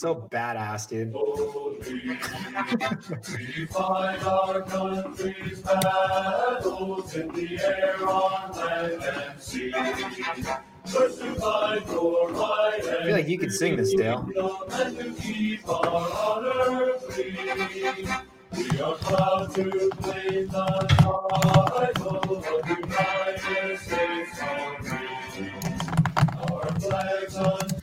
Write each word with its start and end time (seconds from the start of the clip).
So 0.00 0.14
badass, 0.32 0.88
dude. 0.88 1.12
we 1.12 2.16
find 3.66 4.22
our 4.22 4.62
country's 4.62 5.60
battles 5.60 7.14
in 7.16 7.28
the 7.34 7.60
air, 7.62 8.08
on 8.08 8.56
land 8.56 9.02
and 9.02 9.38
sea. 9.38 9.70
I 9.74 10.14
feel 13.04 13.12
like 13.12 13.28
you 13.28 13.38
could 13.38 13.52
sing 13.52 13.76
this, 13.76 13.92
Dale. 13.92 14.26
Our 27.28 27.79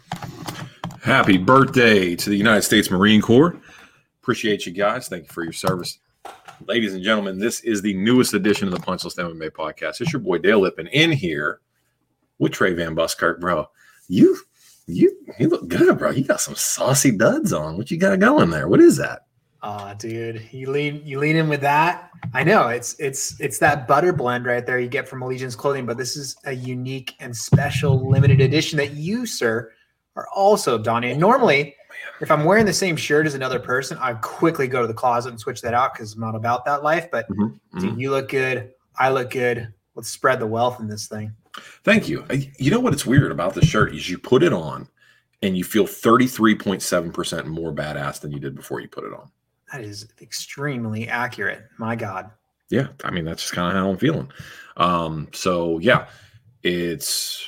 Happy 1.08 1.38
birthday 1.38 2.18
to 2.18 2.30
the 2.30 2.36
United 2.36 2.64
States 2.64 2.92
Marine 2.92 3.22
Corps. 3.22 3.58
Appreciate 4.22 4.66
you 4.66 4.74
guys. 4.74 5.08
Thank 5.08 5.24
you 5.24 5.30
for 5.30 5.42
your 5.42 5.54
service. 5.54 6.00
Ladies 6.66 6.94
and 6.94 7.02
gentlemen, 7.02 7.40
this 7.40 7.62
is 7.62 7.82
the 7.82 7.94
newest 7.94 8.34
edition 8.34 8.68
of 8.68 8.74
the 8.74 8.82
Punch 8.82 9.06
List 9.06 9.16
MMA 9.16 9.52
podcast. 9.52 10.02
It's 10.02 10.12
your 10.12 10.20
boy 10.20 10.40
Dale 10.40 10.60
Lippin 10.60 10.88
in 10.88 11.14
here 11.14 11.62
with 12.40 12.52
Trey 12.52 12.74
Van 12.74 12.94
Buskirk, 12.94 13.40
bro. 13.40 13.70
You 14.10 14.38
you 14.86 15.18
you 15.40 15.48
look 15.48 15.70
good, 15.70 15.98
bro. 15.98 16.12
You 16.12 16.26
got 16.26 16.42
some 16.42 16.56
saucy 16.56 17.12
duds 17.12 17.54
on. 17.54 17.78
What 17.78 17.90
you 17.90 17.98
got 17.98 18.20
going 18.20 18.50
there? 18.50 18.68
What 18.68 18.82
is 18.82 18.98
that? 18.98 19.28
Oh, 19.64 19.94
dude, 19.98 20.46
you 20.52 20.70
lean 20.70 21.02
you 21.06 21.20
lean 21.20 21.38
in 21.38 21.48
with 21.48 21.62
that. 21.62 22.10
I 22.34 22.44
know 22.44 22.68
it's 22.68 23.00
it's 23.00 23.40
it's 23.40 23.60
that 23.60 23.88
butter 23.88 24.12
blend 24.12 24.46
right 24.46 24.66
there 24.66 24.78
you 24.78 24.90
get 24.90 25.08
from 25.08 25.22
Allegiance 25.22 25.56
Clothing, 25.56 25.86
but 25.86 25.96
this 25.96 26.18
is 26.18 26.36
a 26.44 26.52
unique 26.52 27.14
and 27.22 27.34
special 27.34 28.10
limited 28.10 28.42
edition 28.42 28.76
that 28.76 28.92
you, 28.92 29.26
sir, 29.26 29.72
are 30.18 30.28
also 30.36 30.78
donning. 30.78 31.12
And 31.12 31.20
normally, 31.20 31.76
if 32.20 32.32
I'm 32.32 32.44
wearing 32.44 32.66
the 32.66 32.74
same 32.74 32.98
shirt 32.98 33.28
as 33.28 33.36
another 33.36 33.60
person, 33.60 33.98
I 34.02 34.14
quickly 34.16 34.68
go 34.68 34.82
to 34.82 34.88
the 34.88 34.94
closet 34.94 35.30
and 35.30 35.40
switch 35.40 35.62
that 35.62 35.74
out 35.74 35.94
because 35.94 36.16
I'm 36.16 36.20
not 36.20 36.36
about 36.36 36.66
that 36.66 36.84
life. 36.84 37.10
But 37.12 37.30
mm-hmm. 37.30 37.80
dude, 37.80 37.92
mm-hmm. 37.92 38.00
you 38.00 38.12
look 38.12 38.30
good. 38.30 38.74
I 38.98 39.10
look 39.10 39.30
good. 39.30 39.72
Let's 39.96 40.10
spread 40.10 40.40
the 40.40 40.48
wealth 40.48 40.80
in 40.80 40.88
this 40.88 41.08
thing. 41.08 41.34
Thank 41.84 42.10
you. 42.10 42.26
You 42.58 42.72
know 42.72 42.80
what? 42.80 42.94
It's 42.94 43.06
weird 43.06 43.32
about 43.32 43.54
the 43.54 43.66
shirt 43.66 43.96
is 43.96 44.10
you 44.10 44.18
put 44.18 44.44
it 44.44 44.54
on 44.54 44.88
and 45.42 45.56
you 45.56 45.64
feel 45.64 45.86
33.7% 45.86 47.46
more 47.46 47.72
badass 47.72 48.20
than 48.20 48.32
you 48.32 48.40
did 48.40 48.56
before 48.56 48.80
you 48.80 48.88
put 48.88 49.04
it 49.04 49.14
on. 49.14 49.32
That 49.72 49.82
is 49.82 50.08
extremely 50.22 51.08
accurate. 51.08 51.64
My 51.78 51.96
God. 51.96 52.32
Yeah. 52.70 52.88
I 53.04 53.12
mean, 53.12 53.26
that's 53.26 53.44
just 53.44 53.54
kind 53.54 53.76
of 53.76 53.84
how 53.84 53.90
I'm 53.90 53.98
feeling. 53.98 54.32
Um, 54.78 55.28
so 55.34 55.80
yeah, 55.80 56.08
it's 56.64 57.44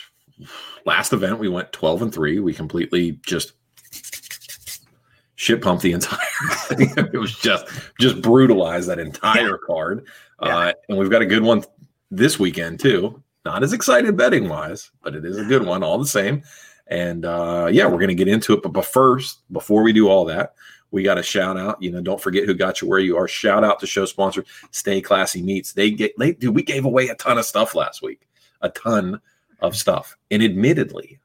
last 0.86 1.14
event 1.14 1.40
we 1.40 1.50
went 1.50 1.72
12 1.72 2.02
and 2.04 2.14
3 2.14 2.40
we 2.40 2.54
completely 2.54 3.20
just 3.26 3.54
shit 5.36 5.62
pumped 5.62 5.84
the 5.84 5.94
entire 5.94 6.20
thing. 6.66 6.92
it 6.98 7.18
was 7.18 7.36
just 7.38 7.66
just 8.00 8.22
brutalized 8.22 8.90
that 8.90 9.00
entire 9.00 9.52
yeah. 9.52 9.66
card 9.66 10.06
yeah. 10.42 10.58
Uh, 10.58 10.74
and 10.88 10.98
we've 10.98 11.10
got 11.10 11.22
a 11.22 11.26
good 11.26 11.44
one 11.44 11.64
this 12.12 12.40
weekend 12.40 12.80
too 12.80 13.22
not 13.46 13.64
as 13.64 13.74
excited 13.74 14.18
betting 14.18 14.50
wise 14.50 14.92
but 15.04 15.16
it 15.16 15.26
is 15.26 15.38
a 15.38 15.46
good 15.46 15.66
one 15.66 15.84
all 15.84 15.98
the 15.98 16.06
same 16.06 16.42
and 16.88 17.26
uh, 17.26 17.70
yeah 17.72 17.86
we're 17.86 17.98
going 17.98 18.10
to 18.10 18.16
get 18.16 18.28
into 18.28 18.54
it 18.54 18.62
but, 18.64 18.74
but 18.74 18.86
first 18.86 19.42
before 19.52 19.84
we 19.84 19.94
do 19.94 20.10
all 20.10 20.26
that 20.26 20.54
we 20.92 21.04
got 21.04 21.18
a 21.18 21.24
shout 21.24 21.58
out 21.58 21.82
you 21.82 21.92
know 21.92 22.02
don't 22.02 22.22
forget 22.22 22.46
who 22.46 22.54
got 22.54 22.82
you 22.82 22.88
where 22.88 23.00
you 23.00 23.18
are 23.18 23.28
shout 23.28 23.64
out 23.64 23.80
to 23.80 23.88
show 23.88 24.06
sponsor 24.06 24.44
stay 24.72 25.02
classy 25.02 25.42
meats 25.42 25.74
they 25.74 25.92
get 25.92 26.18
they 26.18 26.34
do 26.34 26.52
we 26.52 26.64
gave 26.64 26.86
away 26.86 27.08
a 27.08 27.16
ton 27.16 27.38
of 27.38 27.46
stuff 27.46 27.76
last 27.76 28.02
week 28.02 28.28
a 28.62 28.70
ton 28.70 29.22
of 29.62 29.76
stuff. 29.76 30.18
And 30.32 30.44
admittedly, 30.44 31.20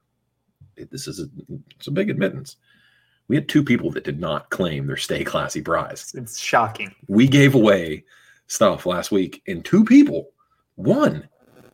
this 0.91 1.07
is 1.07 1.21
a, 1.21 1.27
it's 1.77 1.87
a 1.87 1.93
big 1.93 2.11
admittance. 2.11 2.57
We 3.29 3.37
had 3.37 3.49
two 3.49 3.65
people 3.65 3.91
that 3.93 4.05
did 4.05 4.21
not 4.21 4.51
claim 4.51 4.87
their 4.87 4.97
stay 4.97 5.25
classy 5.25 5.63
prize. 5.63 6.13
It's 6.15 6.39
shocking. 6.39 6.95
We 7.09 7.27
gave 7.27 7.55
away 7.55 8.05
stuff 8.47 8.85
last 8.85 9.11
week, 9.11 9.43
and 9.47 9.65
two 9.65 9.85
people 9.85 10.31
won 10.77 11.29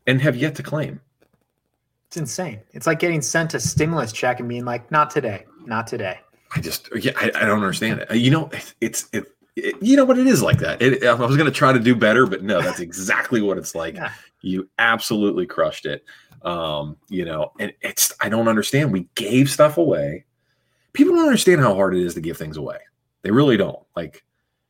and 0.07 0.21
have 0.23 0.37
yet 0.37 0.55
to 0.57 0.63
claim. 0.63 1.01
It's 2.07 2.17
insane. 2.17 2.61
It's 2.73 2.87
like 2.87 2.99
getting 2.99 3.23
sent 3.23 3.55
a 3.55 3.61
stimulus 3.61 4.13
check 4.13 4.41
and 4.41 4.49
being 4.49 4.65
like, 4.65 4.91
"Not 4.91 5.11
today, 5.11 5.45
not 5.65 5.87
today." 5.87 6.21
I 6.55 6.61
just, 6.61 6.89
yeah, 6.97 7.13
I, 7.17 7.31
I 7.35 7.47
don't 7.47 7.63
understand 7.63 8.01
it. 8.01 8.17
You 8.17 8.31
know, 8.31 8.51
it's 8.81 9.09
it, 9.13 9.27
it, 9.65 9.83
you 9.83 9.97
know 9.97 10.05
what 10.05 10.19
it 10.19 10.27
is 10.27 10.43
like 10.43 10.59
that. 10.59 10.81
It, 10.81 11.05
I 11.05 11.15
was 11.15 11.37
going 11.37 11.51
to 11.51 11.57
try 11.57 11.73
to 11.73 11.79
do 11.79 11.95
better, 11.95 12.27
but 12.27 12.43
no, 12.43 12.61
that's 12.61 12.81
exactly 12.81 13.41
what 13.41 13.59
it's 13.59 13.75
like. 13.75 13.95
Yeah. 13.95 14.13
You 14.43 14.69
absolutely 14.79 15.47
crushed 15.47 15.87
it. 15.87 16.05
Um, 16.43 16.97
you 17.09 17.25
know, 17.25 17.53
and 17.59 17.73
it's 17.83 18.13
I 18.21 18.29
don't 18.29 18.49
understand. 18.49 18.93
We 18.93 19.09
gave 19.15 19.51
stuff 19.51 19.77
away. 19.77 20.25
People 20.93 21.15
don't 21.15 21.27
understand 21.27 21.61
how 21.61 21.75
hard 21.75 21.95
it 21.95 22.03
is 22.03 22.15
to 22.15 22.21
give 22.21 22.37
things 22.37 22.57
away. 22.57 22.79
They 23.23 23.31
really 23.31 23.57
don't. 23.57 23.79
Like, 23.95 24.25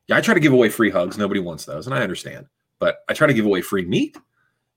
yeah, 0.09 0.17
I 0.17 0.21
try 0.21 0.35
to 0.35 0.41
give 0.41 0.53
away 0.53 0.69
free 0.69 0.91
hugs. 0.91 1.17
Nobody 1.17 1.41
wants 1.41 1.65
those, 1.65 1.87
and 1.87 1.95
I 1.95 2.03
understand. 2.03 2.47
But 2.79 3.05
I 3.09 3.15
try 3.15 3.27
to 3.27 3.35
give 3.35 3.47
away 3.47 3.63
free 3.63 3.85
meat, 3.85 4.17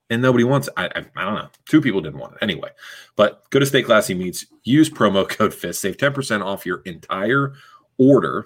and 0.10 0.22
nobody 0.22 0.44
wants. 0.44 0.70
I, 0.78 0.86
I, 0.86 1.06
I 1.16 1.26
don't 1.26 1.36
know. 1.36 1.50
Two 1.66 1.82
people 1.82 2.02
didn't 2.02 2.20
want 2.20 2.34
it 2.34 2.40
anyway. 2.42 2.70
But 3.16 3.50
go 3.50 3.60
to 3.60 3.66
Stay 3.66 3.82
Classy 3.82 4.14
Meats. 4.14 4.46
Use 4.64 4.90
promo 4.90 5.28
code 5.38 5.54
FIST. 5.54 5.82
Save 5.82 5.98
ten 5.98 6.14
percent 6.14 6.44
off 6.44 6.66
your 6.66 6.82
entire 6.86 7.54
order, 7.98 8.46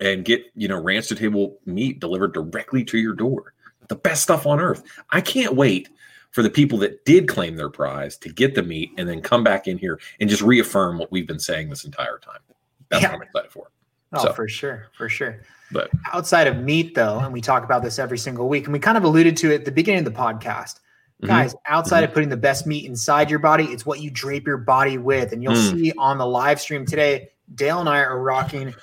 and 0.00 0.24
get 0.24 0.44
you 0.54 0.68
know 0.68 0.80
ranch 0.80 1.08
to 1.08 1.14
table 1.14 1.58
meat 1.66 2.00
delivered 2.00 2.32
directly 2.34 2.84
to 2.84 2.98
your 2.98 3.14
door. 3.14 3.54
The 3.88 3.96
best 3.96 4.22
stuff 4.22 4.46
on 4.46 4.60
earth. 4.60 4.82
I 5.10 5.20
can't 5.20 5.54
wait 5.56 5.88
for 6.30 6.42
the 6.42 6.50
people 6.50 6.78
that 6.78 7.04
did 7.04 7.28
claim 7.28 7.54
their 7.54 7.70
prize 7.70 8.16
to 8.18 8.28
get 8.28 8.54
the 8.54 8.62
meat 8.62 8.90
and 8.98 9.08
then 9.08 9.20
come 9.20 9.44
back 9.44 9.68
in 9.68 9.78
here 9.78 10.00
and 10.20 10.28
just 10.28 10.42
reaffirm 10.42 10.98
what 10.98 11.12
we've 11.12 11.28
been 11.28 11.38
saying 11.38 11.68
this 11.68 11.84
entire 11.84 12.18
time. 12.18 12.40
That's 12.88 13.02
yeah. 13.02 13.10
what 13.10 13.16
I'm 13.16 13.22
excited 13.22 13.52
for. 13.52 13.70
Oh, 14.14 14.24
so, 14.24 14.32
for 14.32 14.48
sure, 14.48 14.88
for 14.96 15.08
sure. 15.08 15.42
But 15.70 15.90
outside 16.12 16.46
of 16.46 16.58
meat, 16.58 16.94
though, 16.94 17.18
and 17.18 17.32
we 17.32 17.40
talk 17.40 17.64
about 17.64 17.82
this 17.82 17.98
every 17.98 18.18
single 18.18 18.48
week, 18.48 18.64
and 18.64 18.72
we 18.72 18.78
kind 18.78 18.96
of 18.96 19.04
alluded 19.04 19.36
to 19.38 19.52
it 19.52 19.60
at 19.60 19.64
the 19.64 19.72
beginning 19.72 20.06
of 20.06 20.12
the 20.12 20.18
podcast. 20.18 20.80
Mm-hmm. 21.22 21.26
Guys, 21.26 21.54
outside 21.66 21.98
mm-hmm. 21.98 22.04
of 22.10 22.14
putting 22.14 22.28
the 22.28 22.36
best 22.36 22.66
meat 22.66 22.84
inside 22.84 23.30
your 23.30 23.38
body, 23.38 23.64
it's 23.64 23.86
what 23.86 24.00
you 24.00 24.10
drape 24.10 24.46
your 24.46 24.56
body 24.56 24.98
with. 24.98 25.32
And 25.32 25.42
you'll 25.42 25.54
mm. 25.54 25.70
see 25.70 25.92
on 25.98 26.18
the 26.18 26.26
live 26.26 26.60
stream 26.60 26.84
today, 26.84 27.30
Dale 27.54 27.80
and 27.80 27.88
I 27.88 27.98
are 27.98 28.20
rocking 28.20 28.74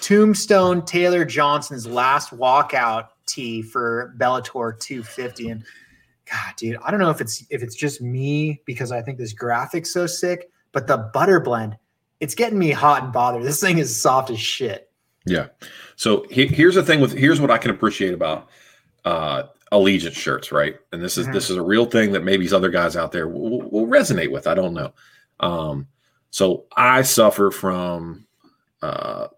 Tombstone 0.00 0.84
Taylor 0.84 1.24
Johnson's 1.24 1.86
last 1.86 2.30
walkout 2.30 3.08
tee 3.26 3.62
for 3.62 4.14
Bellator 4.18 4.78
250. 4.78 5.48
And 5.48 5.64
God, 6.30 6.54
dude, 6.56 6.78
I 6.84 6.90
don't 6.90 7.00
know 7.00 7.10
if 7.10 7.20
it's 7.20 7.44
if 7.50 7.62
it's 7.62 7.74
just 7.74 8.00
me 8.00 8.60
because 8.64 8.92
I 8.92 9.02
think 9.02 9.18
this 9.18 9.32
graphic's 9.32 9.92
so 9.92 10.06
sick, 10.06 10.50
but 10.72 10.86
the 10.86 11.10
butter 11.12 11.40
blend, 11.40 11.76
it's 12.20 12.34
getting 12.34 12.58
me 12.58 12.70
hot 12.70 13.04
and 13.04 13.12
bothered. 13.12 13.42
This 13.42 13.60
thing 13.60 13.78
is 13.78 13.94
soft 13.94 14.30
as 14.30 14.40
shit. 14.40 14.90
Yeah. 15.24 15.48
So 15.96 16.24
he, 16.30 16.46
here's 16.46 16.76
the 16.76 16.82
thing 16.82 17.00
with 17.00 17.12
here's 17.12 17.40
what 17.40 17.50
I 17.50 17.58
can 17.58 17.70
appreciate 17.70 18.14
about 18.14 18.48
uh 19.04 19.44
allegiance 19.72 20.16
shirts, 20.16 20.52
right? 20.52 20.76
And 20.92 21.02
this 21.02 21.18
is 21.18 21.26
mm-hmm. 21.26 21.34
this 21.34 21.50
is 21.50 21.56
a 21.56 21.62
real 21.62 21.86
thing 21.86 22.12
that 22.12 22.24
maybe 22.24 22.44
these 22.44 22.52
other 22.52 22.70
guys 22.70 22.96
out 22.96 23.12
there 23.12 23.28
will, 23.28 23.62
will 23.70 23.86
resonate 23.86 24.30
with. 24.30 24.46
I 24.46 24.54
don't 24.54 24.74
know. 24.74 24.92
Um, 25.40 25.88
so 26.30 26.66
I 26.76 27.02
suffer 27.02 27.50
from, 27.50 28.26
uh, 28.82 29.28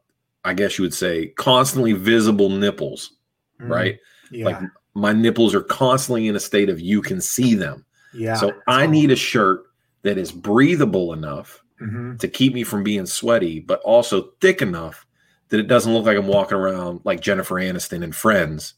I 0.48 0.54
guess 0.54 0.78
you 0.78 0.82
would 0.82 0.94
say, 0.94 1.26
constantly 1.36 1.92
visible 1.92 2.48
nipples, 2.48 3.12
mm-hmm. 3.60 3.70
right? 3.70 3.98
Yeah. 4.30 4.46
Like 4.46 4.58
my 4.94 5.12
nipples 5.12 5.54
are 5.54 5.62
constantly 5.62 6.26
in 6.26 6.36
a 6.36 6.40
state 6.40 6.68
of 6.68 6.80
you 6.80 7.02
can 7.02 7.20
see 7.20 7.54
them. 7.54 7.84
Yeah. 8.14 8.34
So 8.34 8.52
I 8.66 8.86
need 8.86 9.10
a 9.10 9.16
shirt 9.16 9.64
that 10.02 10.18
is 10.18 10.32
breathable 10.32 11.12
enough 11.12 11.62
mm-hmm. 11.80 12.16
to 12.16 12.28
keep 12.28 12.54
me 12.54 12.64
from 12.64 12.82
being 12.82 13.06
sweaty, 13.06 13.60
but 13.60 13.80
also 13.80 14.30
thick 14.40 14.62
enough 14.62 15.06
that 15.50 15.60
it 15.60 15.68
doesn't 15.68 15.92
look 15.92 16.06
like 16.06 16.16
I'm 16.16 16.26
walking 16.26 16.58
around 16.58 17.00
like 17.04 17.20
Jennifer 17.20 17.56
Aniston 17.56 18.02
and 18.02 18.14
Friends. 18.14 18.74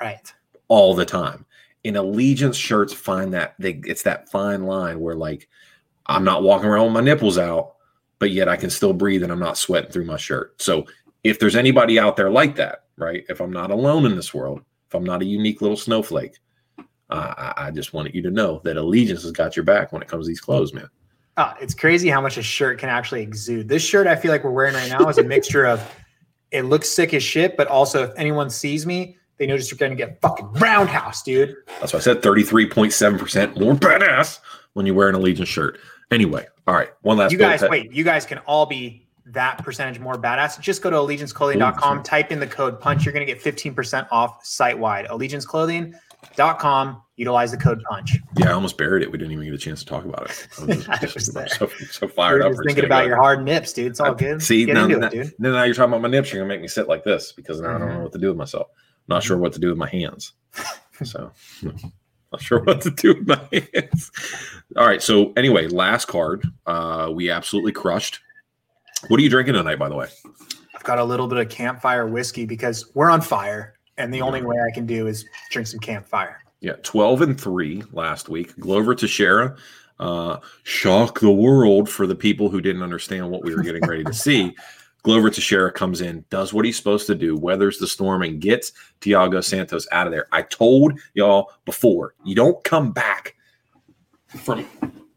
Right. 0.00 0.32
All 0.68 0.94
the 0.94 1.04
time. 1.04 1.44
In 1.84 1.96
allegiance 1.96 2.56
shirts, 2.56 2.92
find 2.92 3.32
that 3.34 3.54
they, 3.58 3.80
it's 3.84 4.02
that 4.02 4.28
fine 4.28 4.64
line 4.64 5.00
where 5.00 5.14
like 5.14 5.48
I'm 6.06 6.24
not 6.24 6.42
walking 6.42 6.68
around 6.68 6.86
with 6.86 6.94
my 6.94 7.00
nipples 7.00 7.38
out, 7.38 7.74
but 8.18 8.30
yet 8.30 8.48
I 8.48 8.56
can 8.56 8.70
still 8.70 8.92
breathe 8.92 9.22
and 9.22 9.30
I'm 9.30 9.38
not 9.38 9.58
sweating 9.58 9.90
through 9.90 10.06
my 10.06 10.16
shirt. 10.16 10.60
So 10.60 10.86
if 11.24 11.38
there's 11.38 11.56
anybody 11.56 11.98
out 11.98 12.16
there 12.16 12.30
like 12.30 12.56
that, 12.56 12.84
right? 12.96 13.24
If 13.28 13.40
I'm 13.40 13.52
not 13.52 13.70
alone 13.70 14.06
in 14.06 14.16
this 14.16 14.32
world, 14.32 14.62
if 14.86 14.94
I'm 14.94 15.04
not 15.04 15.22
a 15.22 15.24
unique 15.24 15.60
little 15.60 15.76
snowflake, 15.76 16.38
uh, 17.10 17.52
I, 17.56 17.66
I 17.66 17.70
just 17.70 17.92
wanted 17.92 18.14
you 18.14 18.22
to 18.22 18.30
know 18.30 18.60
that 18.64 18.76
Allegiance 18.76 19.22
has 19.22 19.32
got 19.32 19.56
your 19.56 19.64
back 19.64 19.92
when 19.92 20.02
it 20.02 20.08
comes 20.08 20.26
to 20.26 20.28
these 20.28 20.40
clothes, 20.40 20.72
man. 20.72 20.88
Oh, 21.36 21.52
it's 21.60 21.74
crazy 21.74 22.08
how 22.08 22.20
much 22.20 22.36
a 22.36 22.42
shirt 22.42 22.78
can 22.78 22.88
actually 22.88 23.22
exude. 23.22 23.68
This 23.68 23.82
shirt 23.82 24.06
I 24.06 24.16
feel 24.16 24.32
like 24.32 24.42
we're 24.42 24.50
wearing 24.50 24.74
right 24.74 24.90
now 24.90 25.08
is 25.08 25.18
a 25.18 25.22
mixture 25.22 25.66
of 25.66 25.80
it 26.50 26.62
looks 26.62 26.88
sick 26.88 27.14
as 27.14 27.22
shit, 27.22 27.56
but 27.56 27.68
also 27.68 28.04
if 28.04 28.10
anyone 28.16 28.50
sees 28.50 28.86
me, 28.86 29.16
they 29.36 29.46
notice 29.46 29.70
you're 29.70 29.78
going 29.78 29.92
to 29.92 29.96
get 29.96 30.20
fucking 30.20 30.52
roundhouse, 30.54 31.22
dude. 31.22 31.54
That's 31.80 31.92
why 31.92 32.00
I 32.00 32.02
said 32.02 32.22
33.7% 32.22 33.60
more 33.60 33.74
badass 33.74 34.40
when 34.72 34.84
you 34.84 34.94
wear 34.94 35.08
an 35.08 35.14
Allegiance 35.14 35.48
shirt. 35.48 35.78
Anyway, 36.10 36.46
all 36.66 36.74
right. 36.74 36.90
One 37.02 37.18
last 37.18 37.30
You 37.30 37.38
guys, 37.38 37.62
wait, 37.62 37.92
you 37.92 38.02
guys 38.02 38.26
can 38.26 38.38
all 38.38 38.66
be 38.66 39.06
that 39.32 39.62
percentage 39.64 39.98
more 39.98 40.14
badass. 40.14 40.60
Just 40.60 40.82
go 40.82 40.90
to 40.90 40.96
allegianceclothing.com, 40.96 42.02
type 42.02 42.32
in 42.32 42.40
the 42.40 42.46
code 42.46 42.80
punch. 42.80 43.04
You're 43.04 43.12
going 43.12 43.26
to 43.26 43.32
get 43.32 43.42
15% 43.42 44.08
off 44.10 44.44
site 44.44 44.78
wide. 44.78 45.06
Allegianceclothing.com, 45.06 47.02
utilize 47.16 47.50
the 47.50 47.56
code 47.56 47.82
punch. 47.88 48.16
Yeah, 48.36 48.50
I 48.50 48.52
almost 48.52 48.76
buried 48.78 49.02
it. 49.02 49.12
We 49.12 49.18
didn't 49.18 49.32
even 49.32 49.44
get 49.44 49.54
a 49.54 49.58
chance 49.58 49.80
to 49.80 49.86
talk 49.86 50.04
about 50.04 50.30
it. 50.30 50.48
I 50.58 50.64
was 50.64 50.84
just, 51.12 51.32
so, 51.58 51.68
so, 51.90 52.08
fired 52.08 52.42
up. 52.42 52.52
thinking 52.66 52.84
about 52.84 53.06
your 53.06 53.16
hard 53.16 53.44
nips, 53.44 53.72
dude. 53.72 53.88
It's 53.88 54.00
all 54.00 54.14
good. 54.14 54.42
See, 54.42 54.66
now, 54.66 54.86
now, 54.86 55.08
it, 55.12 55.34
now, 55.38 55.62
you're 55.62 55.74
talking 55.74 55.92
about 55.92 56.02
my 56.02 56.08
nips. 56.08 56.32
You're 56.32 56.40
going 56.40 56.48
to 56.48 56.54
make 56.54 56.62
me 56.62 56.68
sit 56.68 56.88
like 56.88 57.04
this 57.04 57.32
because 57.32 57.60
now 57.60 57.68
mm-hmm. 57.68 57.76
I 57.76 57.78
don't 57.78 57.88
know 57.88 57.94
mm-hmm. 57.94 58.02
what 58.04 58.12
to 58.12 58.18
do 58.18 58.28
with 58.28 58.36
myself. 58.36 58.68
I'm 58.72 59.14
not 59.14 59.22
sure 59.22 59.38
what 59.38 59.52
to 59.54 59.60
do 59.60 59.68
with 59.68 59.78
my 59.78 59.88
hands. 59.88 60.32
So. 61.04 61.30
Not 62.32 62.42
sure 62.42 62.62
what 62.62 62.82
to 62.82 62.90
do 62.90 63.14
with 63.14 63.26
my 63.26 63.40
hands. 63.52 64.10
All 64.76 64.86
right. 64.86 65.02
So 65.02 65.32
anyway, 65.36 65.66
last 65.66 66.08
card. 66.08 66.46
Uh, 66.66 67.10
we 67.12 67.30
absolutely 67.30 67.72
crushed. 67.72 68.20
What 69.06 69.20
are 69.20 69.22
you 69.22 69.30
drinking 69.30 69.54
tonight, 69.54 69.78
by 69.78 69.88
the 69.88 69.94
way? 69.94 70.08
I've 70.74 70.82
got 70.82 70.98
a 70.98 71.04
little 71.04 71.28
bit 71.28 71.38
of 71.38 71.48
campfire 71.48 72.06
whiskey 72.06 72.44
because 72.44 72.90
we're 72.94 73.10
on 73.10 73.20
fire, 73.20 73.74
and 73.96 74.12
the 74.12 74.20
only 74.20 74.42
way 74.42 74.56
I 74.56 74.74
can 74.74 74.86
do 74.86 75.06
is 75.06 75.24
drink 75.50 75.68
some 75.68 75.80
campfire. 75.80 76.40
Yeah, 76.60 76.74
twelve 76.82 77.22
and 77.22 77.40
three 77.40 77.84
last 77.92 78.28
week. 78.28 78.56
Glover 78.58 78.94
Teixeira 78.94 79.56
uh, 80.00 80.38
shock 80.64 81.20
the 81.20 81.30
world 81.30 81.88
for 81.88 82.06
the 82.06 82.14
people 82.14 82.48
who 82.48 82.60
didn't 82.60 82.82
understand 82.82 83.30
what 83.30 83.44
we 83.44 83.54
were 83.54 83.62
getting 83.62 83.86
ready 83.86 84.04
to 84.04 84.12
see. 84.12 84.54
Glover 85.04 85.30
Teixeira 85.30 85.72
comes 85.72 86.00
in, 86.00 86.24
does 86.28 86.52
what 86.52 86.64
he's 86.64 86.76
supposed 86.76 87.06
to 87.06 87.14
do, 87.14 87.36
weathers 87.36 87.78
the 87.78 87.86
storm, 87.86 88.22
and 88.22 88.40
gets 88.40 88.72
Thiago 89.00 89.42
Santos 89.42 89.86
out 89.92 90.08
of 90.08 90.12
there. 90.12 90.26
I 90.32 90.42
told 90.42 90.98
y'all 91.14 91.52
before, 91.64 92.14
you 92.24 92.34
don't 92.34 92.62
come 92.64 92.90
back 92.90 93.36
from 94.26 94.66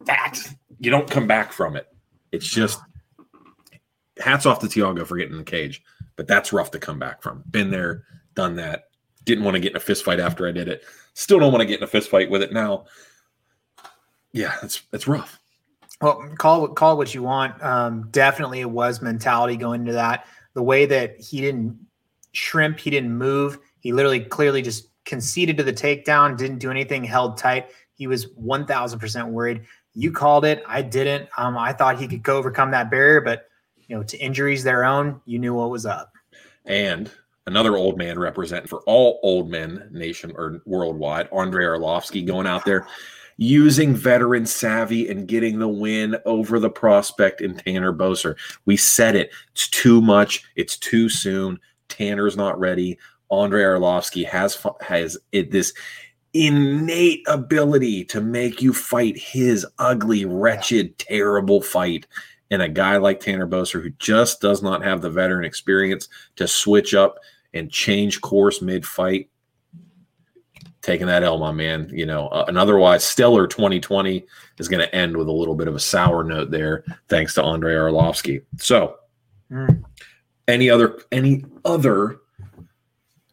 that. 0.06 0.39
You 0.80 0.92
don't 0.92 1.10
come 1.10 1.28
back 1.28 1.51
from 1.51 1.75
it. 1.75 1.88
It's 2.31 2.48
just 2.48 2.80
hats 4.21 4.45
off 4.45 4.59
to 4.59 4.68
Thiago 4.68 5.06
for 5.06 5.18
getting 5.18 5.33
in 5.33 5.39
the 5.39 5.44
cage, 5.44 5.83
but 6.15 6.27
that's 6.27 6.53
rough 6.53 6.71
to 6.71 6.79
come 6.79 7.00
back 7.00 7.21
from. 7.21 7.44
Been 7.50 7.71
there, 7.71 8.03
done 8.35 8.56
that. 8.56 8.85
Didn't 9.25 9.44
want 9.44 9.56
to 9.56 9.59
get 9.59 9.71
in 9.71 9.77
a 9.77 9.81
fist 9.81 10.03
fight 10.03 10.19
after 10.19 10.47
I 10.47 10.51
did 10.51 10.68
it. 10.68 10.83
Still 11.13 11.39
don't 11.39 11.51
want 11.51 11.62
to 11.62 11.65
get 11.65 11.79
in 11.79 11.83
a 11.83 11.88
fist 11.88 12.09
fight 12.09 12.29
with 12.29 12.41
it 12.41 12.53
now. 12.53 12.85
Yeah, 14.31 14.56
it's 14.63 14.81
it's 14.94 15.07
rough. 15.07 15.39
Well, 16.01 16.23
call 16.38 16.68
call 16.69 16.97
what 16.97 17.13
you 17.13 17.21
want. 17.21 17.62
Um, 17.62 18.07
definitely, 18.12 18.62
it 18.62 18.69
was 18.69 19.01
mentality 19.01 19.57
going 19.57 19.81
into 19.81 19.94
that. 19.94 20.25
The 20.53 20.63
way 20.63 20.85
that 20.85 21.19
he 21.19 21.41
didn't 21.41 21.77
shrimp, 22.31 22.79
he 22.79 22.89
didn't 22.89 23.15
move. 23.15 23.59
He 23.79 23.94
literally, 23.94 24.21
clearly, 24.21 24.62
just 24.62 24.88
conceded 25.06 25.57
to 25.57 25.63
the 25.63 25.73
takedown. 25.73 26.38
Didn't 26.38 26.59
do 26.59 26.71
anything. 26.71 27.03
Held 27.03 27.38
tight. 27.38 27.69
He 27.94 28.07
was 28.07 28.29
one 28.35 28.65
thousand 28.65 29.00
percent 29.00 29.27
worried. 29.27 29.63
You 29.94 30.12
called 30.12 30.45
it. 30.45 30.63
I 30.68 30.81
didn't. 30.81 31.29
Um, 31.38 31.57
I 31.57 31.73
thought 31.73 32.00
he 32.00 32.07
could 32.07 32.23
go 32.23 32.38
overcome 32.38 32.71
that 32.71 32.89
barrier, 32.89 33.21
but 33.21 33.47
you 33.92 33.98
know, 33.98 34.04
to 34.04 34.18
injuries 34.20 34.64
their 34.64 34.86
own, 34.86 35.20
you 35.26 35.38
knew 35.38 35.54
what 35.54 35.70
was 35.70 35.86
up. 35.86 36.14
And 36.64 37.12
another 37.46 37.76
old 37.76 37.98
man 37.98 38.18
representing 38.18 38.70
for 38.70 38.80
all 38.86 39.20
old 39.22 39.50
men 39.50 39.90
nation 39.92 40.32
or 40.38 40.62
worldwide, 40.66 41.28
Andrei 41.34 41.66
Arlovski 41.66 42.26
going 42.26 42.48
out 42.48 42.64
there 42.64 42.88
using 43.36 43.94
veteran 43.94 44.46
savvy 44.46 45.10
and 45.10 45.28
getting 45.28 45.60
the 45.60 45.68
win 45.68 46.16
over 46.26 46.58
the 46.58 46.70
prospect 46.70 47.42
in 47.42 47.58
Tanner 47.58 47.92
Boser. 47.92 48.38
We 48.66 48.78
said 48.78 49.18
it. 49.18 49.34
It's 49.52 49.68
too 49.68 50.02
much. 50.02 50.46
It's 50.56 50.78
too 50.78 51.10
soon. 51.10 51.60
Tanner's 51.90 52.38
not 52.38 52.58
ready. 52.58 52.98
Andrei 53.30 53.64
Arlovski 53.64 54.26
has 54.26 54.66
has 54.80 55.18
it, 55.34 55.52
this 55.52 55.74
innate 56.34 57.24
ability 57.28 58.06
to 58.06 58.22
make 58.22 58.62
you 58.62 58.72
fight 58.72 59.18
his 59.18 59.68
ugly, 59.80 60.24
wretched, 60.24 60.98
terrible 60.98 61.62
fight. 61.62 62.08
And 62.51 62.62
a 62.62 62.69
guy 62.69 62.98
like 62.98 63.19
Tanner 63.19 63.48
Boser, 63.48 63.81
who 63.81 63.89
just 63.92 64.42
does 64.42 64.62
not 64.62 64.83
have 64.83 65.01
the 65.01 65.09
veteran 65.09 65.45
experience 65.45 66.07
to 66.36 66.48
switch 66.48 66.94
up 66.94 67.18
and 67.53 67.71
change 67.71 68.21
course 68.21 68.62
mid 68.62 68.86
fight, 68.86 69.30
taking 70.81 71.07
that 71.07 71.24
L, 71.24 71.39
my 71.39 71.51
man. 71.51 71.89
You 71.92 72.06
know, 72.06 72.27
uh, 72.27 72.45
an 72.48 72.57
otherwise 72.57 73.03
stellar 73.03 73.48
2020 73.48 74.25
is 74.59 74.68
going 74.68 74.81
to 74.81 74.94
end 74.94 75.15
with 75.15 75.27
a 75.27 75.33
little 75.33 75.56
bit 75.56 75.68
of 75.68 75.75
a 75.75 75.80
sour 75.80 76.24
note 76.24 76.51
there, 76.51 76.83
thanks 77.07 77.33
to 77.36 77.44
Andrei 77.44 77.74
Arlovski. 77.74 78.44
So, 78.57 78.97
mm. 79.51 79.83
any 80.47 80.69
other 80.69 81.00
any 81.12 81.45
other 81.65 82.19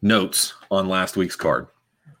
notes 0.01 0.53
on 0.71 0.87
last 0.87 1.17
week's 1.17 1.35
card? 1.35 1.67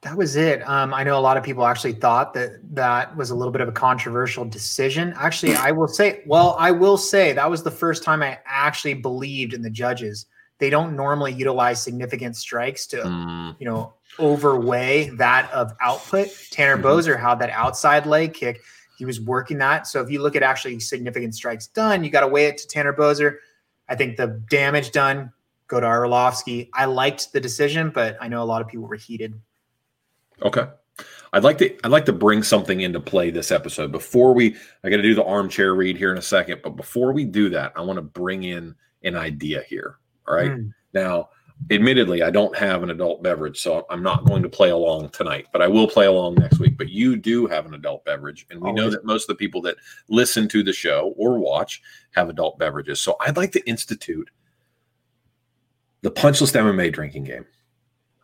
That 0.01 0.15
was 0.15 0.37
it. 0.37 0.67
Um, 0.67 0.93
I 0.93 1.03
know 1.03 1.17
a 1.17 1.19
lot 1.19 1.35
of 1.35 1.43
people 1.43 1.65
actually 1.65 1.91
thought 1.93 2.33
that 2.33 2.59
that 2.73 3.15
was 3.17 3.31
a 3.31 3.35
little 3.35 3.51
bit 3.51 3.59
of 3.59 3.67
a 3.67 3.73
controversial 3.73 4.45
decision. 4.45 5.13
Actually, 5.17 5.55
I 5.55 5.71
will 5.71 5.89
say, 5.89 6.23
well, 6.25 6.55
I 6.57 6.71
will 6.71 6.97
say 6.97 7.33
that 7.33 7.49
was 7.49 7.63
the 7.63 7.71
first 7.71 8.01
time 8.01 8.23
I 8.23 8.39
actually 8.45 8.93
believed 8.93 9.53
in 9.53 9.61
the 9.61 9.69
judges. 9.69 10.25
They 10.57 10.69
don't 10.69 10.95
normally 10.95 11.33
utilize 11.33 11.83
significant 11.83 12.37
strikes 12.37 12.87
to, 12.87 12.97
mm. 12.97 13.55
you 13.59 13.65
know, 13.65 13.93
overweigh 14.19 15.09
that 15.11 15.51
of 15.51 15.73
output. 15.81 16.29
Tanner 16.51 16.77
mm-hmm. 16.77 16.85
Boser 16.85 17.19
had 17.19 17.39
that 17.39 17.49
outside 17.49 18.05
leg 18.05 18.33
kick. 18.33 18.61
He 18.97 19.05
was 19.05 19.19
working 19.19 19.57
that. 19.59 19.85
So 19.87 20.01
if 20.01 20.09
you 20.09 20.21
look 20.21 20.35
at 20.35 20.43
actually 20.43 20.79
significant 20.79 21.35
strikes 21.35 21.67
done, 21.67 22.03
you 22.03 22.09
got 22.09 22.21
to 22.21 22.27
weigh 22.27 22.47
it 22.47 22.57
to 22.59 22.67
Tanner 22.67 22.93
Boser. 22.93 23.35
I 23.89 23.95
think 23.95 24.17
the 24.17 24.41
damage 24.49 24.91
done 24.91 25.31
go 25.67 25.79
to 25.79 25.85
Arlovski. 25.85 26.69
I 26.73 26.85
liked 26.85 27.31
the 27.31 27.39
decision, 27.39 27.89
but 27.89 28.17
I 28.21 28.27
know 28.27 28.41
a 28.41 28.45
lot 28.45 28.61
of 28.61 28.67
people 28.67 28.87
were 28.87 28.95
heated. 28.95 29.33
Okay. 30.41 30.67
I'd 31.31 31.43
like 31.43 31.57
to 31.59 31.85
I'd 31.85 31.91
like 31.91 32.05
to 32.05 32.13
bring 32.13 32.43
something 32.43 32.81
into 32.81 32.99
play 32.99 33.29
this 33.29 33.51
episode 33.51 33.91
before 33.91 34.33
we 34.33 34.55
I 34.83 34.89
got 34.89 34.97
to 34.97 35.03
do 35.03 35.13
the 35.13 35.23
armchair 35.23 35.75
read 35.75 35.97
here 35.97 36.11
in 36.11 36.17
a 36.17 36.23
second, 36.23 36.61
but 36.63 36.71
before 36.71 37.13
we 37.13 37.25
do 37.25 37.49
that, 37.49 37.73
I 37.75 37.81
want 37.81 37.97
to 37.97 38.01
bring 38.01 38.43
in 38.43 38.75
an 39.03 39.15
idea 39.15 39.63
here. 39.67 39.97
All 40.27 40.35
right. 40.35 40.51
Mm. 40.51 40.73
Now, 40.93 41.29
admittedly, 41.69 42.23
I 42.23 42.31
don't 42.31 42.55
have 42.57 42.83
an 42.83 42.89
adult 42.89 43.21
beverage, 43.21 43.59
so 43.59 43.85
I'm 43.89 44.01
not 44.01 44.25
going 44.25 44.41
to 44.43 44.49
play 44.49 44.69
along 44.69 45.09
tonight, 45.09 45.47
but 45.51 45.61
I 45.61 45.67
will 45.67 45.87
play 45.87 46.07
along 46.07 46.35
next 46.35 46.59
week. 46.59 46.77
But 46.77 46.89
you 46.89 47.15
do 47.15 47.45
have 47.47 47.65
an 47.65 47.73
adult 47.73 48.05
beverage, 48.05 48.47
and 48.49 48.59
we 48.59 48.69
Always. 48.69 48.83
know 48.83 48.89
that 48.89 49.05
most 49.05 49.29
of 49.29 49.35
the 49.35 49.35
people 49.35 49.61
that 49.63 49.75
listen 50.07 50.47
to 50.49 50.63
the 50.63 50.73
show 50.73 51.13
or 51.15 51.37
watch 51.37 51.81
have 52.11 52.29
adult 52.29 52.57
beverages. 52.57 52.99
So 53.01 53.15
I'd 53.21 53.37
like 53.37 53.51
to 53.51 53.67
institute 53.67 54.29
the 56.01 56.11
Punch 56.11 56.41
List 56.41 56.55
MMA 56.55 56.91
drinking 56.91 57.25
game. 57.25 57.45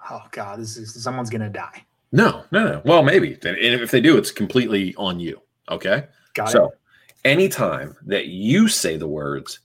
Oh 0.10 0.24
God, 0.31 0.60
this 0.60 0.77
is 0.77 1.03
someone's 1.03 1.29
gonna 1.29 1.50
die. 1.50 1.86
No, 2.15 2.45
no, 2.50 2.65
no. 2.65 2.81
Well, 2.86 3.03
maybe. 3.03 3.34
And 3.34 3.57
if 3.57 3.91
they 3.91 4.00
do, 4.00 4.17
it's 4.17 4.31
completely 4.31 4.95
on 4.95 5.19
you. 5.19 5.41
Okay. 5.69 6.07
Got 6.34 6.50
so, 6.50 6.67
it. 6.69 6.79
anytime 7.25 7.93
that 8.05 8.27
you 8.27 8.69
say 8.69 8.95
the 8.95 9.07
words 9.07 9.60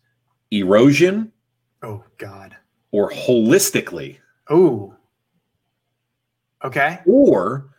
erosion, 0.51 1.31
oh 1.85 2.03
God, 2.19 2.57
or 2.91 3.09
holistically. 3.13 4.19
Oh. 4.49 4.97
Okay. 6.65 6.99
Or 7.07 7.71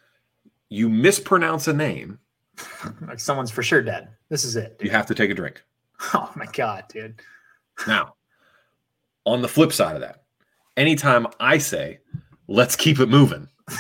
you 0.69 0.87
mispronounce 0.87 1.67
a 1.67 1.73
name. 1.73 2.17
like 3.01 3.19
someone's 3.19 3.51
for 3.51 3.63
sure 3.63 3.81
dead. 3.81 4.07
This 4.29 4.45
is 4.45 4.55
it. 4.55 4.79
Dude. 4.79 4.85
You 4.85 4.91
have 4.91 5.05
to 5.07 5.15
take 5.15 5.29
a 5.29 5.35
drink. 5.35 5.61
Oh 6.15 6.31
my 6.35 6.47
god, 6.47 6.85
dude. 6.89 7.21
now, 7.85 8.15
on 9.25 9.43
the 9.43 9.47
flip 9.47 9.71
side 9.71 9.93
of 9.93 10.01
that, 10.01 10.23
anytime 10.75 11.27
I 11.39 11.59
say, 11.59 11.99
let's 12.47 12.75
keep 12.75 12.99
it 12.99 13.07
moving. 13.07 13.47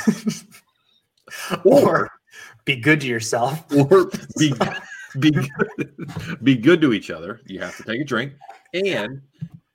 or 1.63 2.09
be 2.65 2.75
good 2.75 3.01
to 3.01 3.07
yourself. 3.07 3.65
Or 3.91 4.09
be 4.37 4.53
be 5.19 5.31
be 6.43 6.55
good 6.55 6.81
to 6.81 6.93
each 6.93 7.09
other. 7.09 7.41
You 7.45 7.59
have 7.59 7.75
to 7.77 7.83
take 7.83 8.01
a 8.01 8.05
drink. 8.05 8.33
And 8.73 9.21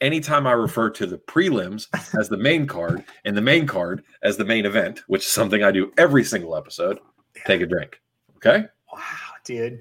anytime 0.00 0.46
I 0.46 0.52
refer 0.52 0.90
to 0.90 1.06
the 1.06 1.18
prelims 1.18 1.88
as 2.18 2.28
the 2.28 2.36
main 2.36 2.66
card 2.66 3.04
and 3.24 3.36
the 3.36 3.42
main 3.42 3.66
card 3.66 4.02
as 4.22 4.36
the 4.36 4.44
main 4.44 4.66
event, 4.66 5.02
which 5.06 5.24
is 5.24 5.30
something 5.30 5.62
I 5.62 5.70
do 5.70 5.92
every 5.98 6.24
single 6.24 6.56
episode, 6.56 6.98
take 7.46 7.60
a 7.60 7.66
drink. 7.66 8.00
Okay. 8.36 8.66
Wow, 8.92 9.00
dude. 9.44 9.80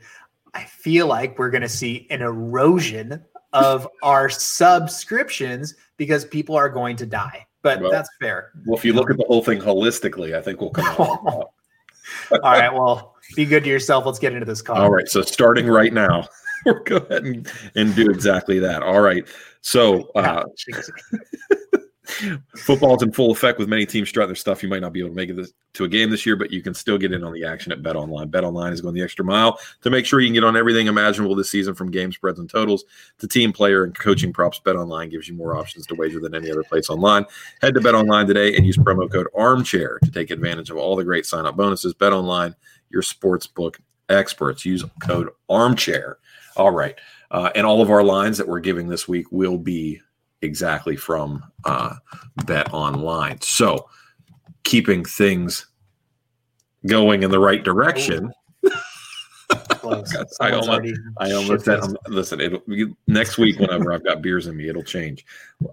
I 0.53 0.63
feel 0.63 1.08
like 1.08 1.38
we're 1.38 1.50
going 1.50 1.62
to 1.62 1.70
see 1.70 2.08
an 2.10 2.22
erosion 2.22 3.24
of 3.53 3.88
our 4.03 4.29
subscriptions 4.29 5.75
because 5.98 6.25
people 6.25 6.55
are 6.55 6.70
going 6.70 6.96
to 6.98 7.05
die. 7.05 7.46
But 7.62 7.82
well, 7.82 7.91
that's 7.91 8.10
fair. 8.22 8.51
Well, 8.65 8.77
if 8.77 8.86
you 8.86 8.94
look 8.94 9.10
at 9.10 9.17
the 9.17 9.25
whole 9.27 9.44
thing 9.44 9.60
holistically, 9.60 10.36
I 10.36 10.41
think 10.41 10.62
we'll 10.62 10.70
come 10.70 10.86
out. 10.86 11.51
All 12.32 12.39
right. 12.39 12.74
Well, 12.74 13.15
be 13.36 13.46
good 13.46 13.63
to 13.63 13.70
yourself. 13.70 14.05
Let's 14.05 14.20
get 14.20 14.34
into 14.34 14.46
this 14.46 14.62
call. 14.62 14.77
All 14.77 14.91
right. 14.91 15.08
So 15.08 15.22
starting 15.22 15.67
right 15.67 15.94
now. 15.94 16.27
go 16.86 16.98
ahead 16.98 17.24
and, 17.24 17.51
and 17.75 17.96
do 17.96 18.10
exactly 18.10 18.60
that. 18.60 18.84
All 18.84 19.01
right. 19.01 19.27
So 19.62 20.12
uh, 20.15 20.44
Football's 22.55 23.03
in 23.03 23.12
full 23.12 23.31
effect 23.31 23.60
with 23.60 23.67
many 23.67 23.86
teams 23.86 24.10
strutting 24.10 24.29
their 24.29 24.36
stuff. 24.36 24.63
You 24.63 24.69
might 24.69 24.81
not 24.81 24.93
be 24.93 25.00
able 25.00 25.10
to 25.10 25.15
make 25.15 25.29
it 25.29 25.36
this, 25.36 25.53
to 25.74 25.84
a 25.84 25.88
game 25.88 26.10
this 26.10 26.25
year, 26.25 26.36
but 26.36 26.51
you 26.51 26.62
can 26.62 26.74
still 26.74 26.98
get 26.98 27.12
in 27.12 27.24
on 27.24 27.34
the 27.34 27.43
action 27.43 27.72
at 27.72 27.84
Bet 27.84 27.95
Online. 27.95 28.27
Bet 28.27 28.43
Online 28.43 28.74
is 28.74 28.81
going 28.81 28.95
the 28.95 29.03
extra 29.03 29.25
mile 29.25 29.60
to 29.81 29.89
make 29.89 30.05
sure 30.05 30.19
you 30.19 30.27
can 30.27 30.34
get 30.34 30.43
on 30.43 30.55
everything 30.55 30.88
imaginable 30.88 31.36
this 31.36 31.50
season 31.50 31.74
from 31.74 31.91
game 31.91 32.12
spreads 32.12 32.39
and 32.39 32.50
totals 32.50 32.86
to 33.19 33.27
team 33.27 33.51
player 33.51 33.84
and 33.84 33.98
coaching 33.98 34.34
props. 34.34 34.60
Bet 34.60 34.75
Online 34.75 35.10
gives 35.10 35.27
you 35.27 35.36
more 35.36 35.57
options 35.57 35.86
to 35.88 35.95
wager 35.95 36.19
than 36.19 36.36
any 36.36 36.51
other 36.51 36.63
place 36.63 36.89
online. 36.89 37.25
Head 37.62 37.74
to 37.75 37.81
Bet 37.81 37.95
Online 37.95 38.27
today 38.27 38.55
and 38.55 38.65
use 38.65 38.77
promo 38.77 39.12
code 39.12 39.27
Armchair 39.36 40.00
to 40.03 40.12
take 40.12 40.31
advantage 40.31 40.69
of 40.69 40.77
all 40.77 40.95
the 40.95 41.03
great 41.03 41.25
sign 41.25 41.45
up 41.45 41.55
bonuses. 41.55 41.93
Bet 41.93 42.13
Online, 42.13 42.55
your 42.89 43.01
sports 43.01 43.48
book 43.48 43.79
experts. 44.10 44.65
Use 44.65 44.84
code 45.01 45.29
Armchair. 45.50 46.17
All 46.55 46.72
right. 46.72 46.98
Uh, 47.31 47.51
and 47.55 47.65
all 47.65 47.81
of 47.81 47.89
our 47.89 48.03
lines 48.03 48.38
that 48.38 48.48
we're 48.48 48.60
giving 48.60 48.88
this 48.88 49.07
week 49.07 49.31
will 49.31 49.57
be 49.57 50.00
exactly 50.46 50.96
from 50.96 51.44
uh, 51.66 51.96
Bet 52.46 52.74
Online. 52.74 53.40
So, 53.42 53.90
keeping 54.64 55.04
things 55.04 55.68
going 56.88 57.24
in 57.24 57.32
the 57.32 57.40
right 57.40 57.64
direction. 57.64 58.32
I 60.42 60.52
almost, 60.52 61.00
I 61.20 61.32
almost 61.32 61.66
said, 61.66 61.80
um, 61.82 61.96
listen, 62.08 62.42
it'll 62.42 62.64
next 63.08 63.38
week 63.38 63.60
whenever 63.60 63.94
I've 63.94 64.04
got 64.04 64.22
beers 64.22 64.48
in 64.48 64.58
me, 64.58 64.68
it'll 64.70 64.84
change. 64.84 65.24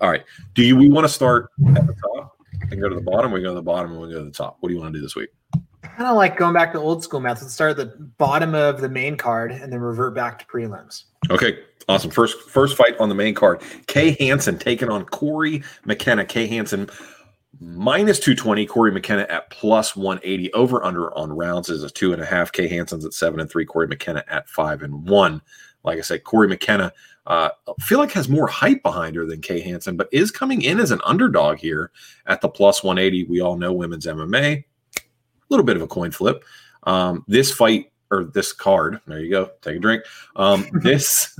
All 0.02 0.10
right. 0.10 0.24
Do 0.54 0.62
you, 0.62 0.76
we 0.76 0.88
want 0.90 1.06
to 1.06 1.12
start 1.12 1.48
at 1.74 1.86
the 1.86 1.94
top 1.94 2.36
and 2.70 2.80
go 2.80 2.90
to 2.90 2.94
the 2.94 3.00
bottom? 3.00 3.32
We 3.32 3.40
go 3.40 3.48
to 3.48 3.54
the 3.54 3.62
bottom 3.62 3.92
and 3.92 4.00
we 4.00 4.12
go 4.12 4.18
to 4.18 4.24
the 4.26 4.30
top. 4.30 4.58
What 4.60 4.68
do 4.68 4.74
you 4.74 4.80
want 4.80 4.92
to 4.92 4.98
do 4.98 5.02
this 5.02 5.16
week? 5.16 5.30
kind 5.96 6.08
of 6.08 6.16
like 6.16 6.36
going 6.36 6.54
back 6.54 6.72
to 6.72 6.78
old 6.78 7.04
school 7.04 7.20
methods. 7.20 7.52
Start 7.52 7.72
at 7.72 7.76
the 7.76 8.04
bottom 8.18 8.54
of 8.54 8.80
the 8.80 8.88
main 8.88 9.16
card 9.16 9.52
and 9.52 9.72
then 9.72 9.80
revert 9.80 10.14
back 10.14 10.38
to 10.38 10.46
prelims. 10.46 11.04
Okay, 11.30 11.60
awesome. 11.88 12.10
First, 12.10 12.48
first 12.48 12.76
fight 12.76 12.98
on 12.98 13.08
the 13.08 13.14
main 13.14 13.34
card. 13.34 13.62
Kay 13.86 14.16
Hansen 14.18 14.58
taking 14.58 14.90
on 14.90 15.04
Cory 15.04 15.62
McKernan. 15.86 16.28
Kay 16.28 16.46
Hansen 16.46 16.88
minus 17.60 18.18
220. 18.18 18.66
Cory 18.66 18.92
McKernan 18.92 19.30
at 19.30 19.50
plus 19.50 19.96
180. 19.96 20.52
Over 20.52 20.84
under 20.84 21.16
on 21.16 21.32
rounds 21.32 21.68
is 21.68 21.82
a 21.82 21.90
two 21.90 22.12
and 22.12 22.22
a 22.22 22.26
half. 22.26 22.52
Kay 22.52 22.68
Hansen's 22.68 23.04
at 23.04 23.14
seven 23.14 23.40
and 23.40 23.50
three. 23.50 23.64
Cory 23.64 23.88
McKernan 23.88 24.24
at 24.28 24.48
five 24.48 24.82
and 24.82 25.08
one. 25.08 25.42
Like 25.84 25.98
I 25.98 26.02
said, 26.02 26.24
Cory 26.24 26.48
McKernan 26.48 26.92
uh, 27.26 27.50
feel 27.80 27.98
like 27.98 28.12
has 28.12 28.28
more 28.28 28.46
hype 28.46 28.82
behind 28.82 29.16
her 29.16 29.26
than 29.26 29.40
Kay 29.40 29.60
Hansen, 29.60 29.96
but 29.96 30.08
is 30.12 30.30
coming 30.30 30.62
in 30.62 30.80
as 30.80 30.90
an 30.90 31.00
underdog 31.04 31.58
here 31.58 31.90
at 32.26 32.40
the 32.40 32.48
plus 32.48 32.82
180. 32.82 33.24
We 33.24 33.40
all 33.40 33.56
know 33.56 33.72
women's 33.72 34.06
MMA 34.06 34.64
A 34.96 35.00
little 35.48 35.64
bit 35.64 35.76
of 35.76 35.82
a 35.82 35.86
coin 35.86 36.10
flip. 36.10 36.44
Um, 36.84 37.24
this 37.28 37.52
fight 37.52 37.92
or 38.10 38.24
this 38.24 38.52
card, 38.52 39.00
there 39.06 39.20
you 39.20 39.30
go, 39.30 39.50
take 39.62 39.76
a 39.76 39.80
drink. 39.80 40.04
Um, 40.36 40.66
this 40.82 41.38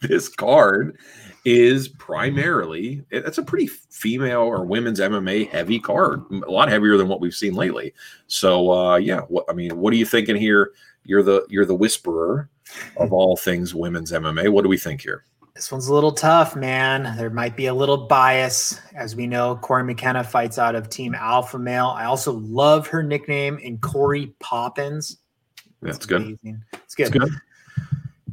this 0.00 0.28
card 0.28 0.98
is 1.44 1.88
primarily 1.88 3.02
it's 3.10 3.38
a 3.38 3.42
pretty 3.42 3.66
female 3.66 4.40
or 4.40 4.64
women's 4.64 5.00
MMA 5.00 5.48
heavy 5.48 5.78
card, 5.78 6.22
a 6.30 6.50
lot 6.50 6.68
heavier 6.68 6.96
than 6.96 7.08
what 7.08 7.20
we've 7.20 7.34
seen 7.34 7.54
lately. 7.54 7.94
So 8.26 8.70
uh, 8.70 8.96
yeah, 8.96 9.20
what 9.22 9.44
I 9.48 9.52
mean, 9.52 9.78
what 9.78 9.92
are 9.92 9.96
you 9.96 10.06
thinking 10.06 10.36
here? 10.36 10.72
You're 11.04 11.22
the 11.22 11.46
you're 11.48 11.64
the 11.64 11.74
whisperer 11.74 12.50
of 12.96 13.12
all 13.12 13.36
things 13.36 13.74
women's 13.74 14.12
MMA. 14.12 14.50
What 14.50 14.62
do 14.62 14.68
we 14.68 14.78
think 14.78 15.00
here? 15.00 15.24
This 15.54 15.72
one's 15.72 15.88
a 15.88 15.94
little 15.94 16.12
tough, 16.12 16.54
man. 16.54 17.16
There 17.16 17.30
might 17.30 17.56
be 17.56 17.66
a 17.66 17.74
little 17.74 18.06
bias. 18.06 18.80
As 18.94 19.16
we 19.16 19.26
know, 19.26 19.56
Cory 19.56 19.82
McKernan 19.82 20.24
fights 20.24 20.56
out 20.56 20.76
of 20.76 20.88
Team 20.88 21.16
Alpha 21.16 21.58
Male. 21.58 21.88
I 21.96 22.04
also 22.04 22.34
love 22.34 22.86
her 22.86 23.02
nickname 23.02 23.58
in 23.58 23.78
Cory 23.78 24.34
Poppins. 24.38 25.16
That's, 25.82 25.98
That's 25.98 26.06
good. 26.06 26.38
It's 26.44 26.94
good. 26.94 27.06
It's 27.08 27.10
good. 27.10 27.30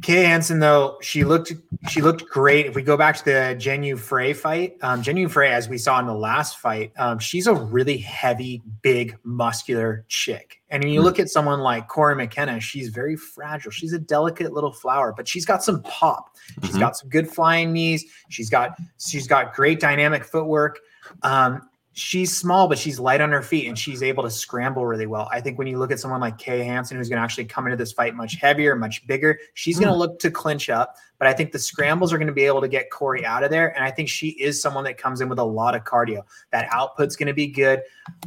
Kay 0.06 0.22
Hansen, 0.22 0.60
though, 0.60 0.98
she 1.00 1.24
looked 1.24 1.52
she 1.88 2.00
looked 2.00 2.28
great. 2.30 2.66
If 2.66 2.76
we 2.76 2.82
go 2.82 2.96
back 2.96 3.16
to 3.16 3.24
the 3.24 3.56
Yu 3.82 3.96
Frey 3.96 4.34
fight, 4.34 4.76
um, 4.80 5.02
Yu 5.02 5.28
Frey, 5.28 5.50
as 5.50 5.68
we 5.68 5.78
saw 5.78 5.98
in 5.98 6.06
the 6.06 6.14
last 6.14 6.58
fight, 6.58 6.92
um, 6.96 7.18
she's 7.18 7.48
a 7.48 7.54
really 7.54 7.96
heavy, 7.96 8.62
big, 8.82 9.18
muscular 9.24 10.04
chick. 10.06 10.62
And 10.70 10.84
when 10.84 10.92
you 10.92 11.02
look 11.02 11.18
at 11.18 11.28
someone 11.28 11.58
like 11.58 11.88
Cory 11.88 12.14
McKernan, 12.14 12.60
she's 12.60 12.90
very 12.90 13.16
fragile. 13.16 13.72
She's 13.72 13.94
a 13.94 13.98
delicate 13.98 14.52
little 14.52 14.70
flower, 14.70 15.12
but 15.12 15.26
she's 15.26 15.44
got 15.44 15.64
some 15.64 15.82
pop. 15.82 16.36
She's 16.60 16.70
mm-hmm. 16.70 16.78
got 16.78 16.96
some 16.96 17.08
good 17.08 17.28
flying 17.28 17.72
knees. 17.72 18.04
She's 18.28 18.48
got 18.48 18.78
she's 19.04 19.26
got 19.26 19.54
great 19.54 19.80
dynamic 19.80 20.24
footwork. 20.24 20.78
Um, 21.22 21.68
she's 21.96 22.36
small, 22.36 22.68
but 22.68 22.78
she's 22.78 23.00
light 23.00 23.22
on 23.22 23.32
her 23.32 23.40
feet 23.40 23.66
and 23.66 23.78
she's 23.78 24.02
able 24.02 24.22
to 24.22 24.30
scramble 24.30 24.84
really 24.84 25.06
well. 25.06 25.30
I 25.32 25.40
think 25.40 25.56
when 25.56 25.66
you 25.66 25.78
look 25.78 25.90
at 25.90 25.98
someone 25.98 26.20
like 26.20 26.36
Kay 26.36 26.62
Hansen, 26.62 26.98
who's 26.98 27.08
going 27.08 27.16
to 27.16 27.22
actually 27.22 27.46
come 27.46 27.64
into 27.64 27.76
this 27.76 27.90
fight 27.90 28.14
much 28.14 28.34
heavier, 28.34 28.76
much 28.76 29.06
bigger, 29.06 29.38
she's 29.54 29.78
mm. 29.78 29.80
going 29.80 29.92
to 29.92 29.98
look 29.98 30.18
to 30.18 30.30
clinch 30.30 30.68
up. 30.68 30.96
But 31.18 31.26
I 31.26 31.32
think 31.32 31.52
the 31.52 31.58
scrambles 31.58 32.12
are 32.12 32.18
going 32.18 32.26
to 32.26 32.34
be 32.34 32.44
able 32.44 32.60
to 32.60 32.68
get 32.68 32.90
Cory 32.90 33.24
out 33.24 33.42
of 33.42 33.50
there. 33.50 33.74
And 33.74 33.82
I 33.82 33.90
think 33.90 34.10
she 34.10 34.28
is 34.28 34.60
someone 34.60 34.84
that 34.84 34.98
comes 34.98 35.22
in 35.22 35.30
with 35.30 35.38
a 35.38 35.44
lot 35.44 35.74
of 35.74 35.84
cardio. 35.84 36.20
That 36.52 36.68
output's 36.70 37.16
going 37.16 37.28
to 37.28 37.34
be 37.34 37.46
good. 37.46 37.80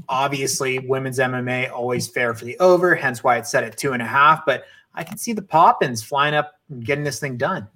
Obviously, 0.09 0.79
women's 0.79 1.19
MMA 1.19 1.71
always 1.71 2.07
fair 2.07 2.33
for 2.33 2.45
the 2.45 2.57
over, 2.57 2.95
hence 2.95 3.23
why 3.23 3.37
it's 3.37 3.51
set 3.51 3.63
at 3.63 3.77
two 3.77 3.93
and 3.93 4.01
a 4.01 4.07
half. 4.07 4.47
But 4.47 4.63
I 4.95 5.03
can 5.03 5.19
see 5.19 5.33
the 5.33 5.43
Poppins 5.43 6.01
flying 6.01 6.33
up 6.33 6.55
and 6.71 6.83
getting 6.83 7.03
this 7.03 7.19
thing 7.19 7.37
done. 7.37 7.67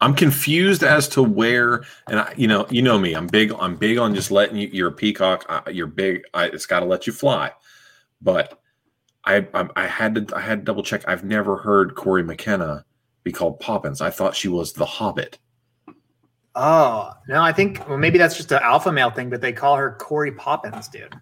I'm 0.00 0.14
confused 0.14 0.82
as 0.82 1.08
to 1.10 1.22
where, 1.22 1.84
and 2.08 2.20
I, 2.20 2.34
you 2.36 2.46
know, 2.46 2.66
you 2.68 2.82
know 2.82 2.98
me. 2.98 3.14
I'm 3.14 3.26
big. 3.26 3.52
I'm 3.52 3.76
big 3.76 3.96
on 3.98 4.14
just 4.14 4.30
letting 4.30 4.56
you. 4.56 4.68
You're 4.72 4.88
a 4.88 4.92
peacock. 4.92 5.46
I, 5.48 5.70
you're 5.70 5.86
big. 5.86 6.22
I, 6.34 6.46
it's 6.46 6.66
got 6.66 6.80
to 6.80 6.86
let 6.86 7.06
you 7.06 7.12
fly. 7.12 7.52
But 8.20 8.60
I, 9.24 9.46
I, 9.54 9.68
I 9.76 9.86
had 9.86 10.14
to. 10.14 10.36
I 10.36 10.40
had 10.40 10.60
to 10.60 10.64
double 10.64 10.82
check. 10.82 11.08
I've 11.08 11.24
never 11.24 11.56
heard 11.56 11.94
Cory 11.94 12.22
McKernan 12.22 12.84
be 13.22 13.32
called 13.32 13.60
Poppins. 13.60 14.00
I 14.00 14.10
thought 14.10 14.36
she 14.36 14.48
was 14.48 14.72
the 14.72 14.84
Hobbit. 14.84 15.38
Oh 16.54 17.10
no, 17.26 17.42
I 17.42 17.52
think 17.52 17.88
well 17.88 17.98
maybe 17.98 18.18
that's 18.18 18.36
just 18.36 18.52
an 18.52 18.60
alpha 18.62 18.92
male 18.92 19.10
thing, 19.10 19.28
but 19.28 19.40
they 19.40 19.52
call 19.52 19.76
her 19.76 19.96
Cory 19.98 20.32
Poppins, 20.32 20.88
dude. 20.88 21.14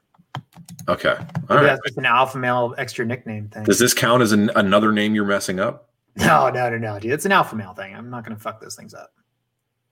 Okay, 0.88 1.10
all 1.10 1.16
maybe 1.48 1.54
right. 1.54 1.62
That's 1.62 1.80
just 1.86 1.98
an 1.98 2.04
alpha 2.04 2.38
male 2.38 2.74
extra 2.76 3.06
nickname 3.06 3.48
thing. 3.48 3.64
Does 3.64 3.78
this 3.78 3.94
count 3.94 4.22
as 4.22 4.32
an, 4.32 4.50
another 4.56 4.92
name 4.92 5.14
you're 5.14 5.24
messing 5.24 5.60
up? 5.60 5.88
No, 6.16 6.50
no, 6.50 6.70
no, 6.70 6.78
no, 6.78 6.98
dude. 6.98 7.12
It's 7.12 7.24
an 7.24 7.32
alpha 7.32 7.56
male 7.56 7.72
thing. 7.72 7.94
I'm 7.94 8.10
not 8.10 8.24
going 8.24 8.36
to 8.36 8.42
fuck 8.42 8.60
those 8.60 8.76
things 8.76 8.94
up. 8.94 9.12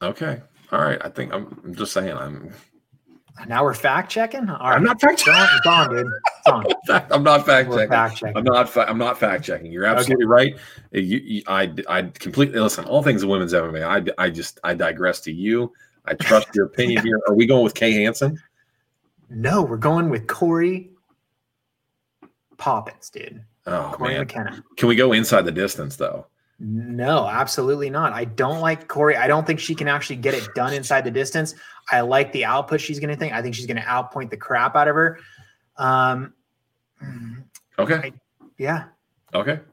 Okay. 0.03 0.41
All 0.73 0.81
right. 0.81 0.99
I 1.03 1.09
think 1.09 1.33
I'm, 1.33 1.61
I'm 1.65 1.75
just 1.75 1.93
saying 1.93 2.17
I'm. 2.17 2.53
Now 3.47 3.65
we're 3.65 3.75
fact 3.75 4.11
checking. 4.11 4.51
I'm 4.51 4.83
not 4.83 5.01
fact 5.01 5.21
checking. 5.21 5.57
It's 5.57 5.67
on, 5.67 5.91
dude. 5.91 6.07
It's 6.07 6.91
on. 6.91 7.07
I'm 7.11 7.23
not 7.23 7.47
fact 7.47 7.71
checking. 7.71 7.89
fact 7.89 8.17
checking. 8.17 8.37
I'm 8.37 8.45
not. 8.45 8.69
Fa- 8.69 8.89
I'm 8.89 8.99
not 8.99 9.19
fact 9.19 9.45
checking. 9.45 9.73
You're 9.73 9.87
absolutely 9.87 10.27
okay. 10.27 10.31
right. 10.31 10.55
You, 10.93 11.19
you, 11.25 11.43
I, 11.47 11.73
I 11.89 12.03
completely 12.03 12.61
listen. 12.61 12.85
All 12.85 13.03
things 13.03 13.23
of 13.23 13.31
women's 13.31 13.55
MMA. 13.55 14.11
I, 14.19 14.23
I 14.23 14.29
just, 14.29 14.61
I 14.63 14.75
digress 14.75 15.21
to 15.23 15.33
you. 15.33 15.73
I 16.05 16.15
trust 16.15 16.49
your 16.55 16.67
opinion 16.67 17.03
here. 17.07 17.19
Are 17.29 17.35
we 17.35 17.47
going 17.47 17.65
with 17.65 17.75
Kay 17.75 17.93
Hansen? 17.93 18.39
No, 19.31 19.63
we're 19.63 19.77
going 19.77 20.11
with 20.11 20.27
Cory 20.27 20.91
Poppins, 22.59 23.09
dude. 23.11 23.45
Oh 23.71 23.93
Cory 23.95 24.15
man, 24.15 24.27
McKernan. 24.27 24.63
Can 24.77 24.89
we 24.89 24.97
go 24.97 25.13
inside 25.13 25.43
the 25.43 25.53
distance 25.53 25.97
though? 25.97 26.27
No, 26.59 27.27
absolutely 27.27 27.89
not. 27.89 28.13
I 28.13 28.27
don't 28.27 28.61
like 28.61 28.87
Cory. 28.87 29.17
I 29.17 29.27
don't 29.27 29.47
think 29.47 29.61
she 29.61 29.75
can 29.75 29.89
actually 29.89 30.17
get 30.17 30.35
it 30.35 30.47
done 30.55 30.75
inside 30.75 31.05
the 31.05 31.11
distance. 31.11 31.55
I 31.91 32.03
like 32.03 32.33
the 32.33 32.45
output 32.45 32.83
she's 32.83 33.01
going 33.01 33.09
to 33.09 33.17
think. 33.17 33.33
I 33.33 33.41
think 33.41 33.55
she's 33.55 33.65
going 33.67 33.79
to 33.79 33.83
outpoint 33.83 34.29
the 34.29 34.37
crap 34.37 34.77
out 34.77 34.87
of 34.87 34.95
her. 34.95 35.19
Um, 35.79 36.35
okay. 37.79 37.95
I, 37.95 38.13
yeah. 38.59 38.85
Okay. 39.35 39.61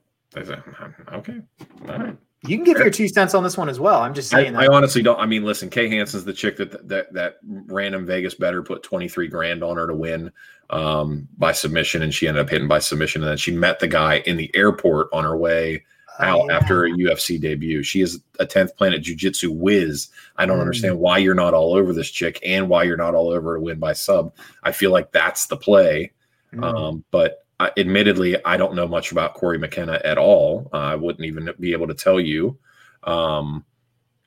Okay. 1.13 1.41
All 1.89 1.97
right. 1.97 2.17
You 2.47 2.57
can 2.57 2.63
give 2.63 2.77
your 2.77 2.89
two 2.89 3.07
cents 3.07 3.33
on 3.33 3.43
this 3.43 3.57
one 3.57 3.69
as 3.69 3.79
well. 3.79 4.01
I'm 4.01 4.13
just 4.13 4.29
saying. 4.29 4.55
I, 4.55 4.65
I 4.65 4.67
honestly 4.67 5.01
don't. 5.01 5.19
I 5.19 5.25
mean, 5.25 5.43
listen, 5.43 5.69
Kay 5.69 5.89
Hansen's 5.89 6.25
the 6.25 6.33
chick 6.33 6.57
that 6.57 6.87
that 6.87 7.13
that 7.13 7.37
random 7.43 8.05
Vegas 8.05 8.35
better 8.35 8.63
put 8.63 8.83
23 8.83 9.27
grand 9.27 9.63
on 9.63 9.77
her 9.77 9.87
to 9.87 9.93
win 9.93 10.31
um, 10.69 11.27
by 11.37 11.51
submission, 11.51 12.01
and 12.01 12.13
she 12.13 12.27
ended 12.27 12.43
up 12.43 12.49
hitting 12.49 12.67
by 12.67 12.79
submission. 12.79 13.21
And 13.21 13.31
then 13.31 13.37
she 13.37 13.51
met 13.51 13.79
the 13.79 13.87
guy 13.87 14.19
in 14.25 14.37
the 14.37 14.51
airport 14.55 15.07
on 15.13 15.23
her 15.23 15.37
way 15.37 15.83
oh, 16.19 16.23
out 16.23 16.45
yeah. 16.47 16.57
after 16.57 16.85
a 16.85 16.91
UFC 16.91 17.39
debut. 17.39 17.83
She 17.83 18.01
is 18.01 18.21
a 18.39 18.45
10th 18.45 18.75
Planet 18.75 19.01
Jiu 19.01 19.15
Jitsu 19.15 19.51
whiz. 19.51 20.09
I 20.37 20.45
don't 20.45 20.57
mm. 20.57 20.61
understand 20.61 20.99
why 20.99 21.17
you're 21.17 21.35
not 21.35 21.53
all 21.53 21.73
over 21.73 21.93
this 21.93 22.09
chick 22.09 22.39
and 22.45 22.69
why 22.69 22.83
you're 22.83 22.97
not 22.97 23.15
all 23.15 23.29
over 23.29 23.55
to 23.55 23.61
win 23.61 23.79
by 23.79 23.93
sub. 23.93 24.33
I 24.63 24.71
feel 24.71 24.91
like 24.91 25.11
that's 25.11 25.47
the 25.47 25.57
play. 25.57 26.11
Mm. 26.53 26.63
Um, 26.63 27.03
but 27.11 27.45
uh, 27.59 27.69
admittedly, 27.77 28.43
I 28.45 28.57
don't 28.57 28.75
know 28.75 28.87
much 28.87 29.11
about 29.11 29.33
Cory 29.33 29.57
McKernan 29.57 30.01
at 30.03 30.17
all. 30.17 30.69
Uh, 30.73 30.77
I 30.77 30.95
wouldn't 30.95 31.25
even 31.25 31.49
be 31.59 31.73
able 31.73 31.87
to 31.87 31.93
tell 31.93 32.19
you, 32.19 32.57
um, 33.03 33.65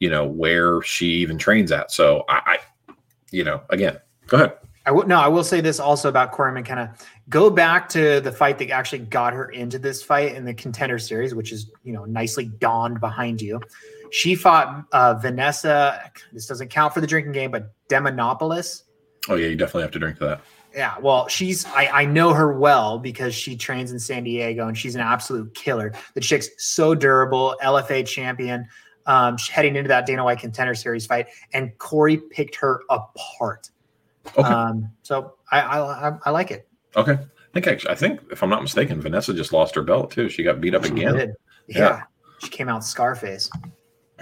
you 0.01 0.11
know, 0.11 0.27
where 0.27 0.83
she 0.83 1.07
even 1.07 1.39
trains 1.39 1.71
at. 1.71 1.93
So 1.93 2.25
I, 2.29 2.59
I 2.89 2.95
you 3.31 3.45
know, 3.45 3.63
again, 3.71 3.99
go 4.27 4.37
ahead. 4.39 4.53
I 4.87 4.93
would 4.93 5.07
no, 5.07 5.21
I 5.21 5.29
will 5.29 5.45
say 5.45 5.61
this 5.61 5.79
also 5.79 6.09
about 6.09 6.33
Cory 6.33 6.51
McKernan. 6.61 6.99
Go 7.29 7.51
back 7.51 7.89
to 7.91 8.21
the 8.21 8.33
fight 8.33 8.59
that 8.59 8.71
actually 8.71 9.01
got 9.01 9.33
her 9.35 9.51
into 9.51 9.79
this 9.79 10.03
fight 10.03 10.35
in 10.35 10.45
the 10.45 10.55
contender 10.55 10.99
series, 10.99 11.35
which 11.35 11.53
is 11.53 11.71
you 11.85 11.93
know 11.93 12.05
nicely 12.07 12.47
donned 12.47 12.99
behind 12.99 13.41
you. 13.41 13.61
She 14.11 14.35
fought 14.35 14.87
uh, 14.93 15.15
Vanessa. 15.15 16.11
This 16.33 16.47
doesn't 16.47 16.69
count 16.69 16.95
for 16.95 17.01
the 17.01 17.07
drinking 17.07 17.33
game, 17.33 17.51
but 17.51 17.73
Demanopolis. 17.89 18.85
Oh 19.29 19.37
yeah, 19.37 19.49
you 19.49 19.57
definitely 19.57 19.83
have 19.83 19.93
to 19.93 19.99
drink 19.99 20.19
to 20.19 20.25
that. 20.25 20.41
Yeah, 20.75 20.99
well, 21.01 21.27
she's 21.29 21.67
I, 21.67 21.89
I 21.89 22.05
know 22.05 22.33
her 22.33 22.53
well 22.53 22.99
because 22.99 23.35
she 23.35 23.57
trains 23.57 23.91
in 23.91 23.99
San 23.99 24.25
Diego 24.25 24.69
and 24.69 24.79
she's 24.79 24.95
an 24.95 25.01
absolute 25.01 25.55
killer. 25.55 25.93
The 26.15 26.21
chick's 26.21 26.49
so 26.59 26.95
durable, 26.95 27.57
LFA 27.63 28.07
champion, 28.07 28.67
um, 29.07 29.37
heading 29.39 29.75
into 29.75 29.89
that 29.89 30.07
Dana 30.07 30.23
White 30.25 30.39
contender 30.39 30.75
series 30.75 31.07
fight, 31.07 31.27
and 31.53 31.77
Cory 31.79 32.19
picked 32.19 32.55
her 32.57 32.83
apart. 32.89 33.71
Okay. 34.39 34.43
Um, 34.43 34.91
so 35.03 35.35
I, 35.51 35.61
I 35.61 36.19
I 36.25 36.31
like 36.31 36.51
it. 36.51 36.69
Okay. 36.97 37.13
I 37.13 37.53
think 37.53 37.67
actually, 37.67 37.91
I 37.91 37.95
think 37.97 38.21
if 38.31 38.43
I'm 38.43 38.51
not 38.51 38.63
mistaken, 38.63 39.01
Vanessa 39.01 39.35
just 39.35 39.53
lost 39.53 39.75
her 39.75 39.83
belt 39.83 40.13
too. 40.13 40.29
She 40.29 40.45
got 40.45 40.61
beat 40.61 40.75
up 40.75 40.85
she 40.85 40.93
again. 40.93 41.35
Yeah. 41.67 41.79
yeah. 41.79 42.03
She 42.39 42.49
came 42.49 42.69
out 42.69 42.85
Scarface. 42.85 43.51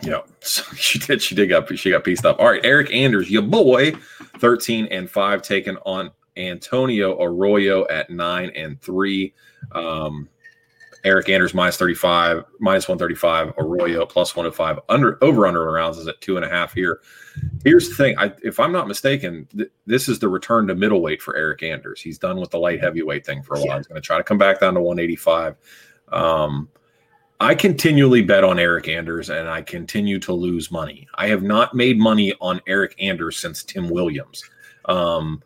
Yeah, 0.03 0.21
so 0.41 0.63
she 0.75 0.99
did. 0.99 1.21
She 1.21 1.35
did 1.35 1.49
got 1.49 1.77
she 1.79 1.91
got 1.91 2.05
pieced 2.05 2.25
up. 2.25 2.39
All 2.39 2.51
right, 2.51 2.63
Eryk 2.63 2.93
Anders, 2.95 3.31
your 3.31 3.43
boy, 3.43 3.93
thirteen 4.39 4.87
and 4.87 5.11
five, 5.11 5.43
taking 5.43 5.77
on 5.85 6.11
Antonio 6.39 7.21
Arroyo 7.23 7.87
at 7.89 8.11
nine 8.11 8.51
and 8.55 8.81
three. 8.81 9.35
Um, 9.73 10.29
Eryk 11.05 11.29
Anders 11.29 11.55
minus 11.55 11.77
35, 11.77 12.45
minus 12.59 12.89
135, 12.89 13.55
Arroyo 13.59 14.05
plus 14.05 14.35
105. 14.35 14.81
Under 14.89 15.23
over 15.23 15.47
under 15.47 15.65
rounds 15.71 15.97
is 15.97 16.09
at 16.09 16.21
two 16.21 16.37
and 16.37 16.45
a 16.45 16.49
half 16.49 16.75
here. 16.75 17.01
Here's 17.65 17.89
the 17.89 17.95
thing. 17.95 18.19
I, 18.19 18.33
if 18.43 18.59
I'm 18.59 18.73
not 18.73 18.89
mistaken, 18.89 19.47
th- 19.57 19.71
this 19.87 20.09
is 20.09 20.19
the 20.19 20.29
return 20.29 20.67
to 20.67 20.75
middleweight 20.75 21.23
for 21.23 21.35
Eryk 21.35 21.63
Anders. 21.63 22.01
He's 22.01 22.19
done 22.19 22.41
with 22.41 22.51
the 22.51 22.59
light 22.59 22.81
heavyweight 22.81 23.25
thing 23.25 23.43
for 23.43 23.55
a 23.55 23.61
while. 23.61 23.77
He's 23.77 23.87
going 23.87 24.01
to 24.01 24.07
try 24.07 24.17
to 24.17 24.25
come 24.25 24.39
back 24.39 24.61
down 24.61 24.75
to 24.75 24.81
185. 24.81 25.57
Um, 26.11 26.69
I 27.41 27.55
continually 27.55 28.23
bet 28.23 28.43
on 28.43 28.57
Eryk 28.57 28.89
Anders 28.89 29.31
and 29.31 29.49
I 29.49 29.63
continue 29.63 30.19
to 30.21 30.33
lose 30.33 30.73
money. 30.73 31.07
I 31.15 31.29
have 31.29 31.43
not 31.43 31.75
made 31.75 31.99
money 31.99 32.35
on 32.41 32.61
Eryk 32.69 32.95
Anders 32.99 33.37
since 33.37 33.63
Tim 33.63 33.89
Williams. 33.89 34.43
Um, 34.87 35.43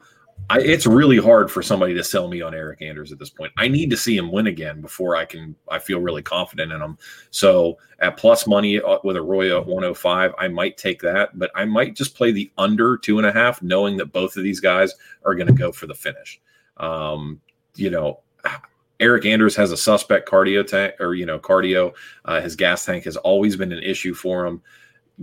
I, 0.52 0.58
it's 0.58 0.86
really 0.86 1.16
hard 1.16 1.50
for 1.50 1.62
somebody 1.62 1.94
to 1.94 2.04
sell 2.04 2.28
me 2.28 2.42
on 2.42 2.52
Eryk 2.52 2.82
Anders 2.82 3.10
at 3.10 3.18
this 3.18 3.30
point. 3.30 3.54
I 3.56 3.68
need 3.68 3.88
to 3.88 3.96
see 3.96 4.18
him 4.18 4.30
win 4.30 4.48
again 4.48 4.82
before 4.82 5.16
I 5.16 5.24
can. 5.24 5.56
I 5.70 5.78
feel 5.78 5.98
really 5.98 6.20
confident 6.20 6.72
in 6.72 6.82
him. 6.82 6.98
So 7.30 7.78
at 8.00 8.18
plus 8.18 8.46
money 8.46 8.78
uh, 8.78 8.98
with 9.02 9.16
Arroyo 9.16 9.62
at 9.62 9.66
105, 9.66 10.34
I 10.38 10.48
might 10.48 10.76
take 10.76 11.00
that, 11.00 11.38
but 11.38 11.50
I 11.54 11.64
might 11.64 11.96
just 11.96 12.14
play 12.14 12.32
the 12.32 12.52
under 12.58 12.98
two 12.98 13.16
and 13.16 13.26
a 13.26 13.32
half, 13.32 13.62
knowing 13.62 13.96
that 13.96 14.12
both 14.12 14.36
of 14.36 14.42
these 14.42 14.60
guys 14.60 14.92
are 15.24 15.34
going 15.34 15.46
to 15.46 15.54
go 15.54 15.72
for 15.72 15.86
the 15.86 15.94
finish. 15.94 16.38
Um, 16.76 17.40
you 17.74 17.88
know, 17.88 18.20
Eryk 19.00 19.24
Anders 19.24 19.56
has 19.56 19.72
a 19.72 19.76
suspect 19.76 20.28
cardio 20.28 20.66
tank, 20.66 20.96
or 21.00 21.14
you 21.14 21.24
know, 21.24 21.38
cardio. 21.38 21.94
Uh, 22.26 22.42
his 22.42 22.56
gas 22.56 22.84
tank 22.84 23.04
has 23.04 23.16
always 23.16 23.56
been 23.56 23.72
an 23.72 23.82
issue 23.82 24.12
for 24.12 24.44
him. 24.44 24.60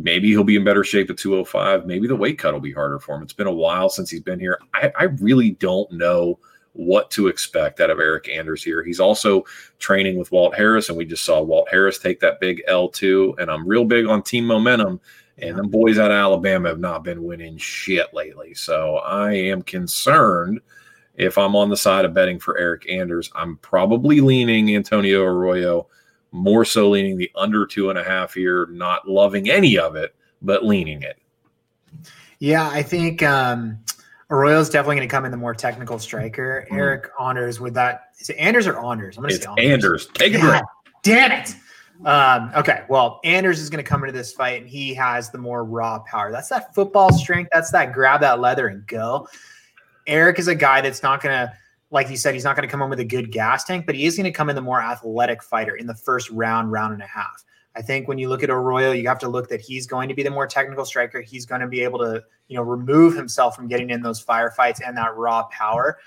Maybe 0.01 0.29
he'll 0.29 0.45
be 0.45 0.55
in 0.55 0.63
better 0.63 0.85
shape 0.85 1.09
at 1.09 1.17
205. 1.17 1.85
Maybe 1.85 2.07
the 2.07 2.15
weight 2.15 2.39
cut 2.39 2.53
will 2.53 2.61
be 2.61 2.71
harder 2.71 2.99
for 2.99 3.15
him. 3.15 3.21
It's 3.21 3.33
been 3.33 3.47
a 3.47 3.51
while 3.51 3.89
since 3.89 4.09
he's 4.09 4.21
been 4.21 4.39
here. 4.39 4.57
I, 4.73 4.93
I 4.97 5.03
really 5.03 5.51
don't 5.51 5.91
know 5.91 6.39
what 6.71 7.11
to 7.11 7.27
expect 7.27 7.81
out 7.81 7.89
of 7.89 7.97
Eryk 7.97 8.33
Anders 8.33 8.63
here. 8.63 8.81
He's 8.81 9.01
also 9.01 9.43
training 9.77 10.17
with 10.17 10.31
Walt 10.31 10.55
Harris, 10.55 10.87
and 10.87 10.97
we 10.97 11.03
just 11.03 11.25
saw 11.25 11.41
Walt 11.41 11.67
Harris 11.69 11.99
take 11.99 12.21
that 12.21 12.39
big 12.39 12.63
L2. 12.69 13.39
And 13.39 13.51
I'm 13.51 13.67
real 13.67 13.83
big 13.83 14.05
on 14.05 14.23
team 14.23 14.45
momentum. 14.45 15.01
And 15.37 15.57
the 15.57 15.63
boys 15.63 15.99
out 15.99 16.11
of 16.11 16.15
Alabama 16.15 16.69
have 16.69 16.79
not 16.79 17.03
been 17.03 17.23
winning 17.23 17.57
shit 17.57 18.13
lately. 18.13 18.53
So 18.53 18.97
I 18.97 19.33
am 19.33 19.61
concerned 19.63 20.61
if 21.15 21.37
I'm 21.37 21.57
on 21.57 21.69
the 21.69 21.75
side 21.75 22.05
of 22.05 22.13
betting 22.13 22.39
for 22.39 22.57
Eryk 22.57 22.89
Anders. 22.89 23.29
I'm 23.35 23.57
probably 23.57 24.21
leaning 24.21 24.73
Antonio 24.73 25.23
Arroyo 25.23 25.88
more 26.31 26.65
so 26.65 26.89
leaning 26.89 27.17
the 27.17 27.31
under 27.35 27.65
two 27.65 27.89
and 27.89 27.97
a 27.97 28.03
half 28.03 28.33
here, 28.33 28.67
not 28.67 29.07
loving 29.07 29.49
any 29.49 29.77
of 29.77 29.95
it, 29.95 30.15
but 30.41 30.65
leaning 30.65 31.01
it. 31.01 31.17
Yeah, 32.39 32.69
I 32.69 32.83
think 32.83 33.21
um, 33.23 33.79
Arroyo's 34.29 34.69
definitely 34.69 34.97
going 34.97 35.07
to 35.07 35.11
come 35.11 35.25
in 35.25 35.31
the 35.31 35.37
more 35.37 35.53
technical 35.53 35.99
striker. 35.99 36.67
Mm. 36.71 36.77
Eryk 36.77 37.09
Anders 37.19 37.59
with 37.59 37.73
that. 37.73 38.11
Is 38.19 38.29
it 38.29 38.37
Anders 38.37 38.67
or 38.67 38.77
Anders? 38.85 39.17
I'm 39.17 39.23
going 39.23 39.35
to 39.35 39.41
say 39.41 39.49
Anders. 39.57 39.67
Anders. 39.67 40.07
Take 40.13 40.35
a 40.35 40.39
break. 40.39 40.63
Damn 41.03 41.31
it. 41.31 41.55
Um, 42.05 42.51
okay, 42.55 42.83
well, 42.87 43.19
Anders 43.25 43.59
is 43.59 43.69
going 43.69 43.83
to 43.83 43.87
come 43.89 44.03
into 44.03 44.13
this 44.13 44.31
fight 44.31 44.61
and 44.61 44.69
he 44.69 44.93
has 44.93 45.31
the 45.31 45.37
more 45.37 45.65
raw 45.65 45.99
power. 45.99 46.31
That's 46.31 46.47
that 46.49 46.73
football 46.73 47.11
strength. 47.11 47.49
That's 47.51 47.71
that 47.71 47.91
grab 47.91 48.21
that 48.21 48.39
leather 48.39 48.67
and 48.67 48.87
go. 48.87 49.27
Eryk 50.07 50.39
is 50.39 50.47
a 50.47 50.55
guy 50.55 50.79
that's 50.79 51.03
not 51.03 51.21
going 51.21 51.35
to 51.35 51.53
like 51.91 52.10
you 52.10 52.17
said, 52.17 52.34
he's 52.34 52.43
not 52.43 52.56
going 52.56 52.67
to 52.67 52.71
come 52.71 52.82
in 52.82 52.89
with 52.89 52.99
a 52.99 53.06
good 53.06 53.32
gas 53.32 53.63
tank, 53.63 53.86
but 53.86 53.95
he 53.95 54.06
is 54.06 54.15
going 54.15 54.25
to 54.25 54.32
come 54.32 54.49
in 54.49 54.56
the 54.56 54.62
more 54.62 54.82
athletic 54.82 55.41
fighter 55.41 55.75
in 55.75 55.88
the 55.88 55.95
first 55.95 56.30
round, 56.30 56.71
round 56.71 56.93
and 56.93 57.02
a 57.02 57.08
half. 57.08 57.43
I 57.75 57.82
think 57.82 58.08
when 58.08 58.17
you 58.17 58.30
look 58.30 58.43
at 58.43 58.49
Arroyo, 58.49 58.91
you 58.91 59.08
have 59.08 59.19
to 59.19 59.30
look 59.30 59.47
that 59.49 59.62
he's 59.62 59.86
going 59.86 60.10
to 60.10 60.15
be 60.15 60.23
the 60.23 60.30
more 60.30 60.47
technical 60.47 60.86
striker. 60.86 61.21
He's 61.21 61.45
going 61.45 61.62
to 61.62 61.67
be 61.67 61.82
able 61.82 61.99
to, 61.99 62.23
you 62.47 62.58
know, 62.58 62.63
remove 62.63 63.15
himself 63.15 63.56
from 63.56 63.67
getting 63.67 63.91
in 63.91 64.02
those 64.02 64.23
firefights 64.23 64.80
and 64.86 64.97
that 64.97 65.15
raw 65.15 65.43
power. 65.45 65.99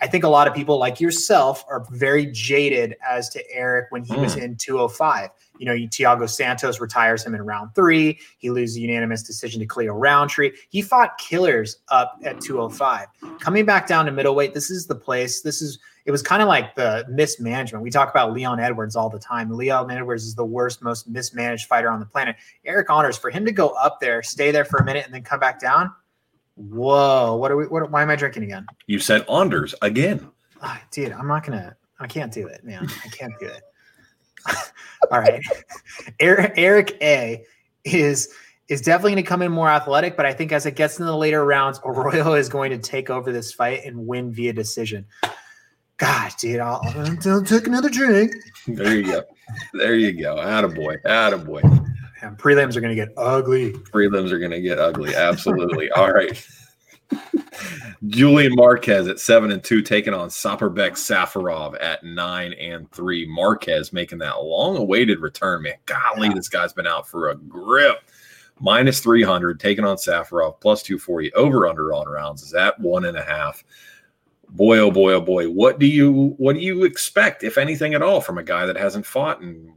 I 0.00 0.06
think 0.06 0.24
a 0.24 0.28
lot 0.28 0.48
of 0.48 0.54
people 0.54 0.78
like 0.78 1.00
yourself 1.00 1.64
are 1.68 1.86
very 1.90 2.26
jaded 2.26 2.96
as 3.08 3.28
to 3.30 3.44
Eryk 3.54 3.86
when 3.90 4.04
he 4.04 4.14
mm. 4.14 4.22
was 4.22 4.36
in 4.36 4.56
205. 4.56 5.30
You 5.62 5.66
know, 5.66 5.74
Thiago 5.74 6.28
Santos 6.28 6.80
retires 6.80 7.24
him 7.24 7.36
in 7.36 7.42
round 7.42 7.72
three. 7.76 8.18
He 8.38 8.50
loses 8.50 8.78
a 8.78 8.80
unanimous 8.80 9.22
decision 9.22 9.60
to 9.60 9.66
Khalil 9.66 9.94
Rountree. 9.94 10.50
He 10.70 10.82
fought 10.82 11.16
killers 11.18 11.76
up 11.88 12.18
at 12.24 12.40
205. 12.40 13.06
Coming 13.38 13.64
back 13.64 13.86
down 13.86 14.06
to 14.06 14.10
middleweight, 14.10 14.54
this 14.54 14.70
is 14.70 14.88
the 14.88 14.96
place. 14.96 15.40
This 15.40 15.62
is 15.62 15.78
it 16.04 16.10
was 16.10 16.20
kind 16.20 16.42
of 16.42 16.48
like 16.48 16.74
the 16.74 17.06
mismanagement. 17.08 17.84
We 17.84 17.90
talk 17.90 18.10
about 18.10 18.32
Leon 18.32 18.58
Edwards 18.58 18.96
all 18.96 19.08
the 19.08 19.20
time. 19.20 19.56
Leon 19.56 19.88
Edwards 19.88 20.24
is 20.24 20.34
the 20.34 20.44
worst, 20.44 20.82
most 20.82 21.08
mismanaged 21.08 21.68
fighter 21.68 21.88
on 21.88 22.00
the 22.00 22.06
planet. 22.06 22.34
Eryk 22.66 22.92
Anders, 22.92 23.16
for 23.16 23.30
him 23.30 23.44
to 23.44 23.52
go 23.52 23.68
up 23.68 24.00
there, 24.00 24.20
stay 24.20 24.50
there 24.50 24.64
for 24.64 24.78
a 24.78 24.84
minute, 24.84 25.04
and 25.04 25.14
then 25.14 25.22
come 25.22 25.38
back 25.38 25.60
down, 25.60 25.92
Whoa! 26.56 27.36
What 27.36 27.52
are 27.52 27.56
we? 27.56 27.66
What? 27.66 27.88
Why 27.88 28.02
am 28.02 28.10
I 28.10 28.16
drinking 28.16 28.42
again? 28.42 28.66
You 28.88 28.98
said 28.98 29.24
Anders 29.28 29.76
again. 29.80 30.28
Oh, 30.60 30.78
dude, 30.90 31.12
I'm 31.12 31.28
not 31.28 31.46
gonna. 31.46 31.76
I 32.00 32.08
can't 32.08 32.32
do 32.32 32.48
it, 32.48 32.64
man. 32.64 32.88
I 33.04 33.08
can't 33.08 33.32
do 33.38 33.46
it. 33.46 33.62
All 35.10 35.20
right, 35.20 35.42
Eryk, 36.20 37.00
A 37.02 37.44
is 37.84 38.32
is 38.68 38.80
definitely 38.80 39.12
going 39.12 39.24
to 39.24 39.28
come 39.28 39.42
in 39.42 39.52
more 39.52 39.68
athletic, 39.68 40.16
but 40.16 40.24
I 40.24 40.32
think 40.32 40.52
as 40.52 40.64
it 40.64 40.76
gets 40.76 40.98
in 40.98 41.04
the 41.04 41.16
later 41.16 41.44
rounds, 41.44 41.80
Arroyo 41.84 42.34
is 42.34 42.48
going 42.48 42.70
to 42.70 42.78
take 42.78 43.10
over 43.10 43.32
this 43.32 43.52
fight 43.52 43.84
and 43.84 44.06
win 44.06 44.32
via 44.32 44.52
decision. 44.52 45.04
God, 45.98 46.32
dude, 46.38 46.58
I'll, 46.58 46.80
I'll 47.26 47.42
take 47.42 47.66
another 47.66 47.90
drink. 47.90 48.32
There 48.66 48.96
you 48.96 49.04
go. 49.04 49.22
There 49.74 49.94
you 49.94 50.12
go. 50.12 50.36
Attaboy. 50.36 51.00
Attaboy. 51.02 51.62
And 52.22 52.38
prelims 52.38 52.76
are 52.76 52.80
going 52.80 52.96
to 52.96 53.00
get 53.06 53.12
ugly. 53.16 53.72
Prelims 53.72 54.32
are 54.32 54.38
going 54.38 54.52
to 54.52 54.60
get 54.60 54.78
ugly. 54.78 55.14
Absolutely. 55.14 55.90
All 55.92 56.12
right. 56.12 56.44
Julian 58.08 58.54
Marquez 58.54 59.06
at 59.08 59.20
seven 59.20 59.52
and 59.52 59.62
two, 59.62 59.82
taking 59.82 60.14
on 60.14 60.28
Saparbek 60.28 60.92
Safarov 60.92 61.76
at 61.80 62.02
nine 62.04 62.52
and 62.54 62.90
three. 62.90 63.26
Marquez 63.26 63.92
making 63.92 64.18
that 64.18 64.42
long 64.42 64.76
awaited 64.76 65.20
return, 65.20 65.62
man. 65.62 65.74
Golly, 65.86 66.28
yeah. 66.28 66.34
this 66.34 66.48
guy's 66.48 66.72
been 66.72 66.86
out 66.86 67.08
for 67.08 67.30
a 67.30 67.36
grip. 67.36 67.98
Minus 68.60 69.00
300, 69.00 69.58
taking 69.58 69.84
on 69.84 69.96
Safarov, 69.96 70.60
plus 70.60 70.82
240. 70.82 71.32
Over 71.32 71.66
under 71.66 71.92
on 71.94 72.08
rounds 72.08 72.42
is 72.42 72.54
at 72.54 72.78
one 72.78 73.06
and 73.06 73.16
a 73.16 73.22
half. 73.22 73.64
Boy, 74.50 74.78
oh 74.78 74.90
boy, 74.90 75.14
oh 75.14 75.20
boy. 75.20 75.48
What 75.48 75.78
do 75.78 75.86
you 75.86 76.34
what 76.38 76.54
do 76.54 76.60
you 76.60 76.84
expect, 76.84 77.42
if 77.42 77.58
anything 77.58 77.94
at 77.94 78.02
all, 78.02 78.20
from 78.20 78.38
a 78.38 78.42
guy 78.42 78.66
that 78.66 78.76
hasn't 78.76 79.06
fought 79.06 79.40
And 79.40 79.72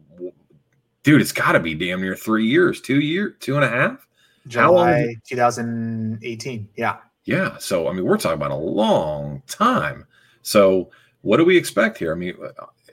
dude, 1.04 1.22
it's 1.22 1.32
got 1.32 1.54
to 1.54 1.60
be 1.60 1.74
damn 1.74 2.02
near 2.02 2.16
three 2.16 2.46
years, 2.46 2.82
two 2.82 3.00
year, 3.00 3.30
two 3.40 3.56
and 3.56 3.64
a 3.64 3.70
half. 3.70 4.06
July 4.48 5.16
2018. 5.28 6.70
Yeah. 6.76 6.98
Yeah. 7.26 7.58
So 7.58 7.88
I 7.88 7.94
mean, 7.94 8.06
we're 8.06 8.18
talking 8.18 8.38
about 8.38 8.52
a 8.52 8.56
long 8.56 9.42
time. 9.48 10.06
So 10.42 10.90
what 11.22 11.38
do 11.38 11.46
we 11.46 11.58
expect 11.58 11.98
here? 11.98 12.12
I 12.12 12.16
mean, 12.16 12.36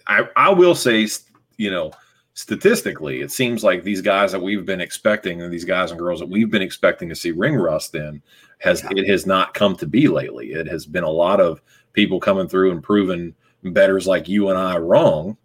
I 0.06 0.28
I 0.36 0.50
will 0.50 0.74
say, 0.74 1.06
you 1.56 1.70
know, 1.70 1.92
statistically, 2.34 3.20
it 3.20 3.30
seems 3.30 3.62
like 3.62 3.84
these 3.84 4.00
guys 4.00 4.32
that 4.32 4.42
we've 4.42 4.66
been 4.66 4.80
expecting, 4.80 5.42
and 5.42 5.52
these 5.52 5.64
guys 5.64 5.90
and 5.90 6.00
girls 6.00 6.20
that 6.20 6.28
we've 6.28 6.50
been 6.50 6.62
expecting 6.62 7.08
to 7.10 7.14
see 7.14 7.30
ring 7.30 7.56
rust 7.56 7.94
in, 7.94 8.22
has 8.58 8.82
yeah. 8.82 9.02
it 9.02 9.08
has 9.08 9.26
not 9.26 9.54
come 9.54 9.76
to 9.76 9.86
be 9.86 10.08
lately. 10.08 10.52
It 10.52 10.66
has 10.66 10.86
been 10.86 11.04
a 11.04 11.10
lot 11.10 11.40
of 11.40 11.60
people 11.92 12.18
coming 12.20 12.48
through 12.48 12.72
and 12.72 12.82
proving 12.82 13.34
betters 13.64 14.06
like 14.06 14.28
you 14.28 14.48
and 14.48 14.58
I 14.58 14.76
wrong 14.78 15.36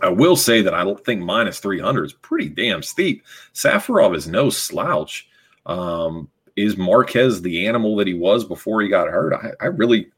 I 0.00 0.08
will 0.08 0.36
say 0.36 0.62
that 0.62 0.74
I 0.74 0.84
don't 0.84 1.04
think 1.04 1.22
minus 1.22 1.60
300 1.60 2.04
is 2.04 2.12
pretty 2.14 2.48
damn 2.48 2.82
steep. 2.82 3.24
Safarov 3.54 4.16
is 4.16 4.26
no 4.26 4.50
slouch. 4.50 5.28
Um, 5.66 6.28
is 6.56 6.76
Marquez 6.76 7.42
the 7.42 7.66
animal 7.66 7.96
that 7.96 8.06
he 8.06 8.14
was 8.14 8.44
before 8.44 8.80
he 8.82 8.88
got 8.88 9.08
hurt? 9.08 9.34
I, 9.34 9.50
I 9.60 9.66
really, 9.68 10.10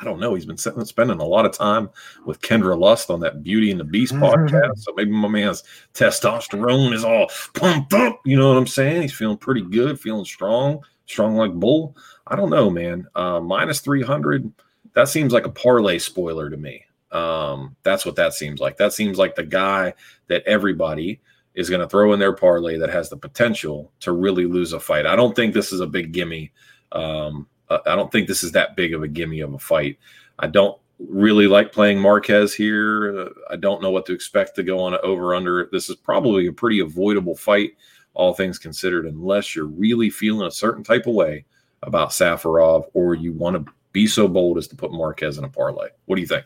I 0.00 0.04
don't 0.04 0.20
know. 0.20 0.34
He's 0.34 0.46
been 0.46 0.56
spending 0.56 1.18
a 1.18 1.24
lot 1.24 1.46
of 1.46 1.52
time 1.52 1.90
with 2.24 2.40
Kendra 2.40 2.78
Lust 2.78 3.10
on 3.10 3.20
that 3.20 3.42
Beauty 3.42 3.70
and 3.70 3.80
the 3.80 3.84
Beast 3.84 4.14
mm-hmm. 4.14 4.24
podcast. 4.24 4.78
So 4.78 4.92
maybe 4.96 5.10
my 5.10 5.28
man's 5.28 5.64
testosterone 5.94 6.92
is 6.92 7.04
all 7.04 7.30
pumped 7.54 7.92
up. 7.94 8.20
You 8.24 8.36
know 8.36 8.48
what 8.48 8.58
I'm 8.58 8.66
saying? 8.66 9.02
He's 9.02 9.12
feeling 9.12 9.38
pretty 9.38 9.62
good, 9.62 10.00
feeling 10.00 10.24
strong, 10.24 10.84
strong 11.06 11.36
like 11.36 11.52
bull. 11.52 11.96
I 12.26 12.36
don't 12.36 12.50
know, 12.50 12.70
man. 12.70 13.06
Uh, 13.14 13.40
minus 13.40 13.80
300, 13.80 14.52
that 14.94 15.08
seems 15.08 15.32
like 15.32 15.46
a 15.46 15.50
parlay 15.50 15.98
spoiler 15.98 16.50
to 16.50 16.56
me. 16.56 16.84
Um, 17.10 17.76
that's 17.84 18.04
what 18.04 18.16
that 18.16 18.34
seems 18.34 18.60
like. 18.60 18.76
That 18.76 18.92
seems 18.92 19.18
like 19.18 19.34
the 19.34 19.44
guy 19.44 19.94
that 20.28 20.42
everybody 20.44 21.20
is 21.58 21.68
going 21.68 21.80
to 21.80 21.88
throw 21.88 22.12
in 22.12 22.20
their 22.20 22.32
parlay 22.32 22.78
that 22.78 22.88
has 22.88 23.10
the 23.10 23.16
potential 23.16 23.90
to 23.98 24.12
really 24.12 24.46
lose 24.46 24.72
a 24.72 24.78
fight. 24.78 25.06
I 25.06 25.16
don't 25.16 25.34
think 25.34 25.52
this 25.52 25.72
is 25.72 25.80
a 25.80 25.88
big 25.88 26.12
gimme. 26.12 26.52
Um, 26.92 27.48
I 27.68 27.96
don't 27.96 28.12
think 28.12 28.28
this 28.28 28.44
is 28.44 28.52
that 28.52 28.76
big 28.76 28.94
of 28.94 29.02
a 29.02 29.08
gimme 29.08 29.40
of 29.40 29.52
a 29.52 29.58
fight. 29.58 29.98
I 30.38 30.46
don't 30.46 30.78
really 31.00 31.48
like 31.48 31.72
playing 31.72 31.98
Marquez 31.98 32.54
here. 32.54 33.18
Uh, 33.18 33.30
I 33.50 33.56
don't 33.56 33.82
know 33.82 33.90
what 33.90 34.06
to 34.06 34.12
expect 34.12 34.54
to 34.54 34.62
go 34.62 34.78
on 34.78 34.96
over 35.02 35.34
under. 35.34 35.68
This 35.72 35.90
is 35.90 35.96
probably 35.96 36.46
a 36.46 36.52
pretty 36.52 36.78
avoidable 36.78 37.34
fight, 37.34 37.72
all 38.14 38.32
things 38.32 38.56
considered, 38.56 39.06
unless 39.06 39.56
you're 39.56 39.66
really 39.66 40.10
feeling 40.10 40.46
a 40.46 40.52
certain 40.52 40.84
type 40.84 41.08
of 41.08 41.14
way 41.14 41.44
about 41.82 42.10
Safarov 42.10 42.84
or 42.94 43.16
you 43.16 43.32
want 43.32 43.56
to 43.56 43.72
be 43.90 44.06
so 44.06 44.28
bold 44.28 44.58
as 44.58 44.68
to 44.68 44.76
put 44.76 44.92
Marquez 44.92 45.38
in 45.38 45.44
a 45.44 45.48
parlay. 45.48 45.88
What 46.06 46.14
do 46.14 46.22
you 46.22 46.28
think? 46.28 46.44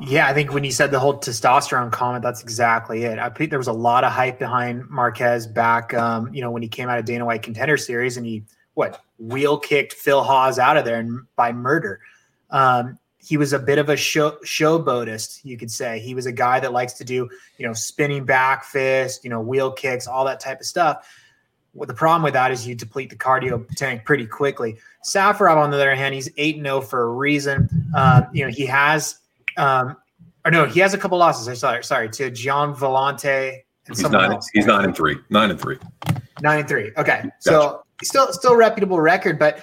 Yeah, 0.00 0.26
I 0.26 0.34
think 0.34 0.52
when 0.52 0.64
you 0.64 0.70
said 0.70 0.90
the 0.90 0.98
whole 0.98 1.18
testosterone 1.18 1.92
comment, 1.92 2.22
that's 2.22 2.42
exactly 2.42 3.04
it. 3.04 3.18
I 3.18 3.28
think 3.28 3.50
there 3.50 3.58
was 3.58 3.68
a 3.68 3.72
lot 3.72 4.04
of 4.04 4.12
hype 4.12 4.38
behind 4.38 4.88
Marquez 4.88 5.46
back, 5.46 5.94
um, 5.94 6.32
you 6.34 6.40
know, 6.40 6.50
when 6.50 6.62
he 6.62 6.68
came 6.68 6.88
out 6.88 6.98
of 6.98 7.04
Dana 7.04 7.24
White 7.24 7.42
Contender 7.42 7.76
Series 7.76 8.16
and 8.16 8.26
he 8.26 8.44
what 8.74 9.02
wheel 9.18 9.58
kicked 9.58 9.92
Phil 9.92 10.22
Hawes 10.22 10.58
out 10.58 10.76
of 10.76 10.84
there 10.84 10.98
and 10.98 11.26
by 11.36 11.52
murder. 11.52 12.00
Um, 12.50 12.98
he 13.18 13.36
was 13.36 13.52
a 13.52 13.58
bit 13.58 13.78
of 13.78 13.88
a 13.88 13.96
show 13.96 14.32
showboatist, 14.44 15.44
you 15.44 15.56
could 15.56 15.70
say. 15.70 15.98
He 15.98 16.14
was 16.14 16.26
a 16.26 16.32
guy 16.32 16.60
that 16.60 16.72
likes 16.72 16.92
to 16.94 17.04
do, 17.04 17.28
you 17.56 17.66
know, 17.66 17.72
spinning 17.72 18.24
back 18.24 18.64
fist, 18.64 19.24
you 19.24 19.30
know, 19.30 19.40
wheel 19.40 19.72
kicks, 19.72 20.06
all 20.06 20.24
that 20.26 20.40
type 20.40 20.60
of 20.60 20.66
stuff. 20.66 21.08
Well, 21.72 21.86
the 21.86 21.94
problem 21.94 22.22
with 22.22 22.34
that 22.34 22.52
is 22.52 22.66
you 22.66 22.74
deplete 22.74 23.10
the 23.10 23.16
cardio 23.16 23.66
tank 23.76 24.04
pretty 24.04 24.26
quickly. 24.26 24.76
Safarov, 25.04 25.56
on 25.56 25.70
the 25.70 25.76
other 25.76 25.94
hand, 25.94 26.14
he's 26.14 26.30
8 26.36 26.56
0 26.56 26.80
for 26.82 27.02
a 27.02 27.10
reason. 27.10 27.68
Uh, 27.96 28.22
you 28.32 28.44
know, 28.44 28.50
he 28.50 28.66
has, 28.66 29.18
um, 29.56 29.96
or 30.44 30.50
no, 30.50 30.66
he 30.66 30.80
has 30.80 30.94
a 30.94 30.98
couple 30.98 31.18
losses. 31.18 31.48
I 31.48 31.54
sorry, 31.54 31.84
sorry, 31.84 32.08
to 32.10 32.30
Gian 32.30 32.74
Villante. 32.74 33.60
And 33.86 33.96
he's 33.96 34.08
nine, 34.08 34.32
else. 34.32 34.48
he's 34.52 34.66
nine 34.66 34.84
and 34.84 34.96
three. 34.96 35.16
Nine 35.30 35.50
and 35.50 35.60
three. 35.60 35.78
Nine 36.42 36.60
and 36.60 36.68
three. 36.68 36.90
Okay. 36.96 37.20
Gotcha. 37.22 37.32
So 37.40 37.84
still, 38.02 38.32
still 38.32 38.56
reputable 38.56 39.00
record, 39.00 39.38
but 39.38 39.62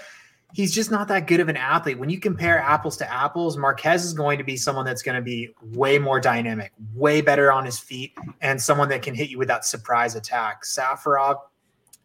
he's 0.54 0.73
just 0.73 0.91
not 0.91 1.08
that 1.08 1.27
good 1.27 1.39
of 1.39 1.49
an 1.49 1.58
athlete. 1.58 1.97
When 1.97 2.10
you 2.10 2.19
compare 2.19 2.60
apples 2.60 2.97
to 2.97 3.12
apples, 3.12 3.58
Marquez 3.58 4.04
is 4.04 4.13
going 4.13 4.38
to 4.38 4.43
be 4.43 4.58
someone 4.58 4.86
that's 4.86 5.01
going 5.01 5.15
to 5.15 5.21
be 5.21 5.49
way 5.73 5.97
more 5.97 6.19
dynamic, 6.19 6.71
way 6.93 7.21
better 7.21 7.51
on 7.51 7.65
his 7.65 7.80
feet, 7.80 8.13
and 8.41 8.62
someone 8.62 8.89
that 8.89 9.01
can 9.01 9.15
hit 9.15 9.30
you 9.30 9.38
with 9.38 9.47
that 9.47 9.65
surprise 9.65 10.15
attack. 10.15 10.63
Safarov 10.63 11.38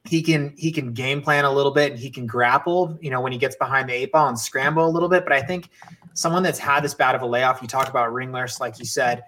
he 0.09 0.23
can 0.23 0.55
he 0.57 0.71
can 0.71 0.93
game 0.93 1.21
plan 1.23 1.45
a 1.45 1.53
little 1.53 1.73
bit 1.73 1.93
and 1.93 2.01
he 2.01 2.11
can 2.11 2.27
grapple 2.27 2.99
you 3.01 3.11
know 3.11 3.21
when 3.21 3.33
he 3.33 3.39
gets 3.39 3.57
behind 3.57 3.89
the 3.89 3.93
eight 3.93 4.13
ball 4.13 4.29
and 4.29 4.39
scramble 4.39 4.87
a 4.87 4.91
little 4.91 5.09
bit. 5.09 5.25
But 5.25 5.33
i 5.33 5.43
think 5.43 5.71
someone 6.15 6.43
that's 6.43 6.59
had 6.59 6.81
this 6.81 6.95
bad 6.95 7.15
of 7.15 7.23
a 7.23 7.27
layoff 7.27 7.61
you 7.63 7.69
talk 7.69 7.89
about 7.89 8.13
ringless 8.13 8.61
like 8.61 8.79
you 8.79 8.85
said 8.85 9.23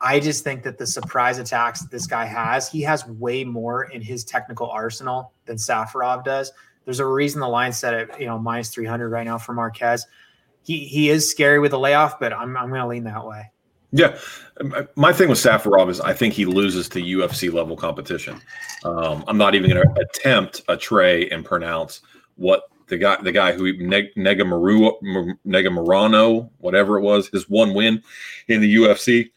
i 0.00 0.20
just 0.20 0.44
think 0.44 0.62
that 0.62 0.78
the 0.78 0.86
surprise 0.86 1.38
attacks 1.38 1.80
that 1.80 1.90
this 1.90 2.06
guy 2.06 2.24
has 2.24 2.68
he 2.68 2.80
has 2.82 3.06
way 3.06 3.44
more 3.44 3.84
in 3.84 4.00
his 4.00 4.24
technical 4.24 4.68
arsenal 4.70 5.32
than 5.46 5.56
safarov 5.56 6.24
does. 6.24 6.52
There's 6.84 7.00
a 7.00 7.06
reason 7.06 7.40
the 7.40 7.48
line 7.48 7.72
set 7.72 7.94
at 7.94 8.20
you 8.20 8.26
know 8.26 8.38
minus 8.38 8.70
300 8.70 9.08
right 9.10 9.24
now 9.24 9.38
for 9.38 9.52
marquez. 9.52 10.06
He 10.62 10.78
he 10.80 11.10
is 11.10 11.28
scary 11.28 11.58
with 11.58 11.72
a 11.72 11.78
layoff 11.78 12.20
but 12.20 12.32
i'm, 12.32 12.56
I'm 12.56 12.68
going 12.68 12.80
to 12.80 12.86
lean 12.86 13.04
that 13.04 13.26
way 13.26 13.50
yeah, 13.92 14.18
my 14.96 15.12
thing 15.12 15.28
with 15.28 15.38
Safarov 15.38 15.90
is 15.90 16.00
I 16.00 16.14
think 16.14 16.34
he 16.34 16.46
loses 16.46 16.88
to 16.90 17.00
UFC 17.00 17.52
level 17.52 17.76
competition. 17.76 18.40
Um, 18.84 19.22
I'm 19.28 19.36
not 19.36 19.54
even 19.54 19.70
going 19.70 19.86
to 19.86 20.00
attempt 20.00 20.62
a 20.68 20.76
tray 20.76 21.28
and 21.30 21.44
pronounce 21.44 22.00
what 22.36 22.62
the 22.88 22.96
guy, 22.96 23.20
the 23.22 23.32
guy 23.32 23.52
who 23.52 23.76
Neg, 23.76 24.14
Negamaru, 24.16 25.36
Negamarano, 25.46 26.50
whatever 26.58 26.98
it 26.98 27.02
was, 27.02 27.28
his 27.28 27.48
one 27.48 27.74
win 27.74 28.02
in 28.48 28.60
the 28.60 28.74
UFC. 28.76 29.30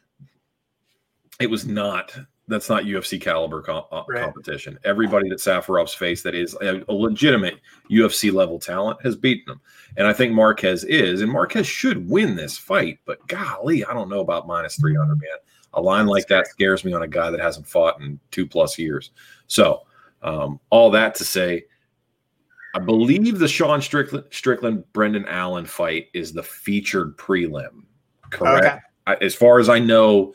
It 1.40 1.50
was 1.50 1.66
not 1.66 2.18
that's 2.48 2.70
not 2.70 2.84
UFC 2.84 3.20
caliber 3.20 3.62
com- 3.62 3.86
uh, 3.92 4.04
right. 4.08 4.24
competition. 4.24 4.78
Everybody 4.84 5.30
that 5.30 5.40
Safarov's 5.40 5.94
faced 5.94 6.24
that 6.26 6.36
is 6.36 6.56
a, 6.62 6.84
a, 6.88 6.94
legitimate 6.94 7.60
UFC 7.90 8.32
level 8.32 8.60
talent 8.60 9.02
has 9.04 9.16
beaten 9.16 9.54
him. 9.54 9.62
And 9.98 10.06
I 10.06 10.14
think 10.14 10.34
Marquez 10.34 10.84
is, 10.84 11.22
and 11.22 11.32
Marquez 11.32 11.66
should 11.66 12.08
win 12.08 12.36
this 12.36 12.58
fight. 12.58 13.00
But 13.06 13.26
golly, 13.28 13.84
I 13.84 13.94
don't 13.94 14.10
know 14.10 14.20
about 14.20 14.48
minus 14.48 14.76
300, 14.76 15.16
man. 15.16 15.30
A 15.74 15.82
line 15.82 16.06
like 16.06 16.28
that 16.28 16.48
scares 16.48 16.86
me 16.86 16.94
on 16.94 17.02
a 17.02 17.08
guy 17.08 17.32
that 17.32 17.40
hasn't 17.40 17.68
fought 17.68 18.00
in 18.00 18.20
two 18.32 18.48
plus 18.48 18.78
years. 18.78 19.12
So, 19.48 19.82
um, 20.22 20.60
all 20.70 20.90
that 20.92 21.16
to 21.16 21.26
say, 21.26 21.66
I 22.76 22.80
believe 22.80 23.40
the 23.40 23.48
Sean 23.48 23.82
Strickland, 23.82 24.26
Strickland 24.32 24.84
Brendan 24.94 25.26
Allen 25.28 25.66
fight 25.66 26.08
is 26.14 26.34
the 26.34 26.44
featured 26.44 27.18
prelim. 27.18 27.84
Correct. 28.30 28.66
Okay. 28.66 28.78
I, 29.08 29.16
as 29.16 29.36
far 29.36 29.60
as 29.60 29.70
I 29.70 29.80
know, 29.80 30.34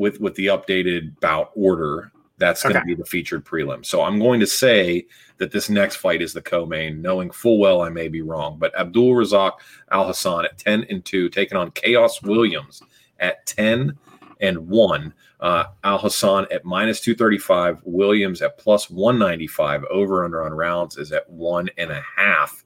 with 0.00 0.20
with 0.20 0.34
the 0.34 0.46
updated 0.46 1.20
bout 1.20 1.52
order, 1.54 2.10
that's 2.38 2.62
going 2.62 2.74
to 2.74 2.84
be 2.84 2.94
the 2.94 3.04
featured 3.04 3.44
prelim. 3.44 3.84
So 3.84 4.02
I'm 4.02 4.18
going 4.18 4.40
to 4.40 4.46
say 4.46 5.06
that 5.36 5.52
this 5.52 5.68
next 5.68 5.96
fight 5.96 6.22
is 6.22 6.32
the 6.32 6.42
co-main, 6.42 7.00
knowing 7.00 7.30
full 7.30 7.58
well 7.58 7.82
I 7.82 7.90
may 7.90 8.08
be 8.08 8.22
wrong. 8.22 8.56
But 8.58 8.76
Abdul 8.76 9.12
Razak 9.12 9.52
Al 9.92 10.06
Hassan 10.06 10.46
at 10.46 10.58
10 10.58 10.86
and 10.90 11.04
2, 11.04 11.28
taking 11.28 11.56
on 11.56 11.70
Khaos 11.72 12.22
Williams 12.22 12.82
at 13.20 13.44
10 13.46 13.96
and 14.40 14.68
1. 14.68 15.14
Uh, 15.40 15.64
Al 15.84 15.98
Hassan 15.98 16.46
at 16.50 16.64
minus 16.64 17.00
235, 17.00 17.80
Williams 17.84 18.42
at 18.42 18.58
plus 18.58 18.90
195. 18.90 19.84
Over 19.84 20.24
under 20.24 20.42
on 20.42 20.52
rounds 20.52 20.96
is 20.96 21.12
at 21.12 21.28
one 21.30 21.68
and 21.78 21.90
a 21.90 22.02
half. 22.16 22.64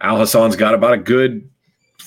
Al 0.00 0.18
Hassan's 0.18 0.56
got 0.56 0.74
about 0.74 0.94
a 0.94 0.98
good 0.98 1.48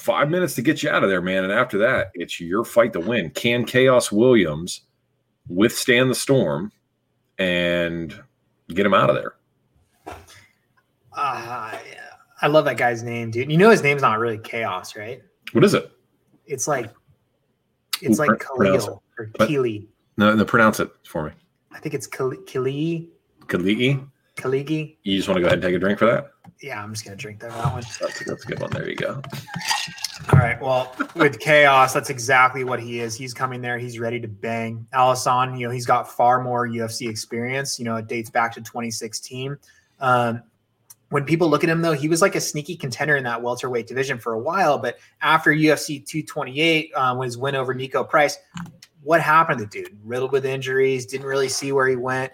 five 0.07 0.29
minutes 0.29 0.55
to 0.55 0.61
get 0.61 0.81
you 0.81 0.89
out 0.89 1.03
of 1.03 1.09
there, 1.09 1.21
man. 1.21 1.43
And 1.43 1.51
after 1.51 1.77
that, 1.79 2.11
it's 2.13 2.39
your 2.39 2.63
fight 2.63 2.93
to 2.93 3.01
win. 3.01 3.29
Can 3.31 3.65
Khaos 3.65 4.09
Williams 4.09 4.83
withstand 5.49 6.09
the 6.09 6.15
storm 6.15 6.71
and 7.37 8.17
get 8.69 8.85
him 8.85 8.93
out 8.93 9.09
of 9.09 9.17
there? 9.17 9.33
Uh, 11.11 11.77
I 12.41 12.47
love 12.47 12.63
that 12.65 12.77
guy's 12.77 13.03
name, 13.03 13.31
dude. 13.31 13.51
You 13.51 13.57
know 13.57 13.69
his 13.69 13.83
name's 13.83 14.01
not 14.01 14.17
really 14.17 14.37
Chaos, 14.37 14.95
right? 14.95 15.21
What 15.51 15.65
is 15.65 15.73
it? 15.73 15.91
It's 16.45 16.69
like 16.69 16.89
it's 18.01 18.17
Ooh, 18.17 18.25
like 18.25 18.39
Khalil 18.39 19.03
or 19.19 19.25
Keely. 19.45 19.89
No, 20.15 20.33
no, 20.33 20.45
pronounce 20.45 20.79
it 20.79 20.89
for 21.03 21.25
me. 21.25 21.31
I 21.73 21.79
think 21.79 21.93
it's 21.95 22.07
Kali. 22.07 22.37
Kalii. 22.37 23.09
Kaligi. 23.41 24.95
You 25.03 25.17
just 25.17 25.27
want 25.27 25.37
to 25.37 25.41
go 25.41 25.47
ahead 25.47 25.59
and 25.59 25.63
take 25.63 25.75
a 25.75 25.79
drink 25.79 25.99
for 25.99 26.05
that? 26.05 26.29
Yeah, 26.61 26.81
I'm 26.81 26.93
just 26.93 27.05
gonna 27.05 27.17
drink 27.17 27.39
that, 27.41 27.51
one. 27.51 27.83
That's, 27.99 28.19
that's 28.25 28.43
a 28.45 28.47
good 28.47 28.59
one. 28.59 28.71
There 28.71 28.89
you 28.89 28.95
go. 28.95 29.21
All 30.31 30.39
right. 30.39 30.59
Well, 30.59 30.95
with 31.15 31.39
chaos, 31.39 31.93
that's 31.93 32.09
exactly 32.09 32.63
what 32.63 32.79
he 32.81 32.99
is. 32.99 33.15
He's 33.15 33.33
coming 33.33 33.61
there. 33.61 33.77
He's 33.77 33.99
ready 33.99 34.19
to 34.19 34.27
bang. 34.27 34.87
Al 34.91 35.11
Hassan, 35.11 35.57
you 35.57 35.67
know, 35.67 35.73
he's 35.73 35.85
got 35.85 36.11
far 36.11 36.41
more 36.41 36.67
UFC 36.67 37.09
experience. 37.09 37.77
You 37.77 37.85
know, 37.85 37.95
it 37.97 38.07
dates 38.07 38.29
back 38.29 38.53
to 38.55 38.61
2016. 38.61 39.57
Um, 39.99 40.41
when 41.09 41.23
people 41.23 41.49
look 41.49 41.63
at 41.63 41.69
him, 41.69 41.81
though, 41.81 41.93
he 41.93 42.09
was 42.09 42.21
like 42.21 42.35
a 42.35 42.41
sneaky 42.41 42.75
contender 42.75 43.15
in 43.15 43.23
that 43.23 43.41
welterweight 43.41 43.87
division 43.87 44.17
for 44.17 44.33
a 44.33 44.39
while. 44.39 44.77
But 44.77 44.97
after 45.21 45.51
UFC 45.51 46.05
228, 46.05 46.93
um, 46.95 47.21
his 47.21 47.37
win 47.37 47.55
over 47.55 47.73
Niko 47.73 48.07
Price, 48.07 48.37
what 49.03 49.21
happened 49.21 49.59
to 49.59 49.65
the 49.65 49.69
dude? 49.69 49.97
Riddled 50.03 50.33
with 50.33 50.45
injuries, 50.45 51.05
didn't 51.05 51.27
really 51.27 51.47
see 51.47 51.71
where 51.71 51.87
he 51.87 51.95
went. 51.95 52.33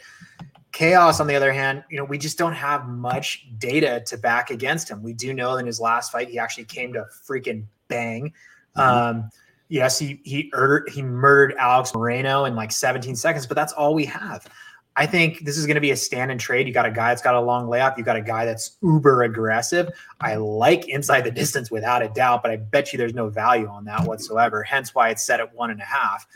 Khaos, 0.73 1.19
on 1.19 1.27
the 1.27 1.35
other 1.35 1.53
hand, 1.53 1.83
you 1.89 1.97
know, 1.97 2.03
we 2.03 2.17
just 2.17 2.37
don't 2.37 2.53
have 2.53 2.87
much 2.87 3.47
data 3.59 4.03
to 4.07 4.17
back 4.17 4.49
against 4.49 4.89
him. 4.89 5.03
We 5.03 5.13
do 5.13 5.33
know 5.33 5.55
in 5.57 5.67
his 5.67 5.79
last 5.79 6.11
fight, 6.11 6.29
he 6.29 6.39
actually 6.39 6.65
came 6.65 6.91
to 6.93 7.05
freaking 7.27 7.65
bang. 7.87 8.33
Mm-hmm. 8.75 8.81
Um, 8.81 9.29
yes, 9.69 9.99
he 9.99 10.19
he 10.23 10.49
murdered, 10.51 10.89
he 10.89 11.03
murdered 11.03 11.55
Alex 11.59 11.91
Morono 11.91 12.47
in 12.47 12.55
like 12.55 12.71
17 12.71 13.15
seconds, 13.15 13.45
but 13.45 13.55
that's 13.55 13.71
all 13.71 13.93
we 13.93 14.05
have. 14.05 14.47
I 14.95 15.05
think 15.05 15.45
this 15.45 15.57
is 15.57 15.65
going 15.65 15.75
to 15.75 15.81
be 15.81 15.91
a 15.91 15.95
stand 15.95 16.31
and 16.31 16.39
trade. 16.39 16.67
You 16.67 16.73
got 16.73 16.85
a 16.85 16.91
guy 16.91 17.09
that's 17.09 17.21
got 17.21 17.35
a 17.35 17.41
long 17.41 17.67
layoff. 17.67 17.97
You 17.97 18.03
got 18.03 18.15
a 18.15 18.21
guy 18.21 18.45
that's 18.45 18.77
uber 18.81 19.23
aggressive. 19.23 19.89
I 20.21 20.35
like 20.35 20.87
inside 20.87 21.21
the 21.21 21.31
distance 21.31 21.71
without 21.71 22.03
a 22.03 22.09
doubt, 22.09 22.43
but 22.43 22.51
I 22.51 22.57
bet 22.57 22.93
you 22.93 22.97
there's 22.97 23.15
no 23.15 23.29
value 23.29 23.67
on 23.67 23.85
that 23.85 24.05
whatsoever. 24.05 24.61
Hence 24.63 24.93
why 24.93 25.09
it's 25.09 25.23
set 25.23 25.39
at 25.39 25.53
one 25.53 25.71
and 25.71 25.81
a 25.81 25.85
half. 25.85 26.27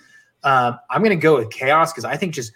Um, 0.43 0.79
I'm 0.89 1.01
going 1.03 1.17
to 1.17 1.21
go 1.21 1.37
with 1.37 1.51
chaos 1.51 1.91
because 1.91 2.05
I 2.05 2.17
think 2.17 2.33
just 2.33 2.51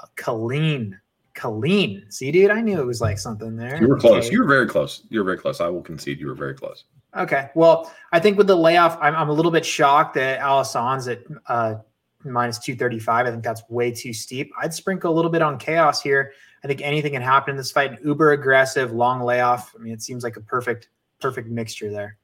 a 0.00 0.06
clean 0.16 1.00
Colleen. 1.34 2.04
See, 2.08 2.30
dude, 2.30 2.50
I 2.50 2.60
knew 2.60 2.80
it 2.80 2.86
was 2.86 3.00
like 3.00 3.18
something 3.18 3.56
there. 3.56 3.80
You 3.80 3.88
were 3.88 3.98
close. 3.98 4.26
Okay. 4.26 4.32
You 4.32 4.42
were 4.42 4.48
very 4.48 4.68
close. 4.68 5.02
You 5.08 5.20
were 5.20 5.24
very 5.24 5.38
close. 5.38 5.60
I 5.60 5.68
will 5.68 5.82
concede 5.82 6.20
you 6.20 6.26
were 6.26 6.34
very 6.34 6.54
close. 6.54 6.84
Okay. 7.16 7.50
Well, 7.54 7.92
I 8.12 8.20
think 8.20 8.38
with 8.38 8.46
the 8.46 8.56
layoff, 8.56 8.98
I'm, 9.00 9.14
I'm 9.14 9.28
a 9.28 9.32
little 9.32 9.50
bit 9.50 9.64
shocked 9.64 10.14
that 10.14 10.40
Al 10.40 10.58
Hassan's 10.58 11.08
at 11.08 11.22
uh, 11.46 11.74
minus 12.24 12.58
235. 12.58 13.26
I 13.26 13.30
think 13.30 13.42
that's 13.42 13.62
way 13.68 13.90
too 13.90 14.12
steep. 14.12 14.50
I'd 14.60 14.72
sprinkle 14.72 15.12
a 15.12 15.14
little 15.14 15.30
bit 15.30 15.42
on 15.42 15.58
chaos 15.58 16.02
here. 16.02 16.32
I 16.64 16.68
think 16.68 16.80
anything 16.80 17.12
can 17.12 17.22
happen 17.22 17.52
in 17.52 17.56
this 17.56 17.72
fight. 17.72 17.92
An 17.92 17.98
uber 18.04 18.32
aggressive, 18.32 18.92
long 18.92 19.20
layoff. 19.22 19.74
I 19.74 19.82
mean, 19.82 19.92
it 19.92 20.02
seems 20.02 20.22
like 20.24 20.36
a 20.36 20.40
perfect, 20.40 20.88
perfect 21.20 21.48
mixture 21.48 21.90
there. 21.90 22.18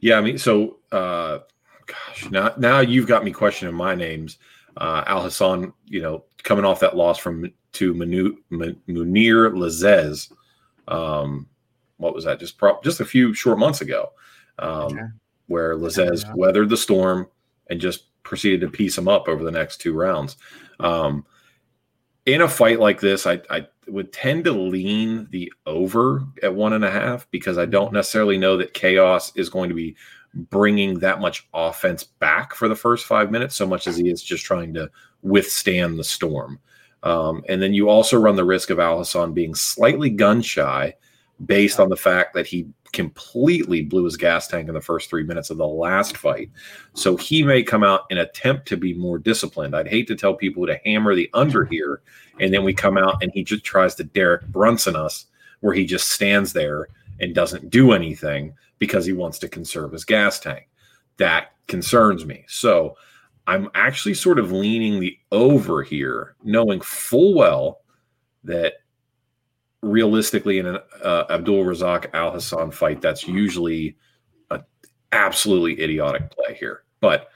Yeah. 0.00 0.18
I 0.18 0.20
mean, 0.20 0.38
so, 0.38 0.78
uh, 0.90 1.40
gosh, 1.86 2.30
now, 2.30 2.54
now 2.56 2.80
you've 2.80 3.06
got 3.06 3.24
me 3.24 3.30
questioning 3.30 3.74
my 3.74 3.94
names. 3.94 4.38
Uh, 4.76 5.02
Al 5.06 5.22
Hassan, 5.22 5.72
you 5.86 6.00
know, 6.00 6.24
coming 6.44 6.64
off 6.64 6.80
that 6.80 6.96
loss 6.96 7.18
from 7.18 7.52
to 7.72 7.94
Manu, 7.94 8.36
Mounir 8.50 9.52
Lazzez. 9.52 10.32
Um, 10.86 11.48
what 11.98 12.14
was 12.14 12.24
that? 12.24 12.40
Just 12.40 12.58
pro- 12.58 12.80
just 12.82 13.00
a 13.00 13.04
few 13.04 13.34
short 13.34 13.58
months 13.58 13.80
ago, 13.80 14.12
um, 14.58 14.70
okay. 14.70 15.02
where 15.46 15.76
Lazzez 15.76 16.24
weathered 16.36 16.70
the 16.70 16.76
storm 16.76 17.28
and 17.68 17.80
just 17.80 18.04
proceeded 18.22 18.60
to 18.60 18.68
piece 18.68 18.96
him 18.96 19.08
up 19.08 19.28
over 19.28 19.44
the 19.44 19.50
next 19.50 19.78
two 19.78 19.94
rounds. 19.94 20.36
Um, 20.80 21.24
in 22.26 22.42
a 22.42 22.48
fight 22.48 22.78
like 22.78 23.00
this, 23.00 23.26
I, 23.26 23.40
I 23.50 23.66
would 23.86 24.12
tend 24.12 24.44
to 24.44 24.52
lean 24.52 25.28
the 25.30 25.52
over 25.66 26.22
at 26.42 26.54
one 26.54 26.74
and 26.74 26.84
a 26.84 26.90
half 26.90 27.28
because 27.30 27.58
I 27.58 27.66
don't 27.66 27.92
necessarily 27.92 28.36
know 28.36 28.56
that 28.58 28.74
chaos 28.74 29.34
is 29.34 29.48
going 29.48 29.70
to 29.70 29.74
be 29.74 29.96
bringing 30.34 30.98
that 30.98 31.20
much 31.20 31.48
offense 31.54 32.04
back 32.04 32.54
for 32.54 32.68
the 32.68 32.76
first 32.76 33.06
five 33.06 33.30
minutes 33.30 33.56
so 33.56 33.66
much 33.66 33.86
as 33.86 33.96
he 33.96 34.10
is 34.10 34.22
just 34.22 34.44
trying 34.44 34.74
to 34.74 34.90
withstand 35.22 35.98
the 35.98 36.04
storm. 36.04 36.60
Um, 37.02 37.42
and 37.48 37.62
then 37.62 37.74
you 37.74 37.88
also 37.88 38.18
run 38.18 38.36
the 38.36 38.44
risk 38.44 38.70
of 38.70 38.78
Al 38.78 38.98
Hassan 38.98 39.32
being 39.32 39.54
slightly 39.54 40.10
gun 40.10 40.42
shy 40.42 40.94
based 41.46 41.78
on 41.78 41.88
the 41.88 41.96
fact 41.96 42.34
that 42.34 42.46
he 42.46 42.66
completely 42.92 43.82
blew 43.82 44.04
his 44.04 44.16
gas 44.16 44.48
tank 44.48 44.68
in 44.68 44.74
the 44.74 44.80
first 44.80 45.08
three 45.08 45.22
minutes 45.22 45.50
of 45.50 45.58
the 45.58 45.66
last 45.66 46.16
fight. 46.16 46.50
So 46.94 47.16
he 47.16 47.42
may 47.42 47.62
come 47.62 47.84
out 47.84 48.06
and 48.10 48.18
attempt 48.18 48.66
to 48.68 48.76
be 48.76 48.94
more 48.94 49.18
disciplined. 49.18 49.76
I'd 49.76 49.88
hate 49.88 50.08
to 50.08 50.16
tell 50.16 50.34
people 50.34 50.66
to 50.66 50.80
hammer 50.84 51.14
the 51.14 51.30
under 51.34 51.64
here, 51.64 52.00
and 52.40 52.52
then 52.52 52.64
we 52.64 52.72
come 52.72 52.98
out 52.98 53.22
and 53.22 53.30
he 53.32 53.44
just 53.44 53.64
tries 53.64 53.94
to 53.96 54.04
Derek 54.04 54.46
Brunson 54.48 54.96
us, 54.96 55.26
where 55.60 55.74
he 55.74 55.84
just 55.84 56.10
stands 56.10 56.52
there 56.52 56.88
and 57.20 57.34
doesn't 57.34 57.70
do 57.70 57.92
anything 57.92 58.54
because 58.78 59.04
he 59.04 59.12
wants 59.12 59.38
to 59.40 59.48
conserve 59.48 59.92
his 59.92 60.04
gas 60.04 60.40
tank. 60.40 60.68
That 61.18 61.52
concerns 61.66 62.24
me. 62.24 62.44
So 62.48 62.96
I'm 63.48 63.70
actually 63.74 64.12
sort 64.12 64.38
of 64.38 64.52
leaning 64.52 65.00
the 65.00 65.18
over 65.32 65.82
here, 65.82 66.36
knowing 66.44 66.82
full 66.82 67.34
well 67.34 67.80
that 68.44 68.74
realistically 69.80 70.58
in 70.58 70.66
an 70.66 70.78
uh, 71.02 71.24
Abdul 71.30 71.64
Razak 71.64 72.10
Al 72.12 72.30
Hassan 72.30 72.70
fight, 72.70 73.00
that's 73.00 73.26
usually 73.26 73.96
an 74.50 74.62
absolutely 75.12 75.82
idiotic 75.82 76.30
play 76.30 76.58
here. 76.60 76.82
But 77.00 77.30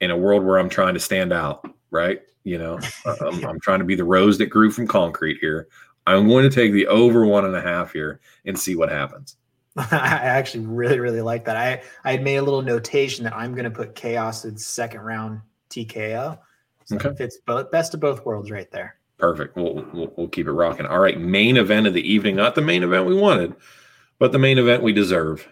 in 0.00 0.10
a 0.10 0.16
world 0.16 0.44
where 0.44 0.58
I'm 0.58 0.70
trying 0.70 0.94
to 0.94 1.00
stand 1.00 1.30
out, 1.30 1.68
right? 1.90 2.22
You 2.44 2.56
know, 2.56 2.78
I'm, 3.20 3.44
I'm 3.44 3.60
trying 3.60 3.80
to 3.80 3.84
be 3.84 3.94
the 3.94 4.04
rose 4.04 4.38
that 4.38 4.46
grew 4.46 4.70
from 4.70 4.86
concrete 4.86 5.36
here. 5.42 5.68
I'm 6.06 6.26
going 6.26 6.48
to 6.48 6.54
take 6.54 6.72
the 6.72 6.86
over 6.86 7.26
one 7.26 7.44
and 7.44 7.54
a 7.54 7.60
half 7.60 7.92
here 7.92 8.20
and 8.46 8.58
see 8.58 8.76
what 8.76 8.88
happens. 8.88 9.36
I 9.76 9.86
actually 9.96 10.66
really, 10.66 11.00
really 11.00 11.22
like 11.22 11.44
that. 11.46 11.56
I, 11.56 11.82
I 12.04 12.12
had 12.12 12.22
made 12.22 12.36
a 12.36 12.42
little 12.42 12.62
notation 12.62 13.24
that 13.24 13.34
I'm 13.34 13.52
going 13.52 13.64
to 13.64 13.70
put 13.70 13.94
Chaos 13.94 14.44
in 14.44 14.56
second 14.56 15.00
round 15.00 15.40
TKO. 15.70 16.38
So 16.84 16.96
okay. 16.96 17.10
it's 17.18 17.38
both 17.46 17.70
best 17.70 17.94
of 17.94 18.00
both 18.00 18.24
worlds 18.26 18.50
right 18.50 18.70
there. 18.70 18.96
Perfect. 19.18 19.56
We'll, 19.56 19.86
we'll, 19.92 20.12
we'll 20.16 20.28
keep 20.28 20.46
it 20.46 20.52
rocking. 20.52 20.84
All 20.84 20.98
right, 20.98 21.18
main 21.18 21.56
event 21.56 21.86
of 21.86 21.94
the 21.94 22.12
evening. 22.12 22.36
Not 22.36 22.54
the 22.54 22.60
main 22.60 22.82
event 22.82 23.06
we 23.06 23.14
wanted, 23.14 23.54
but 24.18 24.32
the 24.32 24.38
main 24.38 24.58
event 24.58 24.82
we 24.82 24.92
deserve. 24.92 25.48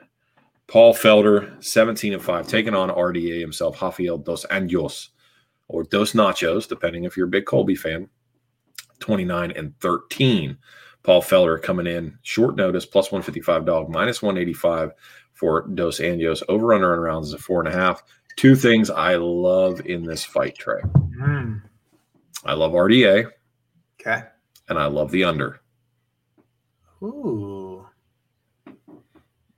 Paul 0.66 0.92
Felder, 0.94 1.62
17 1.64 2.12
and 2.12 2.22
5, 2.22 2.46
taking 2.46 2.74
on 2.74 2.90
RDA 2.90 3.40
himself, 3.40 3.80
Rafael 3.80 4.18
Dos 4.18 4.44
Anjos, 4.46 5.08
or 5.68 5.82
Dos 5.84 6.12
Nachos, 6.12 6.68
depending 6.68 7.04
if 7.04 7.16
you're 7.16 7.26
a 7.26 7.30
big 7.30 7.46
Colby 7.46 7.74
fan, 7.74 8.08
29 9.00 9.52
and 9.52 9.78
13. 9.80 10.58
Paul 11.02 11.22
Felder 11.22 11.60
coming 11.60 11.86
in 11.86 12.18
short 12.22 12.56
notice, 12.56 12.84
plus 12.84 13.10
155 13.10 13.64
dog, 13.64 13.88
minus 13.88 14.22
185 14.22 14.92
for 15.32 15.66
Dos 15.68 16.00
Anjos. 16.00 16.42
Over 16.48 16.74
under 16.74 16.92
on 16.92 17.00
rounds 17.00 17.28
is 17.28 17.34
a 17.34 17.38
four 17.38 17.60
and 17.60 17.68
a 17.68 17.76
half. 17.76 18.02
Two 18.36 18.54
things 18.54 18.90
I 18.90 19.16
love 19.16 19.80
in 19.86 20.04
this 20.04 20.24
fight, 20.24 20.56
Trey. 20.56 20.80
Mm. 20.82 21.62
I 22.44 22.54
love 22.54 22.72
RDA. 22.72 23.30
Okay. 24.00 24.22
And 24.68 24.78
I 24.78 24.86
love 24.86 25.10
the 25.10 25.24
under. 25.24 25.60
Ooh. 27.02 27.86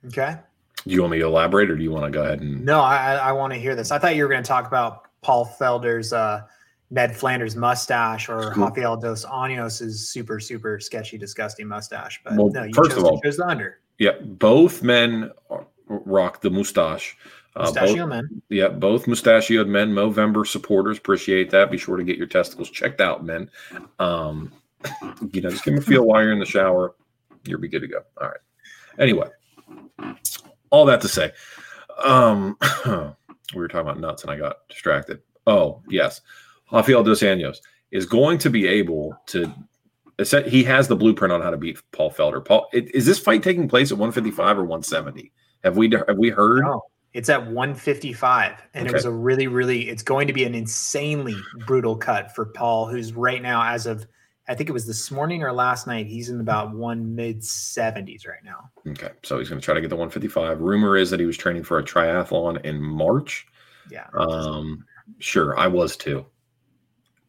Okay. 0.05 0.37
Do 0.85 0.93
you 0.93 1.01
want 1.01 1.11
me 1.11 1.19
to 1.19 1.25
elaborate 1.25 1.69
or 1.69 1.77
do 1.77 1.83
you 1.83 1.91
want 1.91 2.05
to 2.05 2.11
go 2.11 2.23
ahead 2.23 2.41
and 2.41 2.65
No, 2.65 2.81
I 2.81 3.15
I 3.15 3.31
want 3.31 3.53
to 3.53 3.59
hear 3.59 3.75
this. 3.75 3.91
I 3.91 3.99
thought 3.99 4.15
you 4.15 4.23
were 4.23 4.29
going 4.29 4.43
to 4.43 4.47
talk 4.47 4.67
about 4.67 5.07
Paul 5.21 5.45
Felder's 5.45 6.11
uh 6.11 6.41
Ned 6.93 7.15
Flanders 7.15 7.55
mustache 7.55 8.29
or 8.29 8.51
cool. 8.51 8.65
Rafael 8.65 8.95
dos 8.95 9.25
Anjos' 9.25 9.95
super, 9.95 10.39
super 10.39 10.79
sketchy, 10.79 11.17
disgusting 11.17 11.67
mustache. 11.67 12.21
But 12.23 12.35
well, 12.35 12.49
no, 12.49 12.63
you 12.63 12.73
first 12.73 12.91
chose, 12.91 12.99
of 12.99 13.05
all, 13.05 13.19
chose 13.21 13.37
the 13.37 13.47
under. 13.47 13.79
Yeah, 13.97 14.11
both 14.21 14.83
men 14.83 15.31
rock 15.87 16.41
the 16.41 16.51
mustache. 16.51 17.17
Uh, 17.55 17.63
Mustachio 17.63 18.05
men. 18.05 18.41
Yeah, 18.49 18.67
both 18.69 19.07
mustachioed 19.07 19.67
men, 19.67 19.91
Movember 19.91 20.45
supporters. 20.45 20.99
Appreciate 20.99 21.49
that. 21.49 21.71
Be 21.71 21.77
sure 21.77 21.97
to 21.97 22.03
get 22.03 22.17
your 22.17 22.27
testicles 22.27 22.69
checked 22.69 23.01
out, 23.01 23.25
men. 23.25 23.49
Um, 23.99 24.51
you 25.31 25.41
know, 25.41 25.49
just 25.49 25.63
give 25.63 25.73
them 25.73 25.83
a 25.83 25.85
feel 25.85 26.05
while 26.05 26.21
you're 26.21 26.31
in 26.31 26.39
the 26.39 26.45
shower. 26.45 26.95
You'll 27.45 27.59
be 27.59 27.67
good 27.67 27.81
to 27.81 27.87
go. 27.87 28.01
All 28.21 28.27
right. 28.27 28.39
Anyway, 28.99 29.29
all 30.69 30.85
that 30.85 31.01
to 31.01 31.07
say, 31.07 31.31
um, 32.03 32.57
we 32.85 33.61
were 33.61 33.67
talking 33.67 33.81
about 33.81 33.99
nuts 33.99 34.23
and 34.23 34.31
I 34.31 34.37
got 34.37 34.67
distracted. 34.69 35.21
Oh, 35.47 35.81
yes. 35.89 36.21
Rafael 36.71 37.03
dos 37.03 37.21
Anjos 37.21 37.57
is 37.91 38.05
going 38.05 38.37
to 38.39 38.49
be 38.49 38.67
able 38.67 39.17
to. 39.27 39.53
He 40.47 40.63
has 40.63 40.87
the 40.87 40.95
blueprint 40.95 41.31
on 41.31 41.41
how 41.41 41.49
to 41.49 41.57
beat 41.57 41.79
Paul 41.91 42.11
Felder. 42.11 42.43
Paul, 42.43 42.67
is 42.71 43.05
this 43.05 43.19
fight 43.19 43.41
taking 43.41 43.67
place 43.67 43.91
at 43.91 43.97
155 43.97 44.59
or 44.59 44.61
170? 44.61 45.31
Have 45.63 45.75
we 45.75 45.89
have 46.07 46.17
we 46.17 46.29
heard? 46.29 46.63
No, 46.63 46.83
it's 47.13 47.29
at 47.29 47.45
155, 47.47 48.61
and 48.73 48.87
okay. 48.87 48.89
it 48.89 48.93
was 48.93 49.05
a 49.05 49.11
really, 49.11 49.47
really. 49.47 49.89
It's 49.89 50.03
going 50.03 50.27
to 50.27 50.33
be 50.33 50.43
an 50.43 50.53
insanely 50.53 51.35
brutal 51.65 51.95
cut 51.95 52.35
for 52.35 52.45
Paul, 52.45 52.87
who's 52.87 53.13
right 53.13 53.41
now, 53.41 53.63
as 53.63 53.85
of 53.85 54.05
I 54.47 54.55
think 54.55 54.69
it 54.69 54.73
was 54.73 54.85
this 54.85 55.09
morning 55.09 55.41
or 55.41 55.53
last 55.53 55.87
night, 55.87 56.07
he's 56.07 56.29
in 56.29 56.41
about 56.41 56.75
one 56.75 57.15
mid 57.15 57.39
70s 57.39 58.27
right 58.27 58.43
now. 58.43 58.69
Okay, 58.87 59.11
so 59.23 59.39
he's 59.39 59.47
going 59.47 59.61
to 59.61 59.63
try 59.63 59.73
to 59.73 59.81
get 59.81 59.89
the 59.89 59.95
155. 59.95 60.59
Rumor 60.59 60.97
is 60.97 61.09
that 61.11 61.19
he 61.19 61.25
was 61.25 61.37
training 61.37 61.63
for 61.63 61.79
a 61.79 61.83
triathlon 61.83 62.63
in 62.65 62.81
March. 62.81 63.47
Yeah. 63.89 64.07
Um, 64.17 64.83
sure, 65.19 65.57
I 65.57 65.67
was 65.67 65.95
too. 65.95 66.25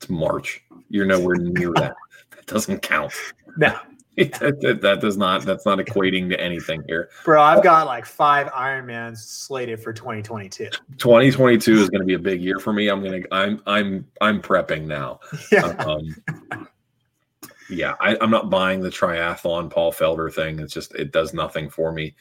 It's 0.04 0.10
March. 0.10 0.62
You're 0.90 1.06
nowhere 1.06 1.36
near 1.36 1.72
that. 1.76 1.94
That 2.30 2.46
doesn't 2.46 2.82
count. 2.82 3.12
No. 3.56 3.74
that, 4.16 4.58
that, 4.60 4.80
that, 4.82 5.00
does 5.00 5.16
not 5.16 5.42
that's 5.42 5.64
not 5.64 5.78
equating 5.78 6.28
to 6.28 6.40
anything 6.40 6.84
here 6.86 7.10
bro 7.24 7.42
i've 7.42 7.64
got 7.64 7.84
like 7.84 8.06
five 8.06 8.46
ironmans 8.52 9.16
slated 9.16 9.80
for 9.82 9.92
2022 9.92 10.68
2022 10.98 11.72
is 11.80 11.90
going 11.90 12.00
to 12.00 12.06
be 12.06 12.14
a 12.14 12.18
big 12.18 12.40
year 12.40 12.60
for 12.60 12.72
me 12.72 12.86
i'm 12.86 13.02
gonna 13.02 13.22
i'm 13.32 13.60
i'm 13.66 14.06
i'm 14.20 14.40
prepping 14.40 14.84
now 14.84 15.18
yeah 15.50 15.66
um, 15.78 16.14
yeah 17.68 17.96
I, 17.98 18.16
i'm 18.20 18.30
not 18.30 18.50
buying 18.50 18.80
the 18.80 18.90
triathlon 18.90 19.68
paul 19.68 19.92
felder 19.92 20.32
thing 20.32 20.60
it's 20.60 20.72
just 20.72 20.94
it 20.94 21.10
does 21.10 21.34
nothing 21.34 21.68
for 21.68 21.90
me 21.90 22.14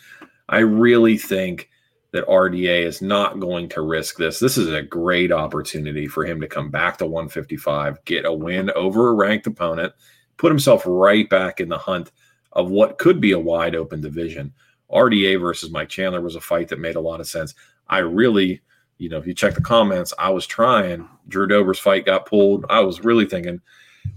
i 0.49 0.59
really 0.59 1.19
think 1.19 1.69
that 2.13 2.27
RDA 2.27 2.85
is 2.85 3.01
not 3.01 3.39
going 3.39 3.67
to 3.69 3.81
risk 3.81 4.17
this. 4.17 4.37
This 4.37 4.55
is 4.55 4.69
a 4.69 4.83
great 4.83 5.31
opportunity 5.31 6.07
for 6.07 6.23
him 6.23 6.39
to 6.41 6.47
come 6.47 6.69
back 6.69 6.97
to 6.99 7.07
155, 7.07 8.05
get 8.05 8.25
a 8.25 8.31
win 8.31 8.69
over 8.75 9.09
a 9.09 9.13
ranked 9.13 9.47
opponent, 9.47 9.93
put 10.37 10.51
himself 10.51 10.83
right 10.85 11.27
back 11.27 11.59
in 11.59 11.69
the 11.69 11.77
hunt 11.77 12.11
of 12.51 12.69
what 12.69 12.99
could 12.99 13.19
be 13.19 13.31
a 13.31 13.39
wide 13.39 13.75
open 13.75 13.99
division. 13.99 14.53
RDA 14.91 15.41
versus 15.41 15.71
Mike 15.71 15.89
Chandler 15.89 16.21
was 16.21 16.35
a 16.35 16.41
fight 16.41 16.67
that 16.67 16.79
made 16.79 16.95
a 16.95 17.01
lot 17.01 17.19
of 17.19 17.27
sense. 17.27 17.55
I 17.87 17.97
really, 17.97 18.61
you 18.99 19.09
know, 19.09 19.17
if 19.17 19.25
you 19.25 19.33
check 19.33 19.55
the 19.55 19.61
comments, 19.61 20.13
I 20.19 20.29
was 20.29 20.45
trying. 20.45 21.09
Drew 21.27 21.47
Dober's 21.47 21.79
fight 21.79 22.05
got 22.05 22.27
pulled. 22.27 22.67
I 22.69 22.81
was 22.81 23.03
really 23.03 23.25
thinking 23.25 23.59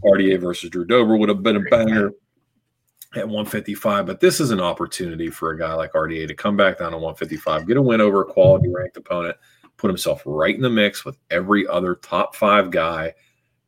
RDA 0.05 0.39
versus 0.39 0.69
Drew 0.69 0.85
Dober 0.85 1.17
would 1.17 1.31
have 1.31 1.43
been 1.43 1.57
a 1.57 1.61
banger 1.61 2.11
at 3.15 3.27
155. 3.27 4.07
But 4.07 4.21
this 4.21 4.41
is 4.41 4.51
an 4.51 4.61
opportunity 4.61 5.31
for 5.31 5.51
a 5.51 5.59
guy 5.59 5.75
like 5.75 5.93
RDA 5.93 6.29
to 6.29 6.35
come 6.35 6.57
back 6.57 6.79
down 6.79 6.93
to 6.93 6.99
155, 6.99 7.67
get 7.67 7.77
a 7.77 7.83
win 7.83 8.01
over 8.01 8.23
a 8.23 8.25
quality 8.25 8.69
ranked 8.69 8.97
opponent, 8.97 9.37
put 9.77 9.89
himself 9.89 10.23
right 10.25 10.55
in 10.55 10.63
the 10.63 10.71
mix 10.71 11.05
with 11.05 11.17
every 11.31 11.67
other 11.67 11.97
top 11.97 12.35
five 12.35 12.71
guy 12.71 13.15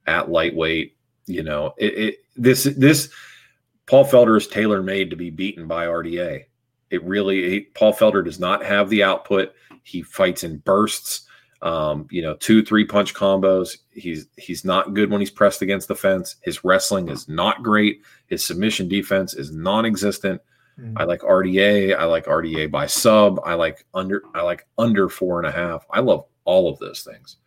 at 0.07 0.31
lightweight. 0.31 0.97
You 1.27 1.43
know, 1.43 1.75
it, 1.77 1.95
it 1.99 2.15
this 2.37 2.65
this 2.65 3.11
Paul 3.87 4.05
Felder 4.05 4.37
is 4.37 4.47
tailor 4.47 4.83
made 4.83 5.11
to 5.11 5.17
be 5.17 5.31
beaten 5.31 5.67
by 5.67 5.87
RDA. 5.87 6.45
It 6.91 7.05
really 7.05 7.61
Paul 7.75 7.93
Felder 7.93 8.25
does 8.25 8.41
not 8.41 8.65
have 8.65 8.89
the 8.89 9.03
output. 9.03 9.53
He 9.83 10.03
fights 10.03 10.45
in 10.45 10.59
bursts 10.59 11.29
um, 11.63 12.07
you 12.11 12.23
know, 12.23 12.35
two, 12.35 12.63
three 12.65 12.85
punch 12.85 13.15
combos. 13.15 13.79
He's 13.91 14.27
he's 14.37 14.65
not 14.65 14.95
good 14.95 15.11
when 15.11 15.21
he's 15.21 15.31
pressed 15.31 15.63
against 15.63 15.89
the 15.89 15.97
fence. 15.97 16.37
His 16.43 16.65
wrestling 16.65 17.09
is 17.09 17.29
not 17.29 17.63
great. 17.63 18.03
His 18.29 18.45
submission 18.45 18.89
defense 18.89 19.35
is 19.35 19.51
non-existent. 19.51 20.41
Mm. 20.79 20.95
I 20.97 21.05
like 21.05 21.21
RDA. 21.21 21.97
I 21.97 22.05
like 22.05 22.27
RDA 22.27 22.71
by 22.71 22.87
sub. 22.87 23.41
I 23.45 23.55
like 23.55 23.85
under. 23.95 24.23
I 24.35 24.43
like 24.43 24.67
under 24.79 25.09
four 25.09 25.41
and 25.41 25.49
a 25.49 25.53
half. 25.53 25.85
I 25.91 26.01
love 26.01 26.27
all 26.45 26.71
of 26.71 26.79
those 26.79 27.03
things. 27.03 27.39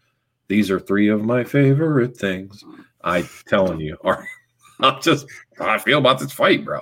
These 0.47 0.69
are 0.69 0.79
three 0.79 1.07
of 1.07 1.23
my 1.23 1.43
favorite 1.43 2.17
things. 2.17 2.63
I 3.03 3.27
telling 3.47 3.79
you, 3.79 3.97
I'm 4.79 5.01
just 5.01 5.25
how 5.57 5.69
I 5.69 5.77
feel 5.77 5.99
about 5.99 6.19
this 6.19 6.33
fight, 6.33 6.65
bro. 6.65 6.81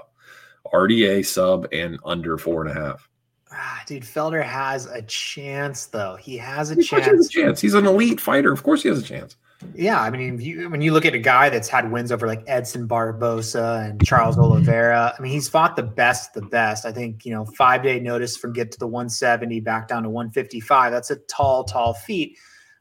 RDA 0.74 1.26
sub 1.26 1.68
and 1.72 2.00
under 2.06 2.38
four 2.38 2.66
and 2.66 2.76
a 2.76 2.82
half. 2.82 3.08
Ah, 3.52 3.82
dude, 3.88 4.04
Felder 4.04 4.44
has 4.44 4.86
a 4.86 5.02
chance, 5.04 5.88
though. 5.88 6.16
He 6.16 6.38
has 6.38 6.72
a 6.72 6.76
he 6.76 6.84
chance. 6.84 7.06
Has 7.06 7.26
a 7.26 7.30
chance. 7.30 7.62
He's 7.62 7.74
an 7.74 7.86
elite 7.88 8.20
fighter. 8.20 8.52
Of 8.52 8.64
course, 8.64 8.84
he 8.84 8.90
has 8.90 9.00
a 9.00 9.04
chance. 9.04 9.36
Yeah, 9.76 10.02
I 10.02 10.10
mean, 10.10 10.39
you, 10.39 10.69
when 10.69 10.82
you 10.82 10.93
look 10.93 11.06
at 11.06 11.13
a 11.13 11.19
guy 11.19 11.50
that's 11.50 11.67
had 11.67 11.91
wins 11.91 12.13
over 12.13 12.28
like 12.28 12.43
Edson 12.48 12.88
Barbosa 12.88 13.89
and 13.89 14.06
Charles 14.06 14.38
Oliveira, 14.38 15.13
I 15.17 15.22
mean, 15.22 15.34
he's 15.34 15.50
fought 15.50 15.76
the 15.76 15.84
best, 15.84 16.34
the 16.34 16.41
best. 16.41 16.86
I 16.86 16.93
think 16.93 17.26
you 17.26 17.34
know, 17.34 17.43
five 17.45 17.84
day 17.84 18.00
notice 18.00 18.38
from 18.38 18.54
get 18.54 18.72
to 18.72 18.80
the 18.80 18.88
170 18.88 19.60
back 19.60 19.89
down 19.89 20.04
to 20.04 20.10
155. 20.10 20.91
That's 20.91 21.12
a 21.12 21.17
tall, 21.28 21.65
tall 21.65 21.93
feat. 21.93 22.38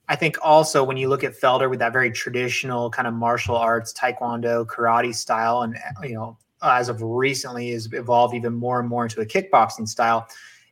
I 0.08 0.16
think 0.16 0.38
also 0.40 0.84
when 0.84 0.96
you 0.96 1.08
look 1.08 1.24
at 1.24 1.38
Felder 1.38 1.68
with 1.68 1.80
that 1.80 1.92
very 1.92 2.10
traditional 2.12 2.90
kind 2.90 3.08
of 3.08 3.14
martial 3.14 3.56
arts, 3.56 3.92
taekwondo, 3.92 4.64
karate 4.64 5.14
style, 5.14 5.62
and 5.62 5.76
you 6.02 6.14
know, 6.14 6.38
as 6.62 6.88
of 6.88 7.02
recently 7.02 7.72
has 7.72 7.92
evolved 7.92 8.34
even 8.34 8.54
more 8.54 8.80
and 8.80 8.88
more 8.88 9.04
into 9.04 9.20
a 9.20 9.26
kickboxing 9.26 9.88
style, 9.88 10.28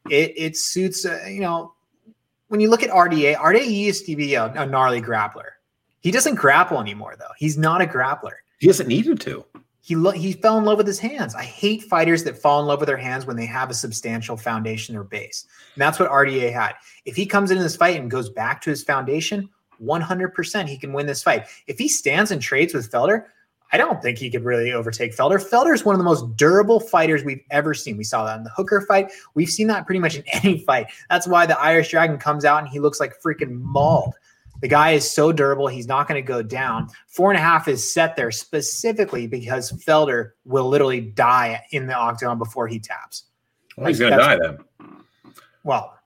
it 0.09 0.33
it 0.37 0.57
suits 0.57 1.05
uh, 1.05 1.25
you 1.29 1.41
know 1.41 1.75
when 2.49 2.61
you 2.61 2.71
look 2.71 2.83
at 2.83 2.91
RDA, 2.91 3.37
RDA 3.37 3.69
used 3.69 4.07
to 4.07 4.15
be 4.15 4.35
a, 4.35 4.45
a 4.45 4.67
gnarly 4.67 5.03
grappler. 5.03 5.56
He 6.07 6.13
doesn't 6.13 6.37
grapple 6.37 6.79
anymore 6.79 7.17
though. 7.19 7.33
He's 7.37 7.59
not 7.59 7.83
a 7.83 7.85
grappler. 7.85 8.35
He 8.61 8.69
doesn't 8.69 8.87
need 8.87 9.19
to. 9.19 9.45
He 9.81 9.97
lo- 9.97 10.13
he 10.13 10.35
fell 10.35 10.57
in 10.57 10.65
love 10.65 10.79
with 10.79 10.87
his 10.87 11.01
hands. 11.01 11.35
I 11.35 11.43
hate 11.43 11.83
fighters 11.83 12.23
that 12.23 12.39
fall 12.39 12.61
in 12.61 12.67
love 12.67 12.79
with 12.79 12.87
their 12.87 12.97
hands 12.97 13.27
when 13.27 13.35
they 13.35 13.45
have 13.47 13.71
a 13.71 13.75
substantial 13.75 14.37
foundation 14.37 14.95
or 14.95 15.03
base. 15.03 15.49
And 15.75 15.83
that's 15.83 15.99
what 15.99 16.09
RDA 16.09 16.53
had. 16.53 16.75
If 17.07 17.17
he 17.17 17.27
comes 17.27 17.51
into 17.51 17.65
this 17.65 17.75
fight 17.75 17.99
and 17.99 18.09
goes 18.09 18.31
back 18.31 18.61
to 18.61 18.71
his 18.71 18.85
foundation, 18.85 19.51
100% 19.83 20.69
he 20.69 20.79
can 20.79 20.93
win 20.93 21.07
this 21.07 21.25
fight. 21.25 21.49
If 21.67 21.77
he 21.77 21.89
stands 21.89 22.31
and 22.31 22.41
trades 22.41 22.73
with 22.73 22.89
Felder, 22.89 23.25
I 23.73 23.77
don't 23.77 24.01
think 24.01 24.19
he 24.19 24.31
could 24.31 24.45
really 24.45 24.71
overtake 24.71 25.13
Felder. 25.13 25.45
Felder 25.45 25.75
is 25.75 25.85
one 25.85 25.97
of 25.97 25.99
the 25.99 26.05
most 26.05 26.37
durable 26.37 26.79
fighters 26.79 27.25
we've 27.25 27.43
ever 27.51 27.75
seen. 27.75 27.97
We 27.97 28.05
saw 28.05 28.25
that 28.27 28.39
in 28.39 28.45
the 28.45 28.51
Hooker 28.51 28.83
fight. 28.83 29.11
We've 29.35 29.49
seen 29.49 29.67
that 29.67 29.87
pretty 29.87 29.99
much 29.99 30.15
in 30.15 30.23
any 30.35 30.61
fight. 30.61 30.87
That's 31.11 31.27
why 31.27 31.47
the 31.47 31.59
Irish 31.59 31.91
Dragon 31.91 32.17
comes 32.17 32.45
out 32.45 32.61
and 32.61 32.69
he 32.69 32.79
looks 32.79 33.01
like 33.01 33.21
freaking 33.21 33.61
mauled. 33.61 34.15
The 34.61 34.69
guy 34.69 34.93
is 34.93 35.11
so 35.11 35.33
durable, 35.33 35.69
he's 35.69 35.87
not 35.87 36.09
going 36.09 36.21
to 36.23 36.27
go 36.27 36.43
down. 36.43 36.89
Four 37.09 37.31
and 37.31 37.39
a 37.39 37.43
half 37.43 37.69
is 37.69 37.93
set 37.93 38.17
there 38.17 38.31
specifically 38.31 39.27
because 39.27 39.73
Felder 39.73 40.31
will 40.45 40.69
literally 40.69 41.01
die 41.01 41.63
in 41.73 41.87
the 41.87 41.95
octagon 41.95 42.39
before 42.39 42.67
he 42.67 42.79
taps. 42.79 43.25
Well, 43.77 43.87
he's 43.89 43.99
going 43.99 44.13
to 44.13 44.19
die 44.19 44.39
then. 44.39 44.59
Well, 45.65 45.97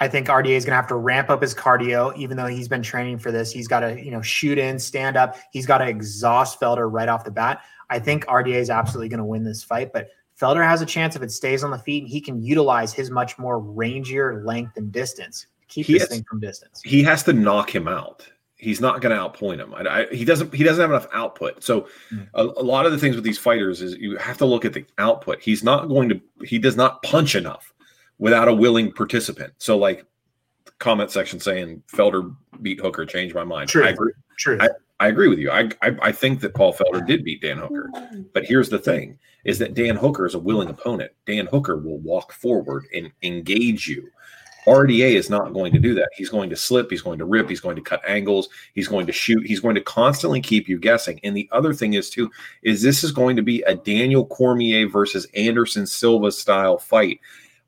I 0.00 0.08
think 0.08 0.26
RDA 0.26 0.50
is 0.50 0.64
going 0.64 0.72
to 0.72 0.76
have 0.76 0.88
to 0.88 0.96
ramp 0.96 1.30
up 1.30 1.40
his 1.40 1.54
cardio, 1.54 2.16
even 2.16 2.36
though 2.36 2.46
he's 2.46 2.66
been 2.66 2.82
training 2.82 3.18
for 3.18 3.30
this. 3.30 3.52
He's 3.52 3.68
got 3.68 3.80
to, 3.80 4.02
you 4.02 4.10
know, 4.10 4.22
shoot 4.22 4.58
in, 4.58 4.78
stand 4.78 5.16
up. 5.16 5.36
He's 5.52 5.66
got 5.66 5.78
to 5.78 5.86
exhaust 5.86 6.60
Felder 6.60 6.90
right 6.90 7.08
off 7.08 7.24
the 7.24 7.30
bat. 7.30 7.62
I 7.90 8.00
think 8.00 8.26
RDA 8.26 8.56
is 8.56 8.70
absolutely 8.70 9.08
going 9.08 9.18
to 9.18 9.24
win 9.24 9.44
this 9.44 9.62
fight, 9.62 9.92
but 9.92 10.08
Felder 10.40 10.66
has 10.66 10.82
a 10.82 10.86
chance 10.86 11.14
if 11.14 11.22
it 11.22 11.30
stays 11.30 11.62
on 11.62 11.70
the 11.70 11.78
feet 11.78 12.02
and 12.02 12.10
he 12.10 12.20
can 12.20 12.42
utilize 12.42 12.92
his 12.92 13.10
much 13.10 13.38
more 13.38 13.60
rangier 13.60 14.44
length 14.44 14.76
and 14.76 14.90
distance. 14.90 15.46
Keep 15.74 15.86
he 15.86 15.92
this 15.94 16.02
has, 16.02 16.08
thing 16.10 16.24
from 16.28 16.38
distance. 16.38 16.80
He 16.84 17.02
has 17.02 17.24
to 17.24 17.32
knock 17.32 17.74
him 17.74 17.88
out. 17.88 18.24
He's 18.54 18.80
not 18.80 19.00
going 19.00 19.14
to 19.14 19.20
outpoint 19.20 19.58
him. 19.58 19.74
I, 19.74 20.02
I, 20.02 20.14
he 20.14 20.24
doesn't. 20.24 20.54
He 20.54 20.62
doesn't 20.62 20.80
have 20.80 20.90
enough 20.90 21.08
output. 21.12 21.64
So, 21.64 21.88
mm. 22.12 22.28
a, 22.34 22.42
a 22.44 22.62
lot 22.62 22.86
of 22.86 22.92
the 22.92 22.98
things 22.98 23.16
with 23.16 23.24
these 23.24 23.38
fighters 23.38 23.82
is 23.82 23.96
you 23.96 24.16
have 24.16 24.38
to 24.38 24.46
look 24.46 24.64
at 24.64 24.72
the 24.72 24.86
output. 24.98 25.42
He's 25.42 25.64
not 25.64 25.88
going 25.88 26.08
to. 26.10 26.20
He 26.44 26.58
does 26.58 26.76
not 26.76 27.02
punch 27.02 27.34
enough 27.34 27.74
without 28.18 28.46
a 28.46 28.54
willing 28.54 28.92
participant. 28.92 29.52
So, 29.58 29.76
like 29.76 30.06
comment 30.78 31.10
section 31.10 31.40
saying 31.40 31.82
Felder 31.92 32.34
beat 32.62 32.80
Hooker 32.80 33.04
changed 33.04 33.34
my 33.34 33.44
mind. 33.44 33.68
True. 33.68 33.84
I 33.84 33.88
agree. 33.88 34.12
True. 34.38 34.58
I, 34.60 34.68
I 35.00 35.08
agree 35.08 35.28
with 35.28 35.40
you. 35.40 35.50
I, 35.50 35.70
I, 35.82 35.96
I 36.00 36.12
think 36.12 36.40
that 36.40 36.54
Paul 36.54 36.72
Felder 36.72 37.04
did 37.04 37.24
beat 37.24 37.42
Dan 37.42 37.58
Hooker, 37.58 37.90
but 38.32 38.44
here's 38.44 38.68
the 38.68 38.78
thing: 38.78 39.18
is 39.44 39.58
that 39.58 39.74
Dan 39.74 39.96
Hooker 39.96 40.24
is 40.26 40.34
a 40.34 40.38
willing 40.38 40.68
opponent. 40.68 41.10
Dan 41.26 41.46
Hooker 41.46 41.76
will 41.76 41.98
walk 41.98 42.32
forward 42.32 42.86
and 42.94 43.10
engage 43.22 43.88
you. 43.88 44.08
RDA 44.66 45.14
is 45.14 45.28
not 45.28 45.52
going 45.52 45.72
to 45.72 45.78
do 45.78 45.94
that. 45.94 46.10
He's 46.14 46.30
going 46.30 46.50
to 46.50 46.56
slip. 46.56 46.90
He's 46.90 47.02
going 47.02 47.18
to 47.18 47.24
rip. 47.24 47.48
He's 47.48 47.60
going 47.60 47.76
to 47.76 47.82
cut 47.82 48.00
angles. 48.08 48.48
He's 48.74 48.88
going 48.88 49.06
to 49.06 49.12
shoot. 49.12 49.46
He's 49.46 49.60
going 49.60 49.74
to 49.74 49.82
constantly 49.82 50.40
keep 50.40 50.68
you 50.68 50.78
guessing. 50.78 51.20
And 51.22 51.36
the 51.36 51.48
other 51.52 51.74
thing 51.74 51.94
is 51.94 52.10
too 52.10 52.30
is 52.62 52.82
this 52.82 53.04
is 53.04 53.12
going 53.12 53.36
to 53.36 53.42
be 53.42 53.62
a 53.62 53.74
Daniel 53.74 54.26
Cormier 54.26 54.88
versus 54.88 55.26
Anderson 55.34 55.86
Silva 55.86 56.32
style 56.32 56.78
fight. 56.78 57.20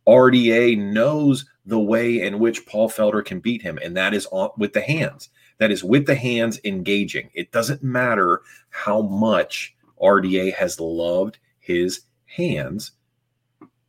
RDA 0.06 0.78
knows 0.78 1.44
the 1.66 1.80
way 1.80 2.20
in 2.20 2.38
which 2.38 2.64
Paul 2.66 2.88
Felder 2.88 3.24
can 3.24 3.40
beat 3.40 3.60
him, 3.60 3.78
and 3.82 3.96
that 3.96 4.14
is 4.14 4.28
with 4.56 4.72
the 4.72 4.80
hands. 4.80 5.28
That 5.58 5.70
is 5.70 5.82
with 5.82 6.06
the 6.06 6.14
hands 6.14 6.60
engaging. 6.64 7.30
It 7.34 7.50
doesn't 7.50 7.82
matter 7.82 8.42
how 8.70 9.02
much 9.02 9.74
RDA 10.00 10.54
has 10.54 10.78
loved 10.78 11.38
his 11.58 12.02
hands. 12.26 12.92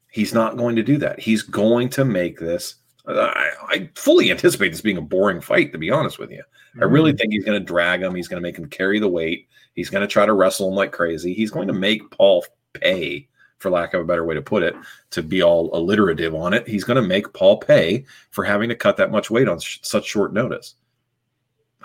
He's 0.10 0.34
not 0.34 0.58
going 0.58 0.76
to 0.78 0.84
do 0.84 0.98
that. 0.98 1.20
He's 1.20 1.44
going 1.44 1.90
to 1.90 2.06
make 2.06 2.40
this. 2.40 2.76
I, 3.08 3.52
I 3.70 3.90
fully 3.96 4.32
anticipate 4.32 4.70
this 4.70 4.82
being 4.82 4.98
a 4.98 5.02
boring 5.02 5.42
fight, 5.42 5.72
to 5.72 5.78
be 5.78 5.92
honest 5.92 6.20
with 6.20 6.32
you. 6.32 6.44
Mm-hmm. 6.72 6.84
I 6.84 6.86
really 6.86 7.14
mm. 7.14 7.18
think 7.18 7.34
he's 7.34 7.46
going 7.46 7.60
to 7.60 7.66
drag 7.66 8.02
him. 8.02 8.16
He's 8.16 8.28
going 8.28 8.42
to 8.42 8.48
make 8.48 8.58
him 8.58 8.68
carry 8.68 9.00
the 9.00 9.08
weight. 9.08 9.48
He's 9.74 9.90
going 9.90 10.02
to 10.02 10.08
try 10.08 10.26
to 10.26 10.34
wrestle 10.34 10.70
him 10.70 10.76
like 10.76 10.92
crazy. 10.92 11.34
He's 11.34 11.52
going 11.52 11.68
to 11.68 11.74
make 11.74 12.10
Paul 12.12 12.46
pay 12.74 13.28
for 13.60 13.72
lack 13.72 13.94
of 13.94 14.02
a 14.02 14.06
better 14.06 14.26
way 14.26 14.36
to 14.36 14.42
put 14.42 14.64
it, 14.64 14.76
to 15.12 15.24
be 15.24 15.42
all 15.42 15.76
alliterative 15.76 16.36
on 16.36 16.54
it. 16.54 16.68
He's 16.68 16.84
going 16.84 17.02
to 17.02 17.08
make 17.08 17.34
Paul 17.34 17.58
pay 17.58 18.06
for 18.32 18.44
having 18.44 18.70
to 18.70 18.76
cut 18.76 18.98
that 18.98 19.12
much 19.12 19.32
weight 19.32 19.48
on 19.48 19.60
sh- 19.60 19.80
such 19.82 20.06
short 20.06 20.34
notice. 20.34 20.76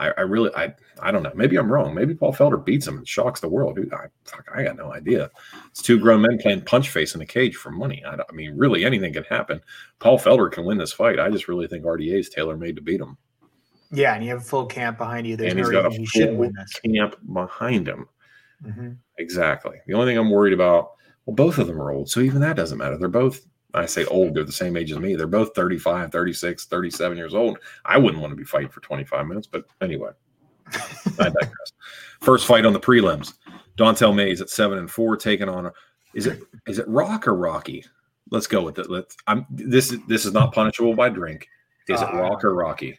I, 0.03 0.13
I, 0.19 0.21
really, 0.23 0.51
I, 0.55 0.75
I 1.01 1.11
don't 1.11 1.23
know. 1.23 1.33
Maybe 1.35 1.57
I'm 1.57 1.71
wrong. 1.71 1.95
Maybe 1.95 2.15
Paul 2.15 2.33
Felder 2.33 2.63
beats 2.63 2.87
him 2.87 2.99
and 2.99 3.09
shocks 3.09 3.41
the 3.41 3.49
world. 3.49 3.77
Dude, 3.77 3.93
I, 3.93 4.07
fuck, 4.25 4.49
I 4.55 4.63
got 4.63 4.77
no 4.77 4.93
idea. 4.93 5.31
It's 5.71 5.83
two 5.83 5.99
grown 5.99 6.23
men 6.23 6.39
playing 6.39 6.63
punch 6.63 6.91
face 6.91 7.15
in 7.15 7.21
a 7.21 7.27
cage 7.27 7.57
for 7.57 7.71
money. 7.71 8.03
I, 8.07 8.15
I 8.15 8.33
mean, 8.33 8.57
really, 8.57 8.85
anything 8.85 9.13
can 9.13 9.25
happen. 9.25 9.61
Paul 9.99 10.19
Felder 10.19 10.51
can 10.51 10.65
win 10.65 10.79
this 10.79 10.93
fight. 10.93 11.19
I 11.19 11.31
just 11.31 11.49
really 11.49 11.67
think 11.67 11.85
RDA 11.85 12.21
is 12.21 12.29
tailor 12.29 12.57
made 12.57 12.77
to 12.77 12.83
beat 12.83 13.01
him. 13.01 13.17
Yeah, 13.91 14.15
and 14.15 14.25
you 14.25 14.31
have 14.31 14.41
a 14.41 14.45
full 14.45 14.67
camp 14.67 14.99
behind 14.99 15.27
you. 15.27 15.37
There's 15.37 15.53
and 15.53 15.61
no 15.61 15.67
he's 15.67 15.73
got 15.73 15.87
a 15.87 16.07
full 16.07 16.37
win 16.37 16.55
this. 16.55 16.81
camp 16.81 17.17
behind 17.33 17.87
him. 17.87 18.09
Mm-hmm. 18.65 18.93
Exactly. 19.19 19.79
The 19.87 19.95
only 19.95 20.07
thing 20.07 20.19
I'm 20.19 20.31
worried 20.31 20.55
about 20.55 20.93
well, 21.27 21.37
both 21.37 21.59
of 21.59 21.67
them 21.67 21.81
are 21.81 21.91
old. 21.91 22.11
So 22.11 22.21
even 22.21 22.41
that 22.41 22.57
doesn't 22.57 22.79
matter. 22.79 22.97
They're 22.97 23.09
both, 23.09 23.47
I 23.75 23.87
say 23.87 24.05
old, 24.07 24.35
they're 24.35 24.45
the 24.45 24.53
same 24.53 24.77
age 24.77 24.93
as 24.93 24.99
me. 24.99 25.17
They're 25.17 25.27
both 25.27 25.55
35, 25.55 26.13
36, 26.13 26.67
37 26.67 27.17
years 27.17 27.35
old. 27.35 27.59
I 27.85 27.97
wouldn't 27.97 28.21
want 28.21 28.33
to 28.33 28.37
be 28.37 28.45
fighting 28.45 28.69
for 28.69 28.81
25 28.81 29.27
minutes, 29.27 29.47
but 29.47 29.65
anyway, 29.81 30.11
I 31.19 31.25
digress. 31.25 31.73
First 32.21 32.47
fight 32.47 32.67
on 32.67 32.73
the 32.73 32.81
prelims. 32.81 33.35
Don'Tale 33.77 34.13
Mayes 34.13 34.41
at 34.41 34.51
seven 34.51 34.79
and 34.79 34.91
four, 34.91 35.17
taking 35.17 35.49
on 35.49 35.71
is 36.15 36.27
it 36.27 36.43
is 36.67 36.79
it 36.79 36.87
Rock 36.89 37.27
or 37.27 37.35
Rocky? 37.35 37.85
Let's 38.31 38.47
go 38.47 38.63
with 38.63 38.79
it. 38.79 38.91
Let's 38.91 39.17
I'm 39.27 39.47
this 39.51 39.93
is 39.93 39.99
this 40.09 40.25
is 40.27 40.33
not 40.33 40.53
punishable 40.53 40.95
by 40.95 41.09
drink. 41.09 41.49
Is 41.89 42.01
uh, 42.01 42.07
it 42.07 42.17
Rock 42.17 42.45
or 42.45 42.55
Rocky? 42.55 42.99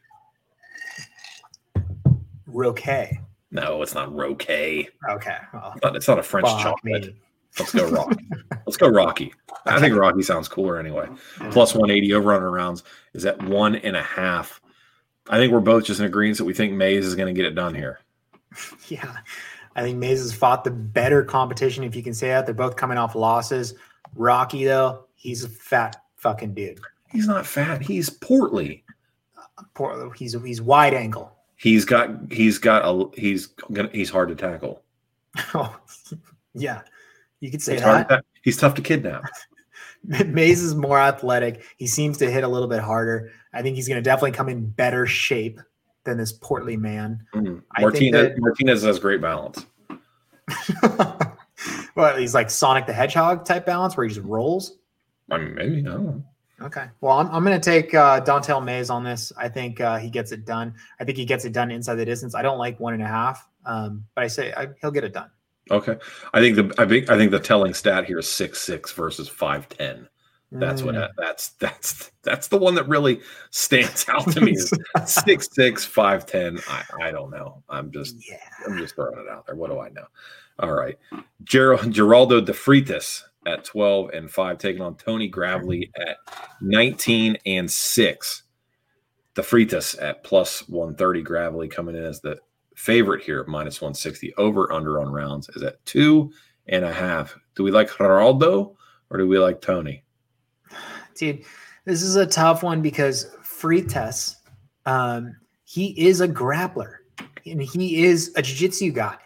Roque. 2.48 3.12
No, 3.52 3.82
it's 3.82 3.94
not 3.94 4.14
Roque. 4.14 4.50
Okay. 4.50 4.88
Well, 5.54 5.74
it's, 5.76 5.84
not, 5.84 5.96
it's 5.96 6.08
not 6.08 6.20
a 6.20 6.24
French 6.24 6.48
chocolate. 6.48 7.06
Me. 7.06 7.16
Let's 7.60 7.74
go 7.74 7.90
Rocky. 7.90 8.28
Let's 8.66 8.78
go 8.78 8.88
Rocky. 8.88 9.34
I 9.66 9.80
think 9.80 9.96
Rocky 9.96 10.24
sounds 10.24 10.48
cooler 10.48 10.78
anyway. 10.78 11.08
Plus 11.52 11.74
180 11.74 12.14
over 12.14 12.34
under 12.34 12.50
rounds 12.50 12.84
is 13.14 13.26
at 13.26 13.42
one 13.44 13.76
and 13.76 13.96
a 13.96 14.02
half. 14.02 14.60
I 15.30 15.38
think 15.38 15.54
we're 15.54 15.60
both 15.60 15.86
just 15.86 16.00
in 16.00 16.06
agreement 16.06 16.38
that 16.40 16.46
we 16.46 16.54
think 16.54 16.74
Mayes 16.74 17.06
is 17.06 17.16
going 17.16 17.34
to 17.34 17.40
get 17.40 17.46
it 17.46 17.56
done 17.56 17.76
here. 17.76 18.00
Yeah. 18.88 19.18
I 19.76 19.82
think 19.82 19.98
Mayes 19.98 20.20
has 20.20 20.32
fought 20.34 20.64
the 20.64 20.70
better 20.70 21.24
competition, 21.24 21.84
if 21.84 21.96
you 21.96 22.04
can 22.04 22.14
say 22.14 22.28
that. 22.28 22.46
They're 22.46 22.54
both 22.54 22.76
coming 22.76 23.00
off 23.00 23.16
losses. 23.16 23.74
Rocky, 24.16 24.66
though, 24.66 25.06
he's 25.16 25.44
a 25.44 25.50
fat 25.50 25.96
fucking 26.16 26.54
dude. 26.54 26.80
He's 27.12 27.28
not 27.28 27.46
fat. 27.46 27.82
He's 27.82 28.10
portly. 28.10 28.84
Uh, 29.80 30.10
he's 30.10 30.36
he's 30.44 30.62
wide 30.62 30.94
angle. 30.94 31.36
He's 31.56 31.86
got 31.86 32.32
he's 32.32 32.58
got 32.58 32.84
a 32.86 33.10
he's 33.20 33.48
gonna 33.72 33.90
he's 33.94 34.10
hard 34.10 34.30
to 34.30 34.36
tackle. 34.36 34.82
Oh, 35.56 35.76
yeah. 36.54 36.82
You 37.44 37.52
could 37.52 37.62
say 37.62 37.78
that. 37.78 38.08
To, 38.08 38.24
he's 38.42 38.56
tough 38.56 38.74
to 38.76 38.82
kidnap. 38.82 39.26
Mayes 40.28 40.64
is 40.64 40.76
more 40.76 40.98
athletic. 40.98 41.66
He 41.76 41.88
seems 41.88 42.18
to 42.20 42.32
hit 42.32 42.46
a 42.46 42.48
little 42.48 42.70
bit 42.70 42.80
harder. 42.80 43.34
I 43.52 43.62
think 43.62 43.76
he's 43.76 43.86
going 43.86 43.98
to 43.98 44.02
definitely 44.02 44.32
come 44.32 44.48
in 44.48 44.66
better 44.66 45.06
shape 45.06 45.60
than 46.06 46.18
this 46.18 46.32
portly 46.32 46.78
man. 46.78 47.22
Mm. 47.36 47.62
Martinez, 47.82 48.30
that, 48.30 48.40
Martinez 48.40 48.84
has 48.84 48.98
great 48.98 49.20
balance. 49.20 49.66
well, 51.98 52.16
he's 52.16 52.34
like 52.34 52.50
Sonic 52.50 52.86
the 52.86 52.94
Hedgehog 52.94 53.44
type 53.44 53.66
balance 53.66 53.98
where 53.98 54.08
he 54.08 54.14
just 54.14 54.26
rolls. 54.26 54.78
I 55.30 55.38
mean, 55.38 55.54
maybe. 55.54 55.80
I 55.80 55.92
don't 55.92 56.06
know. 56.06 56.24
Okay. 56.62 56.86
Well, 57.02 57.20
I'm, 57.20 57.28
I'm 57.28 57.44
going 57.44 57.60
to 57.60 57.70
take 57.72 57.94
uh, 57.94 58.22
Don'Tale 58.22 58.62
Mayes 58.62 58.90
on 58.90 59.04
this. 59.04 59.34
I 59.36 59.50
think 59.50 59.82
uh, 59.82 59.98
he 59.98 60.10
gets 60.10 60.32
it 60.32 60.46
done. 60.46 60.76
I 61.02 61.04
think 61.04 61.18
he 61.18 61.26
gets 61.26 61.44
it 61.44 61.52
done 61.52 61.72
inside 61.72 61.96
the 61.96 62.06
distance. 62.06 62.36
I 62.36 62.42
don't 62.42 62.58
like 62.58 62.80
one 62.80 62.94
and 62.94 63.04
a 63.04 63.08
half, 63.08 63.50
um, 63.66 64.06
but 64.16 64.24
I 64.24 64.28
say 64.28 64.54
I, 64.54 64.70
he'll 64.80 64.92
get 64.92 65.04
it 65.04 65.12
done. 65.12 65.30
Okay, 65.72 65.96
I 66.34 66.40
think 66.40 66.56
the 66.56 66.74
I 66.78 66.86
think 66.86 67.10
I 67.10 67.18
think 67.18 67.32
the 67.32 67.40
telling 67.40 67.74
stat 67.74 68.06
here 68.06 68.20
is 68.20 68.30
six 68.30 68.62
six 68.62 68.92
versus 68.92 69.30
five 69.30 69.70
ten. 69.70 70.08
That's 70.52 70.82
mm. 70.82 70.86
what 70.94 71.12
that's 71.18 71.50
that's 71.52 72.12
that's 72.22 72.48
the 72.48 72.58
one 72.58 72.76
that 72.76 72.88
really 72.88 73.22
stands 73.50 74.06
out 74.10 74.30
to 74.32 74.42
me. 74.42 74.56
six 75.06 75.50
six 75.52 75.86
five 75.86 76.26
ten. 76.26 76.60
I, 76.70 76.84
I 77.02 77.12
don't 77.12 77.32
know. 77.32 77.64
I'm 77.70 77.92
just 77.92 78.18
yeah. 78.30 78.38
I'm 78.66 78.78
just 78.78 78.96
throwing 78.96 79.18
it 79.18 79.30
out 79.30 79.46
there. 79.48 79.56
What 79.56 79.72
do 79.72 79.80
I 79.80 79.90
know? 79.90 80.06
All 80.60 80.74
right, 80.74 80.98
Ger- 81.44 81.78
Geraldo 81.78 82.46
de 82.46 82.54
Freitas 82.54 83.24
at 83.48 83.64
twelve 83.64 84.12
and 84.12 84.30
five, 84.30 84.60
taking 84.60 84.82
on 84.82 84.96
Tony 84.96 85.28
Gravely 85.28 85.92
at 85.96 86.18
nineteen 86.62 87.38
and 87.46 87.70
six. 87.70 88.44
De 89.34 89.42
Freitas 89.42 90.00
at 90.00 90.24
plus 90.24 90.68
one 90.70 90.94
thirty. 90.94 91.24
Gravely 91.24 91.68
coming 91.68 91.96
in 91.96 92.04
as 92.04 92.22
the 92.22 92.38
favorite 92.76 93.24
here, 93.24 93.44
minus 93.48 93.82
160. 93.82 94.34
Over 94.36 94.72
under 94.72 95.00
on 95.00 95.12
rounds 95.12 95.50
is 95.50 95.64
at 95.64 95.84
two 95.86 96.32
and 96.68 96.86
a 96.86 96.94
half. 96.94 97.38
Do 97.56 97.64
we 97.64 97.72
like 97.72 97.90
Geraldo 97.90 98.76
or 99.10 99.18
do 99.18 99.28
we 99.28 99.40
like 99.40 99.62
Tony? 99.62 100.04
Dude, 101.16 101.44
this 101.86 102.02
is 102.02 102.16
a 102.16 102.26
tough 102.26 102.64
one 102.64 102.82
because 102.82 103.36
Freitas, 103.44 104.36
um, 104.86 105.36
he 105.66 105.88
is 106.00 106.22
a 106.22 106.28
grappler 106.28 106.96
and 107.46 107.62
he 107.62 108.04
is 108.04 108.32
a 108.36 108.42
jiu-jitsu 108.42 108.92
guy. 108.92 109.18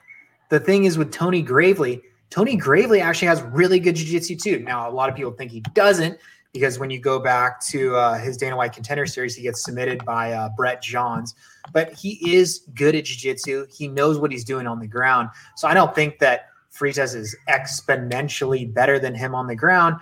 The 0.49 0.59
thing 0.59 0.85
is 0.85 0.97
with 0.97 1.11
Tony 1.11 1.41
Gravely, 1.41 2.01
Tony 2.29 2.55
Gravely 2.55 2.99
actually 2.99 3.27
has 3.27 3.41
really 3.41 3.79
good 3.79 3.95
jiu-jitsu 3.95 4.35
too. 4.35 4.59
Now, 4.59 4.89
a 4.89 4.91
lot 4.91 5.09
of 5.09 5.15
people 5.15 5.31
think 5.31 5.51
he 5.51 5.61
doesn't 5.73 6.17
because 6.53 6.79
when 6.79 6.89
you 6.89 6.99
go 6.99 7.19
back 7.19 7.59
to 7.67 7.95
uh, 7.95 8.17
his 8.17 8.37
Dana 8.37 8.55
White 8.55 8.73
contender 8.73 9.05
series, 9.05 9.35
he 9.35 9.43
gets 9.43 9.63
submitted 9.63 10.03
by 10.05 10.33
uh, 10.33 10.49
Brett 10.55 10.81
Johns. 10.81 11.35
But 11.73 11.93
he 11.93 12.33
is 12.33 12.63
good 12.73 12.95
at 12.95 13.05
jiu-jitsu. 13.05 13.67
He 13.69 13.87
knows 13.87 14.17
what 14.17 14.31
he's 14.31 14.43
doing 14.43 14.67
on 14.67 14.79
the 14.79 14.87
ground. 14.87 15.29
So 15.55 15.67
I 15.67 15.73
don't 15.73 15.93
think 15.93 16.19
that 16.19 16.49
Freitas 16.73 17.15
is 17.15 17.35
exponentially 17.49 18.71
better 18.73 18.99
than 18.99 19.15
him 19.15 19.35
on 19.35 19.47
the 19.47 19.55
ground. 19.55 19.95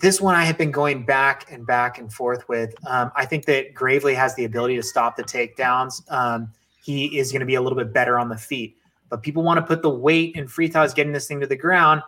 This 0.00 0.20
one 0.20 0.34
I 0.34 0.44
have 0.44 0.58
been 0.58 0.72
going 0.72 1.04
back 1.04 1.50
and 1.50 1.66
back 1.66 1.98
and 1.98 2.12
forth 2.12 2.48
with. 2.48 2.74
Um, 2.86 3.12
I 3.14 3.26
think 3.26 3.44
that 3.46 3.74
Gravely 3.74 4.14
has 4.14 4.34
the 4.34 4.44
ability 4.44 4.76
to 4.76 4.82
stop 4.82 5.16
the 5.16 5.22
takedowns. 5.22 6.02
Um, 6.10 6.50
he 6.82 7.18
is 7.18 7.30
going 7.30 7.40
to 7.40 7.46
be 7.46 7.54
a 7.54 7.62
little 7.62 7.78
bit 7.78 7.92
better 7.92 8.18
on 8.18 8.28
the 8.28 8.36
feet. 8.36 8.76
But 9.08 9.22
people 9.22 9.42
want 9.42 9.58
to 9.58 9.62
put 9.62 9.82
the 9.82 9.90
weight 9.90 10.34
in 10.34 10.46
Freitas 10.46 10.94
getting 10.94 11.12
this 11.12 11.28
thing 11.28 11.38
to 11.40 11.46
the 11.46 11.56
ground. 11.56 12.02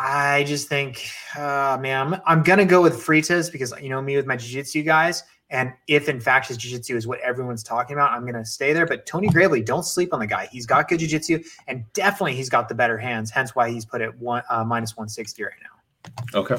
I 0.00 0.44
just 0.44 0.68
think, 0.68 1.10
uh, 1.36 1.76
man, 1.80 2.14
I'm, 2.14 2.20
I'm 2.24 2.42
going 2.44 2.60
to 2.60 2.64
go 2.64 2.80
with 2.80 2.94
Freitas 2.94 3.50
because, 3.50 3.74
you 3.82 3.88
know, 3.88 4.00
me 4.00 4.14
with 4.14 4.26
my 4.26 4.36
jiu 4.36 4.52
jitsu 4.52 4.84
guys. 4.84 5.24
And 5.50 5.72
if 5.88 6.08
in 6.08 6.20
fact 6.20 6.48
his 6.48 6.56
jiu-jitsu 6.56 6.94
is 6.94 7.06
what 7.06 7.18
everyone's 7.20 7.62
talking 7.62 7.94
about, 7.94 8.12
I'm 8.12 8.20
going 8.20 8.34
to 8.34 8.44
stay 8.44 8.72
there. 8.72 8.86
But 8.86 9.06
Tony 9.06 9.28
Gravely, 9.28 9.62
don't 9.62 9.82
sleep 9.82 10.12
on 10.12 10.20
the 10.20 10.26
guy. 10.26 10.46
He's 10.52 10.66
got 10.66 10.88
good 10.88 11.00
jiu-jitsu 11.00 11.42
and 11.66 11.84
definitely 11.94 12.36
he's 12.36 12.48
got 12.48 12.68
the 12.68 12.74
better 12.74 12.96
hands. 12.96 13.30
Hence 13.30 13.56
why 13.56 13.70
he's 13.70 13.84
put 13.84 14.00
at 14.00 14.16
one 14.18 14.42
uh, 14.50 14.62
minus 14.62 14.96
160 14.96 15.42
right 15.42 15.52
now. 15.62 16.38
Okay. 16.38 16.56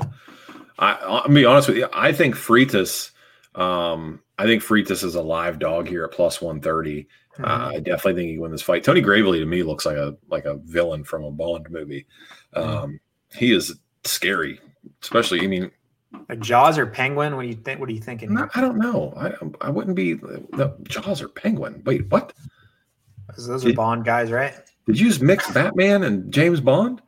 I, 0.79 0.93
I'll 0.95 1.27
be 1.29 1.45
honest 1.45 1.69
with 1.69 1.77
you. 1.77 1.87
I 1.93 2.11
think 2.11 2.35
Freitas. 2.35 3.11
um, 3.55 4.21
I 4.37 4.45
think 4.45 4.63
Freitas 4.63 5.03
is 5.03 5.15
a 5.15 5.21
live 5.21 5.59
dog 5.59 5.87
here 5.87 6.03
at 6.03 6.11
plus 6.11 6.41
130. 6.41 7.03
Mm-hmm. 7.03 7.45
Uh, 7.45 7.69
I 7.69 7.79
definitely 7.79 8.15
think 8.15 8.31
he 8.31 8.37
win 8.39 8.51
this 8.51 8.61
fight. 8.61 8.83
Tony 8.83 9.01
Gravely 9.01 9.39
to 9.39 9.45
me 9.45 9.63
looks 9.63 9.85
like 9.85 9.97
a 9.97 10.17
like 10.29 10.45
a 10.45 10.55
villain 10.55 11.03
from 11.03 11.23
a 11.23 11.31
Bond 11.31 11.69
movie. 11.69 12.05
Mm-hmm. 12.55 12.69
Um, 12.69 12.77
mm-hmm. 12.77 12.95
He 13.34 13.53
is 13.53 13.75
scary, 14.03 14.59
especially. 15.01 15.41
I 15.41 15.47
mean, 15.47 15.71
like 16.27 16.39
Jaws 16.39 16.77
or 16.77 16.86
Penguin? 16.86 17.36
What 17.36 17.43
do 17.43 17.47
you 17.47 17.55
think? 17.55 17.80
What 17.80 17.89
are 17.89 17.93
you 17.93 18.01
thinking? 18.01 18.34
No, 18.34 18.49
I 18.55 18.61
don't 18.61 18.77
know. 18.77 19.13
I 19.17 19.34
I 19.65 19.69
wouldn't 19.69 19.95
be 19.95 20.13
the 20.13 20.75
Jaws 20.84 21.21
or 21.21 21.27
Penguin. 21.27 21.82
Wait, 21.86 22.09
what? 22.09 22.34
Those 23.38 23.63
did, 23.63 23.73
are 23.73 23.75
Bond 23.75 24.05
guys, 24.05 24.32
right? 24.32 24.53
Did 24.86 24.99
you 24.99 25.07
just 25.07 25.21
mix 25.21 25.49
Batman 25.51 26.03
and 26.03 26.32
James 26.34 26.59
Bond? 26.59 27.01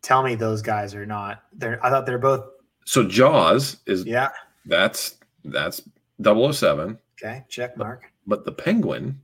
Tell 0.00 0.22
me 0.22 0.34
those 0.34 0.62
guys 0.62 0.94
are 0.94 1.06
not. 1.06 1.42
They're. 1.52 1.84
I 1.84 1.90
thought 1.90 2.06
they're 2.06 2.18
both. 2.18 2.44
So 2.84 3.06
Jaws 3.06 3.78
is. 3.86 4.04
Yeah. 4.04 4.30
That's 4.64 5.16
that's 5.44 5.82
007. 6.22 6.98
Okay, 7.20 7.44
check 7.48 7.76
mark. 7.76 8.02
But, 8.26 8.38
but 8.38 8.44
the 8.44 8.52
Penguin. 8.52 9.20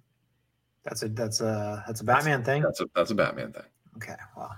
That's 0.84 1.02
a 1.02 1.08
that's 1.08 1.40
a 1.40 1.82
that's 1.86 2.00
a 2.00 2.04
Batman 2.04 2.40
that's, 2.40 2.46
thing. 2.46 2.62
That's 2.62 2.80
a 2.80 2.86
that's 2.94 3.10
a 3.10 3.14
Batman 3.14 3.52
thing. 3.52 3.62
Okay, 3.96 4.16
well, 4.36 4.54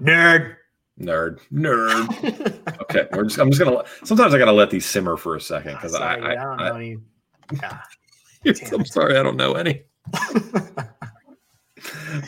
nerd. 0.00 0.56
Nerd, 0.98 1.40
nerd. 1.52 2.80
okay, 2.82 3.06
we're 3.12 3.24
just. 3.24 3.38
I'm 3.38 3.50
just 3.50 3.62
gonna. 3.62 3.84
Sometimes 4.04 4.32
I 4.32 4.38
gotta 4.38 4.52
let 4.52 4.70
these 4.70 4.86
simmer 4.86 5.18
for 5.18 5.36
a 5.36 5.40
second 5.40 5.72
ah, 5.72 5.76
because 5.76 5.94
I, 5.94 6.16
I, 6.16 6.32
I, 6.32 6.34
don't 6.36 6.56
know 6.56 6.74
any. 6.74 6.96
Yeah. 7.52 7.80
I'm 8.72 8.86
sorry, 8.86 9.18
I 9.18 9.22
don't 9.22 9.36
know 9.36 9.52
any. 9.54 9.82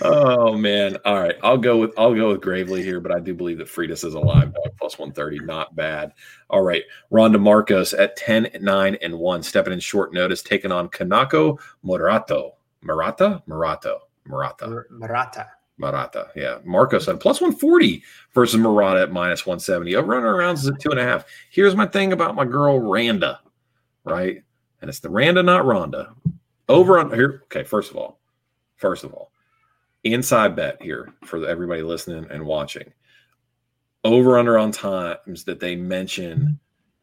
oh 0.03 0.55
man! 0.55 0.99
All 1.07 1.19
right, 1.19 1.37
I'll 1.43 1.57
go 1.57 1.79
with 1.79 1.99
I'll 1.99 2.15
go 2.15 2.29
with 2.29 2.43
Gravely 2.43 2.83
here, 2.83 3.01
but 3.01 3.11
I 3.11 3.21
do 3.21 3.33
believe 3.33 3.57
that 3.57 3.69
Freitas 3.69 4.05
is 4.05 4.13
a 4.13 4.21
live 4.21 4.53
dog 4.53 4.77
plus 4.79 4.99
130. 4.99 5.47
Not 5.47 5.75
bad. 5.75 6.13
All 6.51 6.63
right, 6.63 6.83
Ronda 7.11 7.39
Markos 7.39 7.99
at 7.99 8.17
10, 8.17 8.51
9, 8.61 8.99
and 9.01 9.19
1, 9.19 9.43
stepping 9.43 9.73
in 9.73 9.81
short 9.81 10.13
notice, 10.13 10.43
taking 10.43 10.73
on 10.73 10.91
Kanako 10.91 11.59
Murato. 11.83 12.53
Murata? 12.83 13.43
Murato. 13.49 13.99
Murata. 14.27 14.85
Murata. 14.91 15.47
Murata. 15.79 16.29
Yeah. 16.35 16.59
Markos 16.67 17.09
at 17.09 17.21
plus 17.21 17.41
140 17.41 18.03
versus 18.35 18.59
Murata 18.59 19.03
at 19.03 19.13
minus 19.13 19.47
170. 19.47 19.95
Over 19.97 20.09
running 20.09 20.27
around 20.27 20.55
is 20.55 20.69
at 20.69 20.81
two 20.81 20.91
and 20.91 21.01
a 21.01 21.05
half. 21.05 21.25
Here's 21.51 21.77
my 21.77 21.87
thing 21.87 22.13
about 22.13 22.35
my 22.35 22.45
girl 22.45 22.81
Randa, 22.81 23.41
right? 24.05 24.43
And 24.81 24.89
it's 24.89 25.01
the 25.01 25.11
Randa, 25.11 25.43
not 25.43 25.65
Ronda. 25.65 26.15
Over 26.69 26.99
on 26.99 27.13
here. 27.13 27.43
Okay. 27.45 27.65
First 27.65 27.91
of 27.91 27.97
all, 27.97 28.21
first 28.77 29.05
of 29.05 29.13
all, 29.15 29.33
inside 30.05 30.55
bet 30.55 30.81
here 30.83 31.15
for 31.25 31.47
everybody 31.47 31.83
listening 31.83 32.27
and 32.31 32.45
watching. 32.45 32.93
Over 34.05 34.39
under 34.39 34.59
on 34.59 34.71
times 34.73 35.45
that 35.45 35.61
they 35.61 35.77
mention 35.77 36.59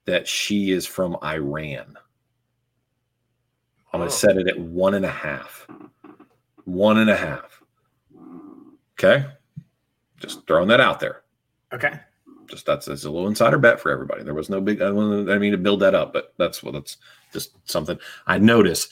that 0.06 0.28
she 0.28 0.72
is 0.72 0.86
from 0.86 1.18
Iran. 1.24 1.98
I'm 3.92 4.00
going 4.00 4.10
to 4.10 4.16
oh. 4.16 4.18
set 4.18 4.38
it 4.38 4.48
at 4.48 4.60
one 4.60 4.94
and 4.94 5.06
a 5.06 5.12
half. 5.12 5.68
One 6.66 6.98
and 6.98 7.10
a 7.10 7.16
half. 7.16 7.62
Okay. 8.98 9.26
Just 10.20 10.48
throwing 10.48 10.68
that 10.70 10.80
out 10.80 11.00
there. 11.00 11.24
Okay. 11.74 12.00
Just 12.48 12.66
that's, 12.66 12.86
that's 12.86 13.06
a 13.06 13.10
little 13.10 13.28
insider 13.28 13.58
bet 13.58 13.80
for 13.80 13.92
everybody. 13.92 14.24
There 14.24 14.34
was 14.34 14.50
no 14.50 14.62
big, 14.62 14.82
I, 14.82 14.92
mean 14.92 15.52
to 15.52 15.58
build 15.58 15.82
that 15.82 15.96
up, 15.96 16.14
but 16.14 16.34
that's 16.38 16.64
what 16.64 16.74
that's 16.74 16.98
just 17.34 17.52
something 17.70 17.98
I 18.28 18.38
notice. 18.38 18.88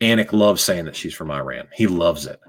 Anik 0.00 0.32
loves 0.32 0.62
saying 0.62 0.84
that 0.84 0.96
she's 0.96 1.14
from 1.14 1.30
Iran. 1.30 1.68
He 1.72 1.86
loves 1.86 2.26
it. 2.26 2.40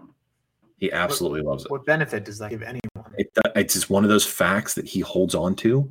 He 0.78 0.92
absolutely 0.92 1.42
what, 1.42 1.52
loves 1.52 1.66
it. 1.66 1.72
What 1.72 1.86
benefit 1.86 2.26
does 2.26 2.40
that 2.40 2.50
give 2.50 2.62
anyone? 2.62 2.82
It, 3.18 3.32
it's 3.56 3.74
just 3.74 3.90
one 3.90 4.04
of 4.04 4.10
those 4.10 4.26
facts 4.26 4.74
that 4.76 4.88
he 4.88 5.00
holds 5.00 5.36
on 5.36 5.56
to 5.58 5.90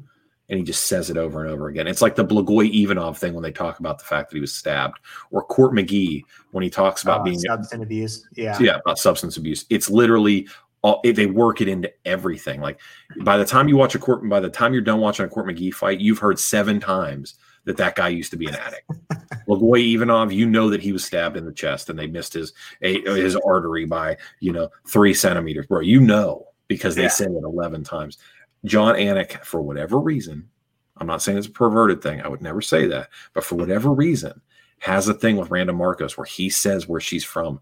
and 0.48 0.58
he 0.58 0.64
just 0.64 0.86
says 0.86 1.10
it 1.10 1.16
over 1.16 1.44
and 1.44 1.52
over 1.52 1.68
again. 1.68 1.86
It's 1.86 2.00
like 2.00 2.16
the 2.16 2.24
Blagoy 2.24 2.82
Ivanov 2.82 3.18
thing 3.18 3.34
when 3.34 3.42
they 3.42 3.52
talk 3.52 3.80
about 3.80 3.98
the 3.98 4.04
fact 4.04 4.30
that 4.30 4.36
he 4.36 4.40
was 4.40 4.54
stabbed, 4.54 4.98
or 5.30 5.44
Court 5.44 5.72
McGee 5.72 6.22
when 6.52 6.64
he 6.64 6.70
talks 6.70 7.02
about 7.02 7.20
uh, 7.20 7.24
being 7.24 7.38
substance 7.38 7.82
abuse. 7.82 8.26
Yeah, 8.34 8.56
yeah, 8.58 8.76
about 8.76 8.98
substance 8.98 9.36
abuse. 9.36 9.66
It's 9.68 9.90
literally 9.90 10.48
all, 10.82 11.00
eh, 11.04 11.12
they 11.12 11.26
work 11.26 11.60
it 11.60 11.68
into 11.68 11.92
everything. 12.04 12.60
Like 12.60 12.80
by 13.22 13.36
the 13.36 13.44
time 13.44 13.68
you 13.68 13.76
watch 13.76 13.94
a 13.94 13.98
court, 13.98 14.28
by 14.28 14.40
the 14.40 14.50
time 14.50 14.72
you're 14.72 14.82
done 14.82 15.00
watching 15.00 15.24
a 15.24 15.28
Court 15.28 15.46
McGee 15.46 15.74
fight, 15.74 16.00
you've 16.00 16.18
heard 16.18 16.38
seven 16.38 16.80
times 16.80 17.34
that 17.64 17.76
that 17.76 17.96
guy 17.96 18.08
used 18.08 18.30
to 18.30 18.36
be 18.36 18.46
an 18.46 18.54
addict. 18.54 18.90
Blagoy 19.48 19.94
Ivanov, 19.94 20.32
you 20.32 20.48
know 20.48 20.70
that 20.70 20.80
he 20.80 20.92
was 20.92 21.04
stabbed 21.04 21.36
in 21.36 21.44
the 21.44 21.52
chest 21.52 21.90
and 21.90 21.98
they 21.98 22.06
missed 22.06 22.32
his 22.32 22.52
eh, 22.82 23.00
his 23.04 23.36
artery 23.36 23.84
by 23.84 24.16
you 24.40 24.52
know 24.52 24.68
three 24.86 25.14
centimeters, 25.14 25.66
bro. 25.66 25.80
You 25.80 26.00
know 26.00 26.46
because 26.68 26.94
they 26.94 27.02
yeah. 27.02 27.08
said 27.08 27.30
it 27.30 27.44
eleven 27.44 27.82
times. 27.82 28.18
John 28.64 28.96
Anik, 28.96 29.44
for 29.44 29.62
whatever 29.62 29.98
reason, 29.98 30.48
I'm 30.96 31.06
not 31.06 31.22
saying 31.22 31.38
it's 31.38 31.46
a 31.46 31.50
perverted 31.50 32.02
thing. 32.02 32.20
I 32.22 32.28
would 32.28 32.42
never 32.42 32.60
say 32.60 32.86
that, 32.86 33.08
but 33.32 33.44
for 33.44 33.54
whatever 33.54 33.92
reason, 33.92 34.40
has 34.80 35.08
a 35.08 35.14
thing 35.14 35.36
with 35.36 35.50
Randa 35.50 35.72
Markos 35.72 36.16
where 36.16 36.24
he 36.24 36.50
says 36.50 36.88
where 36.88 37.00
she's 37.00 37.24
from 37.24 37.60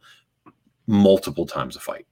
multiple 0.86 1.46
times 1.46 1.76
a 1.76 1.80
fight 1.80 2.06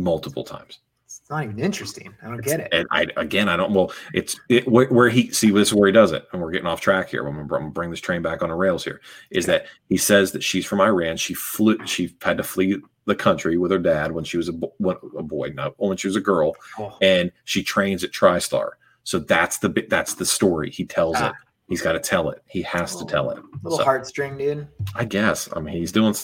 multiple 0.00 0.44
times. 0.44 0.80
It's 1.04 1.28
not 1.28 1.44
even 1.44 1.58
interesting. 1.58 2.14
I 2.22 2.28
don't 2.28 2.42
get 2.42 2.60
it. 2.60 2.68
And 2.72 2.86
I 2.90 3.06
again, 3.16 3.48
I 3.48 3.56
don't. 3.56 3.72
Well, 3.72 3.92
it's 4.14 4.38
it, 4.48 4.66
where, 4.68 4.86
where, 4.88 5.08
he 5.08 5.32
see 5.32 5.50
this 5.50 5.68
is 5.68 5.74
where 5.74 5.88
he 5.88 5.92
does 5.92 6.12
it, 6.12 6.26
and 6.32 6.40
we're 6.40 6.52
getting 6.52 6.68
off 6.68 6.80
track 6.80 7.10
here. 7.10 7.26
I'm 7.26 7.34
gonna, 7.34 7.42
I'm 7.42 7.48
gonna 7.48 7.70
bring 7.70 7.90
this 7.90 8.00
train 8.00 8.22
back 8.22 8.42
on 8.42 8.48
the 8.48 8.54
rails. 8.54 8.84
Here 8.84 9.00
is 9.30 9.46
that 9.46 9.66
he 9.88 9.96
says 9.96 10.30
that 10.32 10.42
she's 10.42 10.66
from 10.66 10.80
Iran. 10.80 11.16
She 11.16 11.34
flew. 11.34 11.84
She 11.84 12.14
had 12.22 12.36
to 12.36 12.44
flee 12.44 12.80
the 13.06 13.16
country 13.16 13.58
with 13.58 13.72
her 13.72 13.78
dad 13.78 14.12
when 14.12 14.22
she 14.22 14.36
was 14.36 14.48
a, 14.48 14.52
a 14.52 15.22
boy, 15.22 15.52
not 15.54 15.74
when 15.78 15.96
she 15.96 16.06
was 16.06 16.16
a 16.16 16.20
girl, 16.20 16.54
oh. 16.78 16.96
and 17.02 17.32
she 17.44 17.64
trains 17.64 18.04
at 18.04 18.12
TriStar. 18.12 18.70
So 19.02 19.18
that's 19.18 19.58
the 19.58 19.84
that's 19.88 20.14
the 20.14 20.24
story. 20.24 20.70
He 20.70 20.84
tells 20.84 21.16
ah. 21.18 21.30
it. 21.30 21.34
He's 21.68 21.82
got 21.82 21.92
to 21.92 22.00
tell 22.00 22.30
it. 22.30 22.42
He 22.46 22.62
has 22.62 22.96
oh, 22.96 23.00
to 23.00 23.06
tell 23.06 23.30
it. 23.30 23.38
Little 23.62 23.78
so, 23.78 23.84
heartstring, 23.84 24.38
dude. 24.38 24.66
I 24.94 25.04
guess. 25.04 25.48
I 25.54 25.60
mean, 25.60 25.74
he's 25.74 25.92
doing 25.92 26.14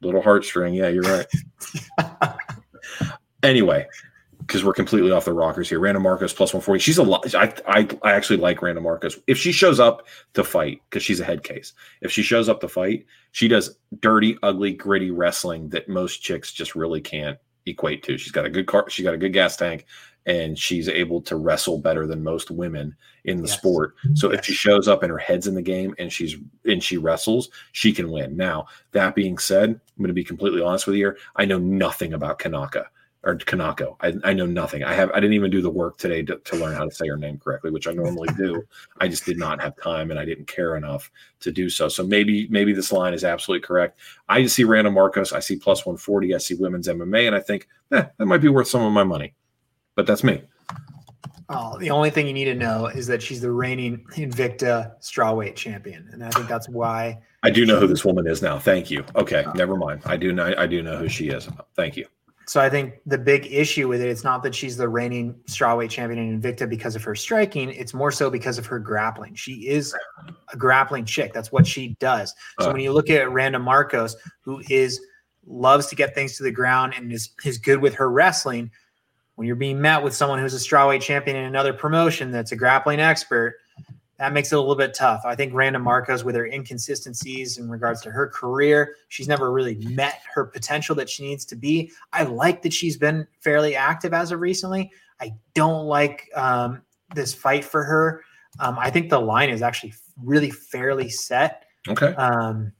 little 0.00 0.22
heartstring. 0.22 0.76
Yeah, 0.76 0.88
you're 0.88 1.02
right. 1.02 1.26
Anyway, 3.42 3.86
because 4.40 4.64
we're 4.64 4.72
completely 4.72 5.10
off 5.10 5.24
the 5.24 5.32
rockers 5.32 5.68
here. 5.68 5.80
Randa 5.80 6.00
Markos 6.00 6.34
plus 6.34 6.52
140. 6.52 6.80
She's 6.80 6.98
a 6.98 7.02
lot. 7.02 7.34
I, 7.34 7.52
I, 7.66 7.88
I 8.02 8.12
actually 8.12 8.36
like 8.36 8.62
Randa 8.62 8.80
Markos. 8.80 9.18
If 9.26 9.38
she 9.38 9.52
shows 9.52 9.80
up 9.80 10.06
to 10.34 10.44
fight, 10.44 10.80
because 10.88 11.02
she's 11.02 11.20
a 11.20 11.24
head 11.24 11.42
case, 11.42 11.72
if 12.00 12.12
she 12.12 12.22
shows 12.22 12.48
up 12.48 12.60
to 12.60 12.68
fight, 12.68 13.06
she 13.32 13.48
does 13.48 13.76
dirty, 14.00 14.38
ugly, 14.42 14.72
gritty 14.72 15.10
wrestling 15.10 15.68
that 15.70 15.88
most 15.88 16.18
chicks 16.18 16.52
just 16.52 16.74
really 16.74 17.00
can't 17.00 17.38
equate 17.66 18.02
to. 18.04 18.16
She's 18.16 18.32
got 18.32 18.46
a 18.46 18.50
good 18.50 18.66
car, 18.66 18.88
she's 18.88 19.04
got 19.04 19.14
a 19.14 19.18
good 19.18 19.32
gas 19.32 19.56
tank, 19.56 19.86
and 20.26 20.58
she's 20.58 20.88
able 20.88 21.20
to 21.22 21.36
wrestle 21.36 21.78
better 21.78 22.06
than 22.06 22.22
most 22.22 22.50
women 22.50 22.94
in 23.24 23.42
the 23.42 23.48
yes. 23.48 23.56
sport. 23.56 23.94
So 24.14 24.30
yes. 24.30 24.40
if 24.40 24.46
she 24.46 24.54
shows 24.54 24.88
up 24.88 25.02
and 25.02 25.10
her 25.10 25.18
head's 25.18 25.46
in 25.46 25.54
the 25.54 25.62
game 25.62 25.94
and 25.98 26.12
she's 26.12 26.36
and 26.64 26.82
she 26.82 26.96
wrestles, 26.96 27.50
she 27.72 27.92
can 27.92 28.10
win. 28.10 28.36
Now, 28.36 28.66
that 28.92 29.14
being 29.14 29.38
said, 29.38 29.70
I'm 29.70 29.80
going 29.98 30.08
to 30.08 30.14
be 30.14 30.24
completely 30.24 30.62
honest 30.62 30.86
with 30.86 30.96
you 30.96 31.06
here. 31.06 31.18
I 31.36 31.44
know 31.44 31.58
nothing 31.58 32.12
about 32.12 32.38
Kanaka 32.38 32.88
or 33.26 33.36
Kanako. 33.36 33.96
I, 34.00 34.14
I 34.22 34.32
know 34.32 34.46
nothing. 34.46 34.84
I 34.84 34.94
have 34.94 35.10
I 35.10 35.16
didn't 35.16 35.34
even 35.34 35.50
do 35.50 35.60
the 35.60 35.68
work 35.68 35.98
today 35.98 36.22
to, 36.22 36.36
to 36.36 36.56
learn 36.56 36.74
how 36.74 36.84
to 36.84 36.94
say 36.94 37.08
her 37.08 37.16
name 37.16 37.38
correctly, 37.38 37.72
which 37.72 37.88
I 37.88 37.92
normally 37.92 38.28
do. 38.36 38.62
I 39.00 39.08
just 39.08 39.26
did 39.26 39.36
not 39.36 39.60
have 39.60 39.76
time 39.76 40.12
and 40.12 40.18
I 40.18 40.24
didn't 40.24 40.46
care 40.46 40.76
enough 40.76 41.10
to 41.40 41.50
do 41.50 41.68
so. 41.68 41.88
So 41.88 42.06
maybe 42.06 42.46
maybe 42.48 42.72
this 42.72 42.92
line 42.92 43.12
is 43.12 43.24
absolutely 43.24 43.66
correct. 43.66 43.98
I 44.28 44.42
just 44.42 44.54
see 44.54 44.62
Randa 44.62 44.90
Markos. 44.90 45.32
I 45.32 45.40
see 45.40 45.56
plus 45.56 45.84
140. 45.84 46.34
I 46.34 46.38
see 46.38 46.54
women's 46.54 46.86
MMA, 46.86 47.26
and 47.26 47.34
I 47.34 47.40
think 47.40 47.66
eh, 47.92 48.04
that 48.16 48.26
might 48.26 48.40
be 48.40 48.48
worth 48.48 48.68
some 48.68 48.82
of 48.82 48.92
my 48.92 49.04
money. 49.04 49.34
But 49.96 50.06
that's 50.06 50.22
me. 50.22 50.42
Oh, 51.48 51.78
the 51.78 51.90
only 51.90 52.10
thing 52.10 52.26
you 52.26 52.32
need 52.32 52.46
to 52.46 52.54
know 52.54 52.86
is 52.86 53.06
that 53.08 53.22
she's 53.22 53.40
the 53.40 53.50
reigning 53.50 54.04
Invicta 54.12 55.00
strawweight 55.00 55.56
champion, 55.56 56.08
and 56.12 56.24
I 56.24 56.30
think 56.30 56.48
that's 56.48 56.68
why. 56.68 57.18
I 57.42 57.50
do 57.50 57.66
know 57.66 57.78
who 57.78 57.86
this 57.86 58.04
woman 58.04 58.26
is 58.26 58.42
now. 58.42 58.58
Thank 58.58 58.90
you. 58.90 59.04
Okay, 59.14 59.44
uh, 59.44 59.52
never 59.54 59.76
mind. 59.76 60.02
I 60.04 60.16
do 60.16 60.32
know. 60.32 60.54
I 60.56 60.66
do 60.66 60.82
know 60.82 60.96
who 60.96 61.08
she 61.08 61.28
is. 61.28 61.48
Thank 61.74 61.96
you. 61.96 62.06
So 62.48 62.60
I 62.60 62.70
think 62.70 62.94
the 63.06 63.18
big 63.18 63.52
issue 63.52 63.88
with 63.88 64.00
it, 64.00 64.08
it's 64.08 64.22
not 64.22 64.44
that 64.44 64.54
she's 64.54 64.76
the 64.76 64.88
reigning 64.88 65.34
strawweight 65.46 65.90
champion 65.90 66.28
in 66.28 66.40
Invicta 66.40 66.68
because 66.68 66.94
of 66.94 67.02
her 67.02 67.16
striking. 67.16 67.70
It's 67.70 67.92
more 67.92 68.12
so 68.12 68.30
because 68.30 68.56
of 68.56 68.66
her 68.66 68.78
grappling. 68.78 69.34
She 69.34 69.66
is 69.66 69.96
a 70.52 70.56
grappling 70.56 71.06
chick. 71.06 71.32
That's 71.32 71.50
what 71.50 71.66
she 71.66 71.96
does. 71.98 72.32
So 72.60 72.70
uh, 72.70 72.72
when 72.72 72.82
you 72.82 72.92
look 72.92 73.10
at 73.10 73.32
Randa 73.32 73.58
Markos, 73.58 74.14
who 74.42 74.62
is 74.70 75.00
loves 75.44 75.86
to 75.88 75.96
get 75.96 76.14
things 76.14 76.36
to 76.36 76.44
the 76.44 76.52
ground 76.52 76.94
and 76.96 77.12
is, 77.12 77.30
is 77.44 77.58
good 77.58 77.80
with 77.80 77.94
her 77.94 78.10
wrestling, 78.10 78.70
when 79.34 79.48
you're 79.48 79.56
being 79.56 79.80
met 79.80 80.02
with 80.02 80.14
someone 80.14 80.38
who's 80.38 80.54
a 80.54 80.58
strawweight 80.58 81.02
champion 81.02 81.36
in 81.36 81.44
another 81.44 81.72
promotion 81.72 82.30
that's 82.30 82.52
a 82.52 82.56
grappling 82.56 83.00
expert, 83.00 83.56
that 84.18 84.32
makes 84.32 84.50
it 84.50 84.56
a 84.56 84.60
little 84.60 84.76
bit 84.76 84.94
tough. 84.94 85.22
I 85.24 85.34
think 85.34 85.52
Randa 85.52 85.78
Markos, 85.78 86.24
with 86.24 86.34
her 86.36 86.46
inconsistencies 86.46 87.58
in 87.58 87.68
regards 87.68 88.00
to 88.02 88.10
her 88.10 88.28
career, 88.28 88.96
she's 89.08 89.28
never 89.28 89.52
really 89.52 89.76
met 89.76 90.20
her 90.34 90.44
potential 90.44 90.94
that 90.96 91.10
she 91.10 91.24
needs 91.24 91.44
to 91.46 91.56
be. 91.56 91.90
I 92.12 92.22
like 92.22 92.62
that 92.62 92.72
she's 92.72 92.96
been 92.96 93.26
fairly 93.40 93.76
active 93.76 94.14
as 94.14 94.32
of 94.32 94.40
recently. 94.40 94.90
I 95.20 95.34
don't 95.54 95.84
like 95.84 96.30
um, 96.34 96.82
this 97.14 97.34
fight 97.34 97.64
for 97.64 97.84
her. 97.84 98.22
Um, 98.58 98.78
I 98.78 98.90
think 98.90 99.10
the 99.10 99.20
line 99.20 99.50
is 99.50 99.62
actually 99.62 99.94
really 100.22 100.50
fairly 100.50 101.10
set. 101.10 101.64
Okay. 101.88 102.14
Um, 102.14 102.72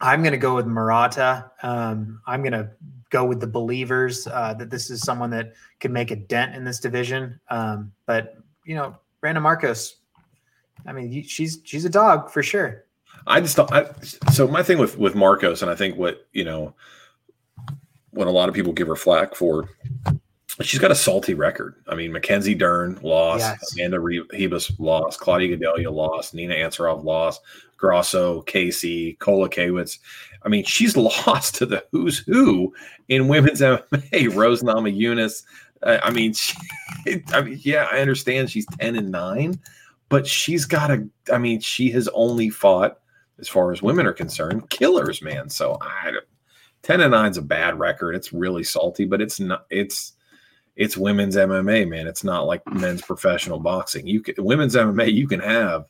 I'm 0.00 0.22
going 0.22 0.32
to 0.32 0.38
go 0.38 0.54
with 0.54 0.66
Murata. 0.66 1.50
Um, 1.62 2.20
I'm 2.26 2.42
going 2.42 2.52
to 2.52 2.70
go 3.10 3.24
with 3.24 3.40
the 3.40 3.46
believers 3.46 4.26
uh, 4.28 4.54
that 4.54 4.70
this 4.70 4.90
is 4.90 5.00
someone 5.00 5.30
that 5.30 5.54
could 5.80 5.90
make 5.90 6.10
a 6.10 6.16
dent 6.16 6.54
in 6.54 6.64
this 6.64 6.78
division. 6.78 7.40
Um, 7.50 7.92
but 8.06 8.36
you 8.64 8.76
know, 8.76 8.96
Randa 9.22 9.40
Markos, 9.40 9.94
I 10.86 10.92
mean, 10.92 11.22
she's 11.24 11.60
she's 11.64 11.84
a 11.84 11.90
dog 11.90 12.30
for 12.30 12.42
sure. 12.42 12.84
I 13.26 13.40
just 13.40 13.56
don't. 13.56 13.70
I, 13.72 13.90
so 14.32 14.48
my 14.48 14.62
thing 14.62 14.78
with 14.78 14.98
with 14.98 15.14
Markos, 15.14 15.62
and 15.62 15.70
I 15.70 15.74
think 15.74 15.96
what 15.96 16.26
you 16.32 16.44
know, 16.44 16.74
when 18.10 18.28
a 18.28 18.32
lot 18.32 18.48
of 18.48 18.54
people 18.54 18.72
give 18.72 18.88
her 18.88 18.96
flack 18.96 19.34
for, 19.34 19.68
she's 20.62 20.80
got 20.80 20.90
a 20.90 20.94
salty 20.94 21.34
record. 21.34 21.76
I 21.88 21.94
mean, 21.94 22.12
Mackenzie 22.12 22.54
Dern 22.54 22.98
lost, 23.02 23.40
yes. 23.40 23.74
Amanda 23.74 23.98
Ribas 23.98 24.72
lost, 24.78 25.20
Claudia 25.20 25.56
Gadelha 25.56 25.92
lost, 25.92 26.34
Nina 26.34 26.54
Ansaroff 26.54 27.04
lost, 27.04 27.42
Grasso, 27.76 28.42
Casey, 28.42 29.16
Kowalkiewicz. 29.20 29.98
I 30.42 30.48
mean, 30.48 30.64
she's 30.64 30.96
lost 31.26 31.54
to 31.56 31.66
the 31.66 31.84
who's 31.92 32.18
who 32.18 32.74
in 33.08 33.28
women's 33.28 33.60
MMA. 33.62 34.34
Rose 34.34 34.62
Namajunas. 34.62 35.44
Uh, 35.82 35.98
I 36.02 36.10
mean, 36.10 36.32
she, 36.34 36.56
I 37.32 37.42
mean, 37.42 37.60
yeah, 37.62 37.88
I 37.90 38.00
understand 38.00 38.50
she's 38.50 38.66
ten 38.78 38.96
and 38.96 39.10
nine, 39.10 39.58
but 40.08 40.26
she's 40.26 40.64
got 40.64 40.90
a. 40.90 41.06
I 41.32 41.38
mean, 41.38 41.60
she 41.60 41.90
has 41.90 42.08
only 42.08 42.50
fought, 42.50 42.98
as 43.38 43.48
far 43.48 43.72
as 43.72 43.82
women 43.82 44.06
are 44.06 44.12
concerned, 44.12 44.70
killers, 44.70 45.22
man. 45.22 45.48
So 45.48 45.78
I, 45.80 46.12
ten 46.82 47.00
and 47.00 47.12
nine's 47.12 47.38
a 47.38 47.42
bad 47.42 47.78
record. 47.78 48.14
It's 48.14 48.32
really 48.32 48.64
salty, 48.64 49.04
but 49.04 49.20
it's 49.20 49.40
not. 49.40 49.66
It's 49.70 50.14
it's 50.76 50.96
women's 50.96 51.36
MMA, 51.36 51.88
man. 51.88 52.06
It's 52.06 52.24
not 52.24 52.46
like 52.46 52.66
men's 52.72 53.02
professional 53.02 53.58
boxing. 53.58 54.06
You 54.06 54.20
can 54.20 54.42
women's 54.44 54.74
MMA. 54.74 55.12
You 55.12 55.28
can 55.28 55.40
have 55.40 55.86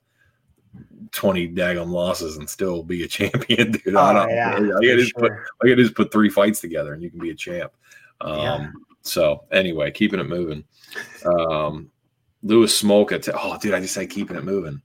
20 1.12 1.49
daggum 1.55 1.91
losses 1.91 2.37
and 2.37 2.49
still 2.49 2.83
be 2.83 3.05
a 3.05 3.09
champion, 3.09 3.73
dude. 3.73 3.95
Oh, 3.95 3.99
I, 3.99 4.29
yeah, 4.31 4.55
I, 4.57 4.61
gotta 4.61 4.97
just 4.97 5.12
sure. 5.19 5.47
put, 5.61 5.71
I 5.71 5.75
just 5.75 5.95
put 5.95 6.12
three 6.12 6.31
fights 6.31 6.61
together 6.61 6.93
and 6.93 7.03
you 7.03 7.11
can 7.11 7.21
be 7.21 7.31
a 7.31 7.35
champ. 7.35 7.73
Um, 8.21 8.39
yeah. 8.39 8.71
So 9.03 9.45
anyway, 9.53 9.91
keeping 9.91 10.21
it 10.21 10.29
moving. 10.29 10.64
Um, 11.25 11.91
Louis 12.43 12.82
Smolka. 12.82 13.22
T- 13.22 13.32
oh, 13.34 13.59
dude, 13.59 13.74
I 13.74 13.80
just 13.80 13.95
say 13.95 14.07
keeping 14.07 14.36
it 14.36 14.45
moving. 14.45 14.80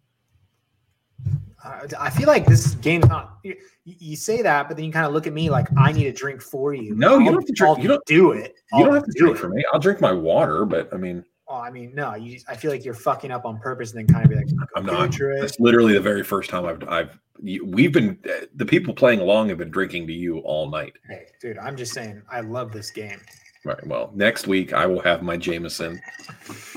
Uh, 1.63 1.87
I 1.99 2.09
feel 2.09 2.27
like 2.27 2.45
this 2.45 2.75
game's 2.75 3.07
not. 3.07 3.37
You, 3.43 3.55
you, 3.85 4.15
say 4.15 4.41
that, 4.41 4.67
but 4.67 4.75
then 4.75 4.85
you 4.85 4.91
kind 4.91 5.05
of 5.05 5.13
look 5.13 5.27
at 5.27 5.33
me 5.33 5.49
like 5.49 5.67
I 5.77 5.91
need 5.91 6.07
a 6.07 6.11
drink 6.11 6.41
for 6.41 6.73
you. 6.73 6.95
No, 6.95 7.17
you 7.19 7.25
don't 7.25 7.35
have 7.35 7.45
to 7.45 7.53
drink. 7.53 7.79
You 7.79 7.87
don't 7.87 8.05
do 8.05 8.31
it. 8.31 8.55
You 8.73 8.79
I'll 8.79 8.85
don't 8.85 8.95
have 8.95 9.05
to 9.05 9.11
do 9.13 9.19
drink 9.19 9.37
it 9.37 9.39
for 9.39 9.49
me. 9.49 9.63
I'll 9.71 9.79
drink 9.79 10.01
my 10.01 10.11
water, 10.11 10.65
but 10.65 10.93
I 10.93 10.97
mean. 10.97 11.23
Oh, 11.47 11.55
I 11.55 11.69
mean, 11.69 11.93
no. 11.93 12.15
You, 12.15 12.39
I 12.47 12.55
feel 12.55 12.71
like 12.71 12.83
you're 12.83 12.93
fucking 12.93 13.31
up 13.31 13.45
on 13.45 13.59
purpose, 13.59 13.93
and 13.93 13.99
then 13.99 14.13
kind 14.13 14.25
of 14.25 14.29
be 14.29 14.37
like, 14.37 14.47
"I'm 14.75 14.85
not." 14.85 15.11
That's 15.39 15.59
literally 15.59 15.93
the 15.93 16.01
very 16.01 16.23
first 16.23 16.49
time 16.49 16.65
I've, 16.65 16.87
I've, 16.87 17.19
we've 17.41 17.91
been, 17.91 18.17
the 18.55 18.65
people 18.65 18.93
playing 18.93 19.19
along 19.19 19.49
have 19.49 19.57
been 19.57 19.69
drinking 19.69 20.07
to 20.07 20.13
you 20.13 20.39
all 20.39 20.69
night. 20.69 20.93
Hey, 21.07 21.27
dude, 21.41 21.57
I'm 21.57 21.75
just 21.75 21.93
saying, 21.93 22.21
I 22.29 22.39
love 22.39 22.71
this 22.71 22.91
game. 22.91 23.19
Right. 23.65 23.85
Well, 23.87 24.11
next 24.13 24.47
week 24.47 24.73
I 24.73 24.85
will 24.85 25.01
have 25.01 25.21
my 25.21 25.37
Jameson. 25.37 26.01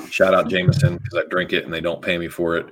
Shout 0.08 0.34
out 0.34 0.48
Jameson 0.48 0.98
because 0.98 1.24
I 1.24 1.28
drink 1.28 1.52
it 1.52 1.64
and 1.64 1.74
they 1.74 1.80
don't 1.80 2.00
pay 2.00 2.16
me 2.16 2.28
for 2.28 2.56
it. 2.56 2.66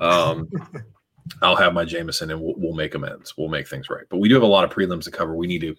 Um, 0.00 0.48
I'll 1.42 1.56
have 1.56 1.72
my 1.72 1.84
Jameson 1.84 2.30
and 2.30 2.40
we'll, 2.40 2.54
we'll, 2.56 2.74
make 2.74 2.94
amends. 2.94 3.36
We'll 3.36 3.48
make 3.48 3.68
things 3.68 3.88
right. 3.88 4.04
But 4.08 4.18
we 4.18 4.28
do 4.28 4.34
have 4.34 4.42
a 4.42 4.46
lot 4.46 4.64
of 4.64 4.70
prelims 4.70 5.04
to 5.04 5.12
cover. 5.12 5.36
We 5.36 5.46
need 5.46 5.60
to 5.60 5.76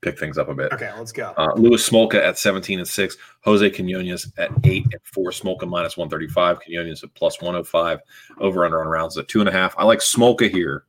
pick 0.00 0.18
things 0.18 0.38
up 0.38 0.48
a 0.48 0.54
bit. 0.54 0.72
Okay, 0.72 0.90
let's 0.96 1.12
go. 1.12 1.32
Uh, 1.36 1.52
Louis 1.54 1.88
Smolka 1.88 2.14
at 2.14 2.38
17 2.38 2.80
and 2.80 2.88
6. 2.88 3.16
Jose 3.44 3.70
Quinones 3.70 4.32
at 4.38 4.50
8 4.64 4.84
and 4.84 5.00
4. 5.04 5.30
Smolka 5.30 5.68
minus 5.68 5.96
135. 5.96 6.60
Quinones 6.60 7.04
at 7.04 7.14
plus 7.14 7.40
105. 7.40 8.00
Over 8.38 8.64
under 8.64 8.80
on 8.80 8.88
rounds 8.88 9.16
at 9.18 9.28
2.5. 9.28 9.74
I 9.76 9.84
like 9.84 10.00
Smolka 10.00 10.50
here. 10.50 10.84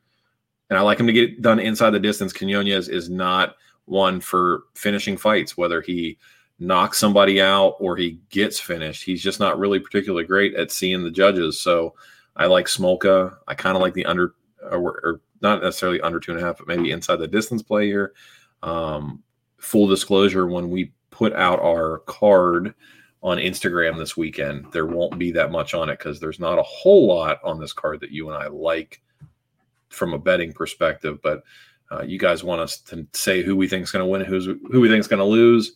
And 0.69 0.79
I 0.79 0.81
like 0.81 0.99
him 0.99 1.07
to 1.07 1.13
get 1.13 1.41
done 1.41 1.59
inside 1.59 1.89
the 1.91 1.99
distance. 1.99 2.31
Quinones 2.31 2.87
is 2.87 3.09
not 3.09 3.55
one 3.91 4.21
for 4.21 4.63
finishing 4.73 5.17
fights, 5.17 5.57
whether 5.57 5.81
he 5.81 6.17
knocks 6.59 6.97
somebody 6.97 7.41
out 7.41 7.75
or 7.79 7.97
he 7.97 8.19
gets 8.29 8.59
finished. 8.59 9.03
He's 9.03 9.21
just 9.21 9.39
not 9.39 9.59
really 9.59 9.79
particularly 9.79 10.25
great 10.25 10.55
at 10.55 10.71
seeing 10.71 11.03
the 11.03 11.11
judges. 11.11 11.59
So 11.59 11.93
I 12.35 12.45
like 12.45 12.67
Smolka. 12.67 13.35
I 13.47 13.53
kind 13.53 13.75
of 13.75 13.81
like 13.81 13.93
the 13.93 14.05
under 14.05 14.33
or, 14.63 14.79
or, 14.79 15.21
not 15.41 15.63
necessarily 15.63 15.99
under 16.01 16.19
two 16.19 16.31
and 16.31 16.39
a 16.39 16.45
half, 16.45 16.59
but 16.59 16.67
maybe 16.67 16.91
inside 16.91 17.15
the 17.15 17.27
distance 17.27 17.63
play 17.63 17.87
here. 17.87 18.13
Um, 18.61 19.23
full 19.57 19.87
disclosure: 19.87 20.45
when 20.45 20.69
we 20.69 20.93
put 21.09 21.33
out 21.33 21.59
our 21.59 21.99
card 22.05 22.75
on 23.23 23.39
Instagram 23.39 23.97
this 23.97 24.15
weekend, 24.15 24.71
there 24.71 24.85
won't 24.85 25.17
be 25.17 25.31
that 25.31 25.51
much 25.51 25.73
on 25.73 25.89
it 25.89 25.97
because 25.97 26.19
there's 26.19 26.39
not 26.39 26.59
a 26.59 26.63
whole 26.63 27.07
lot 27.07 27.39
on 27.43 27.59
this 27.59 27.73
card 27.73 27.99
that 28.01 28.11
you 28.11 28.29
and 28.29 28.37
I 28.37 28.49
like 28.49 29.01
from 29.89 30.13
a 30.13 30.19
betting 30.19 30.53
perspective. 30.53 31.19
But 31.23 31.41
uh, 31.91 32.03
you 32.03 32.17
guys 32.17 32.43
want 32.43 32.61
us 32.61 32.77
to 32.79 33.05
say 33.13 33.43
who 33.43 33.55
we 33.55 33.67
think 33.67 33.83
is 33.83 33.91
going 33.91 34.03
to 34.03 34.09
win, 34.09 34.21
who's 34.23 34.45
who 34.45 34.79
we 34.79 34.87
think 34.87 34.99
is 34.99 35.07
going 35.07 35.19
to 35.19 35.25
lose. 35.25 35.73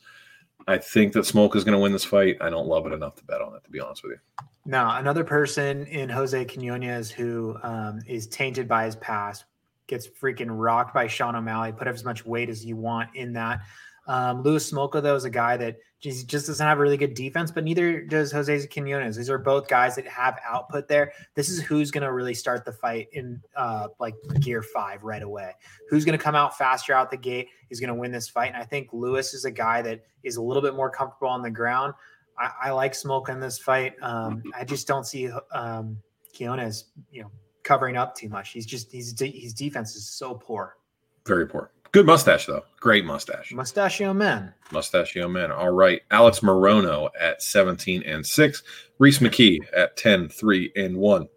I 0.67 0.77
think 0.77 1.13
that 1.13 1.25
Smoke 1.25 1.55
is 1.55 1.63
going 1.63 1.73
to 1.73 1.79
win 1.79 1.91
this 1.91 2.05
fight. 2.05 2.37
I 2.41 2.49
don't 2.49 2.67
love 2.67 2.87
it 2.87 2.93
enough 2.93 3.15
to 3.17 3.23
bet 3.25 3.41
on 3.41 3.55
it, 3.55 3.63
to 3.65 3.69
be 3.69 3.79
honest 3.79 4.03
with 4.03 4.13
you. 4.13 4.45
Now, 4.65 4.97
another 4.97 5.23
person 5.23 5.85
in 5.87 6.09
Jose 6.09 6.45
Quinones 6.45 7.11
who 7.11 7.55
um, 7.61 7.99
is 8.07 8.25
tainted 8.27 8.67
by 8.67 8.85
his 8.85 8.95
past 8.95 9.45
gets 9.85 10.07
freaking 10.07 10.47
rocked 10.49 10.93
by 10.93 11.05
Sean 11.05 11.35
O'Malley. 11.35 11.71
Put 11.71 11.87
up 11.87 11.93
as 11.93 12.03
much 12.03 12.25
weight 12.25 12.49
as 12.49 12.65
you 12.65 12.75
want 12.75 13.09
in 13.13 13.31
that. 13.33 13.61
Um, 14.07 14.41
Louis 14.41 14.71
Smolka, 14.71 15.03
though, 15.03 15.15
is 15.15 15.25
a 15.25 15.29
guy 15.29 15.57
that 15.57 15.77
just, 16.05 16.27
just 16.27 16.47
doesn't 16.47 16.65
have 16.65 16.77
really 16.77 16.97
good 16.97 17.15
defense, 17.15 17.49
but 17.49 17.63
neither 17.63 18.01
does 18.01 18.31
Jose 18.31 18.67
Quinones. 18.67 19.15
These 19.15 19.29
are 19.29 19.39
both 19.39 19.67
guys 19.67 19.95
that 19.95 20.07
have 20.07 20.39
output 20.45 20.87
there. 20.87 21.11
This 21.33 21.49
is 21.49 21.61
who's 21.61 21.89
going 21.89 22.03
to 22.03 22.13
really 22.13 22.35
start 22.35 22.63
the 22.63 22.71
fight 22.71 23.07
in 23.13 23.41
uh, 23.55 23.87
like 23.99 24.13
gear 24.39 24.61
five 24.61 25.03
right 25.03 25.23
away. 25.23 25.51
Who's 25.89 26.05
going 26.05 26.17
to 26.17 26.23
come 26.23 26.35
out 26.35 26.57
faster 26.57 26.93
out 26.93 27.09
the 27.09 27.17
gate 27.17 27.49
is 27.71 27.79
going 27.79 27.87
to 27.87 27.95
win 27.95 28.11
this 28.11 28.29
fight. 28.29 28.53
And 28.53 28.57
I 28.57 28.65
think 28.65 28.89
Louis 28.93 29.33
is 29.33 29.45
a 29.45 29.51
guy 29.51 29.81
that 29.81 30.01
is 30.23 30.37
a 30.37 30.41
little 30.41 30.61
bit 30.61 30.75
more 30.75 30.91
comfortable 30.91 31.29
on 31.29 31.41
the 31.41 31.49
ground. 31.49 31.95
I, 32.37 32.51
I 32.65 32.71
like 32.71 32.93
Smoke 32.93 33.29
in 33.29 33.39
this 33.39 33.57
fight. 33.57 33.95
Um, 34.01 34.43
I 34.55 34.63
just 34.63 34.87
don't 34.87 35.07
see 35.07 35.29
um, 35.51 35.97
Quinones, 36.37 36.85
you 37.11 37.23
know, 37.23 37.31
covering 37.63 37.97
up 37.97 38.15
too 38.15 38.29
much. 38.29 38.51
He's 38.51 38.67
just 38.67 38.91
he's 38.91 39.19
his 39.19 39.53
defense 39.53 39.95
is 39.95 40.07
so 40.07 40.35
poor. 40.35 40.77
Very 41.25 41.47
poor. 41.47 41.71
Good 41.95 42.07
mustache 42.07 42.45
though. 42.45 42.65
Great 42.81 43.05
mustache. 43.05 43.53
Mustachio 43.53 44.13
man. 44.13 44.53
Mustachio 44.73 45.29
man. 45.29 45.49
All 45.49 45.71
right. 45.71 46.01
Alex 46.11 46.41
Morono 46.41 47.07
at 47.17 47.41
17 47.41 48.03
and 48.03 48.25
6. 48.25 48.63
Rhys 48.99 49.19
McKee 49.19 49.59
at 49.73 49.95
10, 49.95 50.27
3 50.27 50.73
and 50.75 50.97
1. 50.97 51.29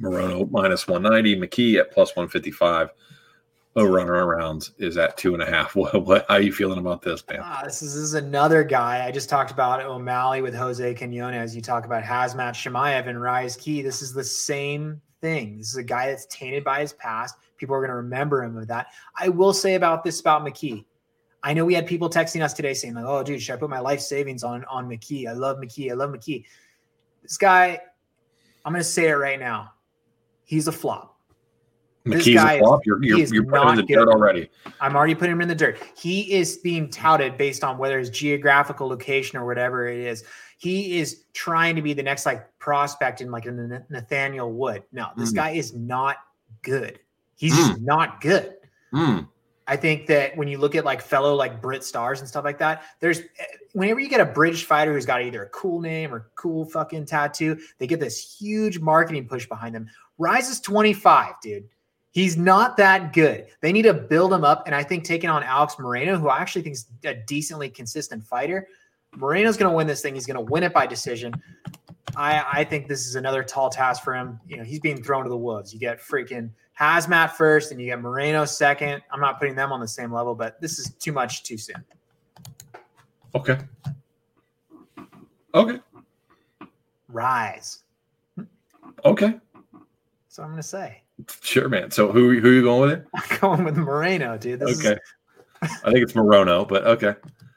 Morono 0.00 0.50
minus 0.50 0.88
190. 0.88 1.36
McKee 1.38 1.78
at 1.78 1.92
plus 1.92 2.16
155. 2.16 2.88
Over 3.76 4.00
on 4.00 4.06
rounds 4.06 4.72
is 4.78 4.96
at 4.96 5.18
two 5.18 5.34
and 5.34 5.42
a 5.42 5.46
half. 5.46 5.76
What, 5.76 6.02
what 6.06 6.24
how 6.28 6.36
are 6.36 6.40
you 6.40 6.50
feeling 6.50 6.78
about 6.78 7.02
this, 7.02 7.22
man? 7.28 7.40
Ah, 7.42 7.60
this, 7.62 7.82
is, 7.82 7.92
this 7.92 8.02
is 8.02 8.14
another 8.14 8.64
guy. 8.64 9.04
I 9.04 9.10
just 9.10 9.28
talked 9.28 9.50
about 9.50 9.82
O'Malley 9.82 10.40
with 10.40 10.54
Jose 10.54 10.94
Quinones. 10.94 11.54
You 11.54 11.60
talk 11.60 11.84
about 11.84 12.04
Khamzat 12.04 12.54
Chimaev 12.54 13.06
and 13.06 13.20
Rise 13.20 13.54
Key. 13.58 13.82
This 13.82 14.00
is 14.00 14.14
the 14.14 14.24
same 14.24 15.02
thing. 15.20 15.58
This 15.58 15.72
is 15.72 15.76
a 15.76 15.82
guy 15.82 16.06
that's 16.06 16.24
tainted 16.30 16.64
by 16.64 16.80
his 16.80 16.94
past. 16.94 17.34
People 17.58 17.74
are 17.74 17.80
going 17.80 17.90
to 17.90 17.96
remember 17.96 18.42
him 18.42 18.56
of 18.56 18.66
that. 18.68 18.88
I 19.16 19.28
will 19.28 19.52
say 19.52 19.74
about 19.74 20.04
this 20.04 20.20
about 20.20 20.42
McKee. 20.42 20.84
I 21.42 21.54
know 21.54 21.64
we 21.64 21.74
had 21.74 21.86
people 21.86 22.10
texting 22.10 22.42
us 22.42 22.52
today 22.52 22.74
saying 22.74 22.94
like, 22.94 23.04
"Oh, 23.04 23.22
dude, 23.22 23.40
should 23.40 23.54
I 23.54 23.56
put 23.56 23.70
my 23.70 23.80
life 23.80 24.00
savings 24.00 24.42
on 24.42 24.64
on 24.64 24.88
McKee? 24.88 25.28
I 25.28 25.32
love 25.32 25.58
McKee. 25.58 25.90
I 25.90 25.94
love 25.94 26.10
McKee." 26.10 26.44
This 27.22 27.36
guy, 27.36 27.80
I'm 28.64 28.72
going 28.72 28.80
to 28.80 28.88
say 28.88 29.08
it 29.08 29.14
right 29.14 29.38
now. 29.38 29.72
He's 30.44 30.66
a 30.66 30.72
flop. 30.72 31.18
McKee's 32.06 32.42
a 32.42 32.58
flop. 32.58 32.86
You're 32.86 33.02
you're, 33.04 33.18
you're 33.18 33.44
putting 33.44 33.68
in 33.68 33.76
the 33.76 33.82
dirt 33.82 34.08
already. 34.08 34.50
I'm 34.80 34.96
already 34.96 35.14
putting 35.14 35.32
him 35.32 35.40
in 35.40 35.48
the 35.48 35.54
dirt. 35.54 35.78
He 35.96 36.32
is 36.32 36.56
being 36.58 36.88
touted 36.90 37.36
based 37.36 37.62
on 37.62 37.78
whether 37.78 37.98
his 37.98 38.10
geographical 38.10 38.88
location 38.88 39.38
or 39.38 39.46
whatever 39.46 39.88
it 39.88 40.00
is. 40.00 40.24
he 40.58 40.98
is 40.98 41.24
trying 41.34 41.76
to 41.76 41.82
be 41.82 41.92
the 41.92 42.02
next 42.02 42.26
like 42.26 42.46
prospect 42.58 43.20
in 43.20 43.30
like 43.30 43.46
a 43.46 43.52
Nathaniel 43.90 44.52
Wood. 44.52 44.82
No, 44.92 45.08
this 45.16 45.32
mm. 45.32 45.36
guy 45.36 45.50
is 45.50 45.74
not 45.74 46.16
good. 46.62 46.98
He's 47.38 47.54
mm. 47.54 47.80
not 47.80 48.20
good. 48.20 48.54
Mm. 48.92 49.28
I 49.66 49.76
think 49.76 50.06
that 50.08 50.36
when 50.36 50.48
you 50.48 50.58
look 50.58 50.74
at 50.74 50.84
like 50.84 51.00
fellow 51.00 51.34
like 51.34 51.62
Brit 51.62 51.84
stars 51.84 52.20
and 52.20 52.28
stuff 52.28 52.44
like 52.44 52.58
that, 52.58 52.82
there's 53.00 53.20
whenever 53.72 54.00
you 54.00 54.08
get 54.08 54.20
a 54.20 54.24
British 54.24 54.64
fighter 54.64 54.92
who's 54.92 55.06
got 55.06 55.22
either 55.22 55.44
a 55.44 55.48
cool 55.50 55.80
name 55.80 56.12
or 56.12 56.30
cool 56.34 56.64
fucking 56.64 57.06
tattoo, 57.06 57.58
they 57.78 57.86
get 57.86 58.00
this 58.00 58.36
huge 58.38 58.78
marketing 58.80 59.28
push 59.28 59.46
behind 59.46 59.74
them. 59.74 59.86
Rise 60.18 60.48
is 60.48 60.60
25, 60.60 61.34
dude. 61.40 61.68
He's 62.10 62.36
not 62.36 62.76
that 62.78 63.12
good. 63.12 63.46
They 63.60 63.70
need 63.70 63.82
to 63.82 63.94
build 63.94 64.32
him 64.32 64.42
up. 64.42 64.64
And 64.66 64.74
I 64.74 64.82
think 64.82 65.04
taking 65.04 65.30
on 65.30 65.44
Alex 65.44 65.78
Moreno, 65.78 66.18
who 66.18 66.28
I 66.28 66.38
actually 66.38 66.62
think 66.62 66.74
is 66.74 66.86
a 67.04 67.14
decently 67.14 67.70
consistent 67.70 68.24
fighter, 68.24 68.66
Moreno's 69.14 69.56
going 69.56 69.70
to 69.70 69.76
win 69.76 69.86
this 69.86 70.00
thing. 70.00 70.14
He's 70.14 70.26
going 70.26 70.44
to 70.44 70.52
win 70.52 70.62
it 70.62 70.72
by 70.72 70.86
decision. 70.86 71.34
I, 72.16 72.44
I 72.52 72.64
think 72.64 72.88
this 72.88 73.06
is 73.06 73.14
another 73.14 73.42
tall 73.42 73.70
task 73.70 74.02
for 74.02 74.14
him. 74.14 74.40
You 74.48 74.56
know, 74.56 74.64
he's 74.64 74.80
being 74.80 75.02
thrown 75.02 75.24
to 75.24 75.30
the 75.30 75.36
wolves. 75.36 75.72
You 75.72 75.80
get 75.80 76.00
freaking 76.00 76.50
Hazmat 76.78 77.32
first, 77.32 77.72
and 77.72 77.80
you 77.80 77.86
get 77.86 78.00
Moreno 78.00 78.44
second. 78.44 79.02
I'm 79.10 79.20
not 79.20 79.38
putting 79.38 79.54
them 79.54 79.72
on 79.72 79.80
the 79.80 79.88
same 79.88 80.12
level, 80.12 80.34
but 80.34 80.60
this 80.60 80.78
is 80.78 80.90
too 80.94 81.12
much 81.12 81.42
too 81.42 81.58
soon. 81.58 81.84
Okay. 83.34 83.58
Okay. 85.54 85.80
Rise. 87.08 87.82
Okay. 89.04 89.34
So 90.28 90.42
I'm 90.42 90.50
gonna 90.50 90.62
say. 90.62 91.02
Sure, 91.42 91.68
man. 91.68 91.90
So 91.90 92.12
who 92.12 92.38
who 92.38 92.48
are 92.48 92.52
you 92.52 92.62
going 92.62 92.90
with 92.90 92.98
it? 92.98 93.06
I'm 93.14 93.38
going 93.40 93.64
with 93.64 93.76
Moreno, 93.76 94.38
dude. 94.38 94.60
This 94.60 94.78
okay. 94.78 94.98
Is... 95.62 95.70
I 95.84 95.90
think 95.90 96.04
it's 96.04 96.12
Morono, 96.12 96.66
but 96.66 96.86
okay. 96.86 97.14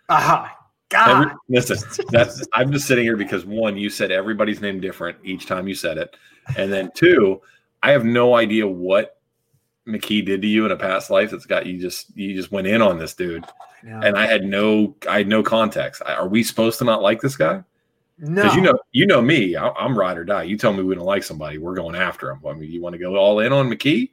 Aha. 0.09 0.57
God. 0.91 1.09
Every, 1.09 1.35
listen, 1.49 2.05
that's 2.09 2.45
I'm 2.53 2.71
just 2.71 2.85
sitting 2.85 3.03
here 3.03 3.17
because 3.17 3.45
one, 3.45 3.77
you 3.77 3.89
said 3.89 4.11
everybody's 4.11 4.61
name 4.61 4.79
different 4.79 5.17
each 5.23 5.47
time 5.47 5.67
you 5.67 5.73
said 5.73 5.97
it, 5.97 6.15
and 6.57 6.71
then 6.71 6.91
two, 6.93 7.41
I 7.81 7.91
have 7.91 8.05
no 8.05 8.35
idea 8.35 8.67
what 8.67 9.19
McKee 9.87 10.25
did 10.25 10.41
to 10.41 10.47
you 10.47 10.65
in 10.65 10.71
a 10.71 10.77
past 10.77 11.09
life 11.09 11.31
that's 11.31 11.45
got 11.45 11.65
you 11.65 11.79
just 11.79 12.15
you 12.15 12.35
just 12.35 12.51
went 12.51 12.67
in 12.67 12.81
on 12.81 12.99
this 12.99 13.15
dude, 13.15 13.45
and 13.83 14.17
I 14.17 14.27
had 14.27 14.43
no 14.43 14.95
I 15.09 15.19
had 15.19 15.27
no 15.27 15.41
context. 15.41 16.01
Are 16.05 16.27
we 16.27 16.43
supposed 16.43 16.77
to 16.79 16.85
not 16.85 17.01
like 17.01 17.21
this 17.21 17.37
guy? 17.37 17.63
No, 18.19 18.43
because 18.43 18.55
you 18.55 18.61
know 18.61 18.79
you 18.91 19.05
know 19.07 19.21
me. 19.21 19.55
I, 19.55 19.71
am 19.83 19.97
ride 19.97 20.17
or 20.17 20.25
die. 20.25 20.43
You 20.43 20.57
tell 20.57 20.73
me 20.73 20.83
we 20.83 20.93
don't 20.93 21.05
like 21.05 21.23
somebody, 21.23 21.57
we're 21.57 21.75
going 21.75 21.95
after 21.95 22.29
him. 22.29 22.41
I 22.45 22.53
mean, 22.53 22.69
you 22.69 22.81
want 22.81 22.93
to 22.93 22.99
go 22.99 23.15
all 23.15 23.39
in 23.39 23.51
on 23.53 23.69
McKee? 23.69 24.11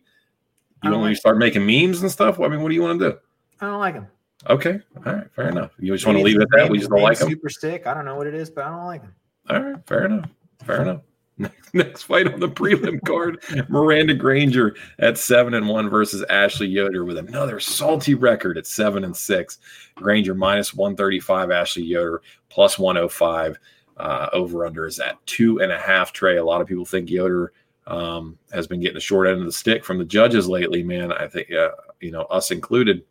You 0.85 0.91
want 0.93 1.03
like 1.03 1.15
to 1.15 1.21
start 1.21 1.39
making 1.39 1.67
memes 1.67 2.03
and 2.03 2.11
stuff? 2.11 2.39
I 2.39 2.47
mean, 2.47 2.63
what 2.63 2.69
do 2.69 2.75
you 2.77 2.83
want 2.83 3.01
to 3.01 3.11
do? 3.11 3.19
I 3.61 3.67
don't 3.67 3.81
like 3.81 3.95
him. 3.95 4.07
Okay, 4.49 4.81
all 5.05 5.13
right, 5.13 5.31
fair 5.35 5.49
enough. 5.49 5.73
You 5.79 5.93
just 5.93 6.07
want 6.07 6.19
to 6.19 6.25
leave 6.25 6.37
it 6.37 6.43
at 6.43 6.49
that. 6.53 6.71
We 6.71 6.79
just 6.79 6.91
don't 6.91 7.03
like 7.03 7.19
him. 7.19 7.29
Super 7.29 7.51
stick. 7.51 7.87
I 7.87 7.93
don't 7.93 8.07
know 8.07 8.17
what 8.17 8.27
it 8.27 8.35
is, 8.35 8.49
but 8.49 8.65
I 8.65 8.71
don't 8.71 8.87
like 8.87 9.03
him. 9.03 9.15
All 9.51 9.61
right, 9.61 9.87
fair 9.87 10.07
enough. 10.07 10.31
Fair 10.65 10.83
enough. 10.83 11.03
Next 11.73 12.03
fight 12.03 12.33
on 12.33 12.41
the 12.41 12.49
prelim 12.49 13.01
card, 13.07 13.43
Miranda 13.69 14.15
Granger 14.15 14.75
at 14.99 15.19
seven 15.19 15.55
and 15.55 15.69
one 15.69 15.89
versus 15.89 16.25
Ashley 16.29 16.67
Yoder 16.67 17.05
with 17.05 17.19
another 17.19 17.61
salty 17.61 18.15
record 18.15 18.59
at 18.59 18.67
seven 18.67 19.05
and 19.05 19.17
six. 19.17 19.59
Granger 19.95 20.35
minus 20.35 20.75
one 20.75 20.97
thirty 20.97 21.21
five, 21.21 21.51
Ashley 21.51 21.85
Yoder 21.85 22.23
plus 22.49 22.79
one 22.79 22.97
hundred 22.97 23.11
five. 23.11 23.59
Uh, 23.99 24.29
over 24.33 24.65
under 24.65 24.87
is 24.87 25.01
at 25.01 25.25
two 25.27 25.61
and 25.61 25.73
a 25.73 25.79
half. 25.79 26.13
Trey, 26.13 26.37
a 26.37 26.45
lot 26.45 26.61
of 26.61 26.69
people 26.69 26.85
think 26.85 27.11
Yoder 27.11 27.53
um, 27.89 28.39
has 28.53 28.67
been 28.67 28.81
getting 28.81 28.95
the 28.95 29.01
short 29.01 29.27
end 29.27 29.41
of 29.41 29.47
the 29.47 29.53
stick 29.53 29.85
from 29.85 29.99
the 29.99 30.05
judges 30.05 30.49
lately. 30.49 30.83
Man, 30.83 31.13
I 31.13 31.27
think 31.27 31.53
uh, 31.53 31.71
you 32.01 32.11
know 32.11 32.23
us 32.23 32.51
included. 32.51 33.05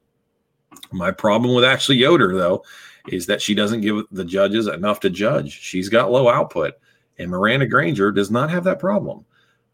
My 0.91 1.11
problem 1.11 1.53
with 1.53 1.63
Ashley 1.63 1.97
Yoder 1.97 2.35
though 2.35 2.63
is 3.07 3.25
that 3.27 3.41
she 3.41 3.55
doesn't 3.55 3.81
give 3.81 4.03
the 4.11 4.25
judges 4.25 4.67
enough 4.67 4.99
to 5.01 5.09
judge. 5.09 5.51
She's 5.51 5.89
got 5.89 6.11
low 6.11 6.29
output. 6.29 6.73
And 7.17 7.31
Miranda 7.31 7.65
Granger 7.65 8.11
does 8.11 8.29
not 8.29 8.49
have 8.49 8.63
that 8.65 8.79
problem. 8.79 9.25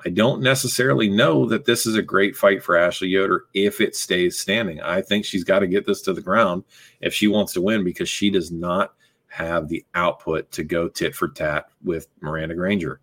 I 0.05 0.09
don't 0.09 0.41
necessarily 0.41 1.09
know 1.09 1.45
that 1.47 1.65
this 1.65 1.85
is 1.85 1.95
a 1.95 2.01
great 2.01 2.35
fight 2.35 2.61
for 2.61 2.75
Ashley 2.75 3.07
Yoder 3.07 3.45
if 3.53 3.79
it 3.79 3.95
stays 3.95 4.39
standing. 4.39 4.81
I 4.81 5.01
think 5.01 5.23
she's 5.23 5.43
got 5.43 5.59
to 5.59 5.67
get 5.67 5.85
this 5.85 6.01
to 6.03 6.13
the 6.13 6.21
ground 6.21 6.63
if 7.01 7.13
she 7.13 7.27
wants 7.27 7.53
to 7.53 7.61
win 7.61 7.83
because 7.83 8.09
she 8.09 8.29
does 8.29 8.51
not 8.51 8.93
have 9.27 9.67
the 9.67 9.85
output 9.95 10.51
to 10.51 10.63
go 10.63 10.87
tit 10.87 11.15
for 11.15 11.29
tat 11.29 11.65
with 11.83 12.07
Miranda 12.21 12.53
Granger. 12.53 12.99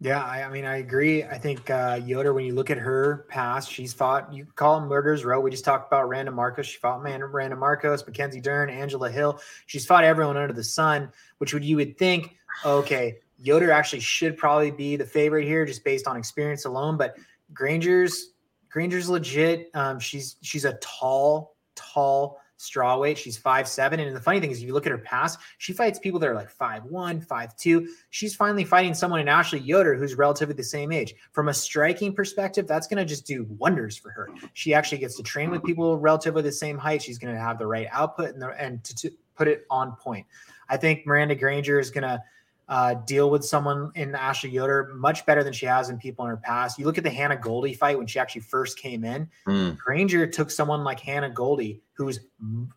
Yeah, 0.00 0.22
I, 0.22 0.44
I, 0.44 0.50
mean, 0.50 0.64
I 0.64 0.76
agree. 0.76 1.24
I 1.24 1.38
think 1.38 1.70
uh, 1.70 2.00
Yoder, 2.04 2.32
when 2.32 2.44
you 2.44 2.54
look 2.54 2.70
at 2.70 2.78
her 2.78 3.26
past, 3.28 3.72
she's 3.72 3.92
fought, 3.92 4.32
you 4.32 4.46
call 4.54 4.78
them 4.78 4.88
murders 4.88 5.24
row. 5.24 5.40
We 5.40 5.50
just 5.50 5.64
talked 5.64 5.92
about 5.92 6.08
Randa 6.08 6.30
Markos. 6.30 6.64
She 6.64 6.78
fought 6.78 7.02
man, 7.02 7.20
Randa 7.20 7.56
Markos, 7.56 8.06
Mackenzie 8.06 8.40
Dern, 8.40 8.70
Angela 8.70 9.10
Hill. 9.10 9.40
She's 9.66 9.84
fought 9.84 10.04
everyone 10.04 10.36
under 10.36 10.52
the 10.54 10.62
sun, 10.62 11.10
which 11.38 11.52
would 11.52 11.64
you 11.64 11.74
would 11.76 11.98
think, 11.98 12.36
okay, 12.64 13.18
Yoder 13.38 13.72
actually 13.72 14.00
should 14.00 14.36
probably 14.36 14.70
be 14.70 14.94
the 14.94 15.04
favorite 15.04 15.46
here 15.46 15.66
just 15.66 15.82
based 15.82 16.06
on 16.06 16.16
experience 16.16 16.64
alone. 16.64 16.96
But 16.96 17.16
Granger's 17.52 18.34
Granger's 18.70 19.08
legit. 19.08 19.70
Um, 19.74 19.98
she's 19.98 20.36
she's 20.42 20.64
a 20.64 20.74
tall, 20.74 21.56
tall 21.74 22.40
straw 22.58 22.98
weight. 22.98 23.16
She's 23.16 23.38
five 23.38 23.66
seven. 23.66 24.00
And 24.00 24.14
the 24.14 24.20
funny 24.20 24.40
thing 24.40 24.50
is, 24.50 24.60
if 24.60 24.66
you 24.66 24.74
look 24.74 24.84
at 24.84 24.92
her 24.92 24.98
past, 24.98 25.38
she 25.56 25.72
fights 25.72 25.98
people 25.98 26.20
that 26.20 26.28
are 26.28 26.34
like 26.34 26.50
five 26.50 26.84
one, 26.84 27.20
five 27.20 27.56
two. 27.56 27.88
She's 28.10 28.34
finally 28.34 28.64
fighting 28.64 28.92
someone 28.92 29.20
in 29.20 29.28
Ashley 29.28 29.60
Yoder 29.60 29.94
who's 29.94 30.16
relatively 30.16 30.54
the 30.54 30.62
same 30.64 30.92
age. 30.92 31.14
From 31.32 31.48
a 31.48 31.54
striking 31.54 32.12
perspective, 32.12 32.66
that's 32.66 32.86
going 32.86 32.98
to 32.98 33.04
just 33.04 33.26
do 33.26 33.46
wonders 33.58 33.96
for 33.96 34.10
her. 34.10 34.28
She 34.52 34.74
actually 34.74 34.98
gets 34.98 35.16
to 35.16 35.22
train 35.22 35.50
with 35.50 35.62
people 35.62 35.98
relatively 35.98 36.42
the 36.42 36.52
same 36.52 36.76
height. 36.76 37.00
She's 37.00 37.18
going 37.18 37.32
to 37.32 37.40
have 37.40 37.58
the 37.58 37.66
right 37.66 37.86
output 37.92 38.34
and 38.34 38.42
the, 38.42 38.50
and 38.60 38.84
to, 38.84 38.94
to 38.96 39.10
put 39.34 39.48
it 39.48 39.64
on 39.70 39.92
point. 39.92 40.26
I 40.68 40.76
think 40.76 41.06
Miranda 41.06 41.36
Granger 41.36 41.78
is 41.78 41.90
going 41.90 42.02
to 42.02 42.22
uh, 42.68 42.94
deal 43.06 43.30
with 43.30 43.44
someone 43.44 43.90
in 43.94 44.14
Ashley 44.14 44.50
Yoder 44.50 44.92
much 44.94 45.24
better 45.24 45.42
than 45.42 45.54
she 45.54 45.64
has 45.64 45.88
in 45.88 45.96
people 45.96 46.26
in 46.26 46.30
her 46.30 46.36
past. 46.36 46.78
You 46.78 46.84
look 46.84 46.98
at 46.98 47.04
the 47.04 47.10
Hannah 47.10 47.38
Goldy 47.38 47.72
fight 47.72 47.96
when 47.96 48.06
she 48.06 48.18
actually 48.18 48.42
first 48.42 48.78
came 48.78 49.04
in. 49.04 49.30
Mm. 49.46 49.78
Granger 49.78 50.26
took 50.26 50.50
someone 50.50 50.84
like 50.84 51.00
Hannah 51.00 51.30
Goldy, 51.30 51.80
who's 51.98 52.20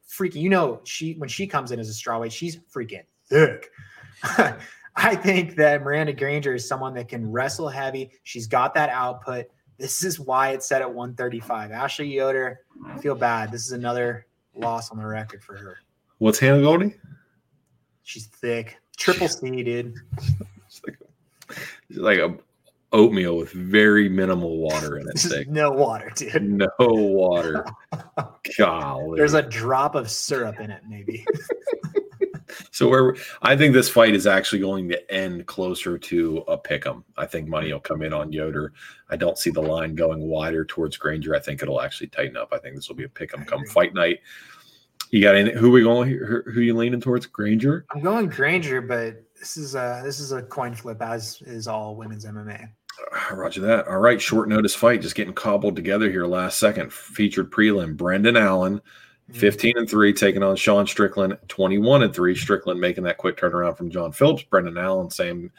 freaking. 0.09 0.41
You 0.41 0.49
know, 0.49 0.81
she 0.83 1.13
when 1.13 1.29
she 1.29 1.47
comes 1.47 1.71
in 1.71 1.79
as 1.79 1.89
a 1.89 1.93
strawweight, 1.93 2.31
she's 2.31 2.57
freaking 2.57 3.03
thick. 3.29 3.69
I 4.95 5.15
think 5.15 5.55
that 5.55 5.81
Miranda 5.83 6.11
Granger 6.11 6.55
is 6.55 6.67
someone 6.67 6.93
that 6.95 7.07
can 7.07 7.31
wrestle 7.31 7.69
heavy. 7.69 8.11
She's 8.23 8.47
got 8.47 8.73
that 8.73 8.89
output. 8.89 9.45
This 9.77 10.03
is 10.03 10.19
why 10.19 10.49
it's 10.49 10.67
set 10.67 10.81
at 10.81 10.87
135. 10.87 11.71
Ashley 11.71 12.07
Yoder, 12.07 12.59
I 12.85 12.97
feel 12.97 13.15
bad. 13.15 13.51
This 13.51 13.65
is 13.65 13.71
another 13.71 14.27
loss 14.53 14.91
on 14.91 14.97
the 14.97 15.05
record 15.05 15.43
for 15.43 15.55
her. 15.55 15.77
What's 16.17 16.39
Hannah 16.39 16.61
Goldy? 16.61 16.95
She's 18.03 18.25
thick. 18.25 18.77
Triple 18.97 19.29
C, 19.29 19.63
dude. 19.63 19.95
it's 20.67 20.81
like, 20.85 20.97
it's 21.89 21.99
like 21.99 22.19
a 22.19 22.37
oatmeal 22.93 23.37
with 23.37 23.51
very 23.51 24.09
minimal 24.09 24.57
water 24.57 24.97
in 24.97 25.07
it. 25.07 25.47
no 25.49 25.71
water, 25.71 26.11
dude. 26.15 26.41
No 26.43 26.69
water. 26.79 27.65
Golly. 28.57 29.17
There's 29.17 29.33
a 29.33 29.41
drop 29.41 29.95
of 29.95 30.09
syrup 30.09 30.59
in 30.59 30.71
it, 30.71 30.81
maybe. 30.87 31.25
so 32.71 32.89
where 32.89 33.15
I 33.41 33.55
think 33.55 33.73
this 33.73 33.89
fight 33.89 34.13
is 34.13 34.27
actually 34.27 34.59
going 34.59 34.89
to 34.89 35.13
end 35.13 35.45
closer 35.45 35.97
to 35.97 36.37
a 36.47 36.57
pick'em. 36.57 37.03
I 37.17 37.25
think 37.25 37.47
money 37.47 37.71
will 37.71 37.79
come 37.79 38.01
in 38.01 38.13
on 38.13 38.31
Yoder. 38.31 38.73
I 39.09 39.15
don't 39.15 39.37
see 39.37 39.49
the 39.49 39.61
line 39.61 39.95
going 39.95 40.21
wider 40.21 40.65
towards 40.65 40.97
Granger. 40.97 41.35
I 41.35 41.39
think 41.39 41.61
it'll 41.61 41.81
actually 41.81 42.07
tighten 42.07 42.37
up. 42.37 42.49
I 42.51 42.57
think 42.57 42.75
this 42.75 42.89
will 42.89 42.95
be 42.95 43.05
a 43.05 43.09
pick'em 43.09 43.47
come 43.47 43.65
fight 43.65 43.93
night. 43.93 44.19
You 45.11 45.21
got 45.21 45.35
any? 45.35 45.51
Who 45.51 45.71
we 45.71 45.83
going? 45.83 46.09
Who, 46.09 46.41
who 46.41 46.61
you 46.61 46.73
leaning 46.73 47.01
towards? 47.01 47.25
Granger. 47.25 47.85
I'm 47.91 48.01
going 48.01 48.29
Granger, 48.29 48.81
but 48.81 49.21
this 49.37 49.57
is 49.57 49.75
a 49.75 50.01
this 50.05 50.21
is 50.21 50.31
a 50.31 50.41
coin 50.41 50.73
flip, 50.73 51.01
as 51.01 51.41
is 51.45 51.67
all 51.67 51.97
women's 51.97 52.25
MMA. 52.25 52.69
Roger 53.31 53.61
that. 53.61 53.87
All 53.87 53.99
right, 53.99 54.21
short 54.21 54.49
notice 54.49 54.75
fight, 54.75 55.01
just 55.01 55.15
getting 55.15 55.33
cobbled 55.33 55.75
together 55.75 56.09
here 56.09 56.25
last 56.25 56.59
second. 56.59 56.91
Featured 56.91 57.51
prelim, 57.51 57.95
Brendan 57.95 58.37
Allen, 58.37 58.77
mm-hmm. 58.77 59.39
15 59.39 59.77
and 59.77 59.89
3, 59.89 60.13
taking 60.13 60.43
on 60.43 60.55
Sean 60.55 60.87
Strickland, 60.87 61.37
21 61.47 62.03
and 62.03 62.13
3. 62.13 62.35
Strickland 62.35 62.79
making 62.79 63.03
that 63.03 63.17
quick 63.17 63.37
turnaround 63.37 63.77
from 63.77 63.89
John 63.89 64.11
Phillips. 64.11 64.43
Brendan 64.43 64.77
Allen 64.77 65.09
saying, 65.09 65.51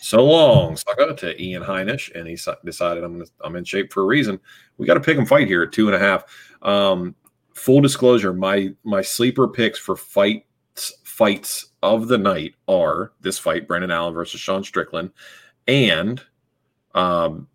so 0.00 0.24
long, 0.24 0.76
sucker, 0.76 1.12
to 1.12 1.42
Ian 1.42 1.62
Heinisch. 1.62 2.14
And 2.14 2.28
he 2.28 2.38
decided 2.64 3.04
I'm, 3.04 3.18
gonna, 3.18 3.30
I'm 3.42 3.56
in 3.56 3.64
shape 3.64 3.92
for 3.92 4.02
a 4.02 4.06
reason. 4.06 4.38
We 4.76 4.86
got 4.86 4.94
to 4.94 5.00
pick 5.00 5.18
him 5.18 5.26
fight 5.26 5.48
here 5.48 5.62
at 5.62 5.72
two 5.72 5.88
and 5.88 5.96
a 5.96 5.98
half. 5.98 6.24
Um, 6.62 7.14
full 7.54 7.80
disclosure, 7.80 8.32
my 8.32 8.72
my 8.84 9.02
sleeper 9.02 9.48
picks 9.48 9.78
for 9.78 9.96
fights 9.96 10.44
fights 11.04 11.72
of 11.82 12.06
the 12.06 12.18
night 12.18 12.54
are 12.68 13.12
this 13.20 13.38
fight, 13.38 13.66
Brendan 13.66 13.90
Allen 13.90 14.14
versus 14.14 14.40
Sean 14.40 14.62
Strickland, 14.62 15.10
and 15.66 16.22
um 16.98 17.48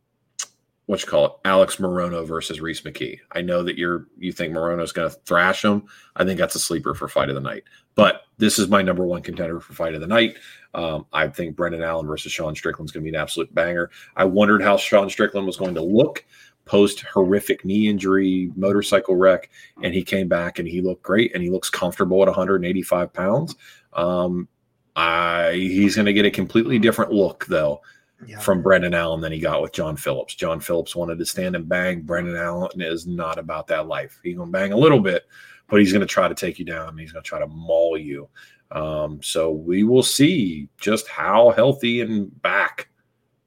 what 0.85 1.01
you 1.01 1.07
call 1.07 1.25
it, 1.25 1.31
Alex 1.45 1.77
Morono 1.77 2.27
versus 2.27 2.59
Rhys 2.59 2.81
McKee. 2.81 3.19
I 3.31 3.41
know 3.41 3.63
that 3.63 3.77
you're 3.77 4.07
you 4.17 4.33
think 4.33 4.53
Morono's 4.53 4.91
going 4.91 5.09
to 5.09 5.15
thrash 5.25 5.63
him. 5.63 5.85
I 6.15 6.25
think 6.25 6.37
that's 6.37 6.55
a 6.55 6.59
sleeper 6.59 6.93
for 6.93 7.07
fight 7.07 7.29
of 7.29 7.35
the 7.35 7.41
night. 7.41 7.63
But 7.95 8.23
this 8.37 8.59
is 8.59 8.67
my 8.67 8.81
number 8.81 9.05
one 9.05 9.21
contender 9.21 9.59
for 9.61 9.73
fight 9.73 9.93
of 9.93 10.01
the 10.01 10.07
night. 10.07 10.35
Um, 10.73 11.05
I 11.13 11.27
think 11.29 11.55
Brendan 11.55 11.83
Allen 11.83 12.07
versus 12.07 12.31
Sean 12.31 12.55
Strickland 12.55 12.89
is 12.89 12.91
going 12.91 13.05
to 13.05 13.09
be 13.09 13.15
an 13.15 13.21
absolute 13.21 13.53
banger. 13.55 13.91
I 14.15 14.25
wondered 14.25 14.61
how 14.61 14.75
Sean 14.75 15.09
Strickland 15.09 15.47
was 15.47 15.57
going 15.57 15.75
to 15.75 15.81
look 15.81 16.25
post 16.65 17.01
horrific 17.01 17.63
knee 17.63 17.87
injury, 17.87 18.51
motorcycle 18.55 19.15
wreck, 19.15 19.49
and 19.83 19.93
he 19.93 20.03
came 20.03 20.27
back 20.27 20.59
and 20.59 20.67
he 20.67 20.81
looked 20.81 21.03
great 21.03 21.33
and 21.33 21.43
he 21.43 21.49
looks 21.49 21.69
comfortable 21.69 22.21
at 22.21 22.27
185 22.27 23.13
pounds. 23.13 23.55
Um, 23.93 24.49
I 24.95 25.53
he's 25.53 25.95
going 25.95 26.05
to 26.07 26.13
get 26.13 26.25
a 26.25 26.31
completely 26.31 26.77
different 26.77 27.11
look 27.11 27.45
though 27.47 27.81
yeah. 28.27 28.39
from 28.39 28.61
Brendan 28.61 28.93
Allen 28.93 29.21
than 29.21 29.31
he 29.31 29.39
got 29.39 29.61
with 29.61 29.73
John 29.73 29.95
Phillips. 29.95 30.35
John 30.35 30.59
Phillips 30.59 30.95
wanted 30.95 31.19
to 31.19 31.25
stand 31.25 31.55
and 31.55 31.67
bang. 31.67 32.01
Brendan 32.01 32.35
Allen 32.35 32.81
is 32.81 33.07
not 33.07 33.37
about 33.37 33.67
that 33.67 33.87
life. 33.87 34.19
He's 34.23 34.35
going 34.35 34.49
to 34.49 34.51
bang 34.51 34.73
a 34.73 34.77
little 34.77 34.99
bit, 34.99 35.25
but 35.67 35.79
he's 35.79 35.91
going 35.91 36.01
to 36.01 36.07
try 36.07 36.27
to 36.27 36.35
take 36.35 36.59
you 36.59 36.65
down. 36.65 36.97
He's 36.97 37.11
going 37.11 37.23
to 37.23 37.27
try 37.27 37.39
to 37.39 37.47
maul 37.47 37.97
you. 37.97 38.29
Um, 38.71 39.21
so 39.21 39.51
we 39.51 39.83
will 39.83 40.03
see 40.03 40.67
just 40.79 41.07
how 41.07 41.51
healthy 41.51 42.01
and 42.01 42.41
back 42.41 42.89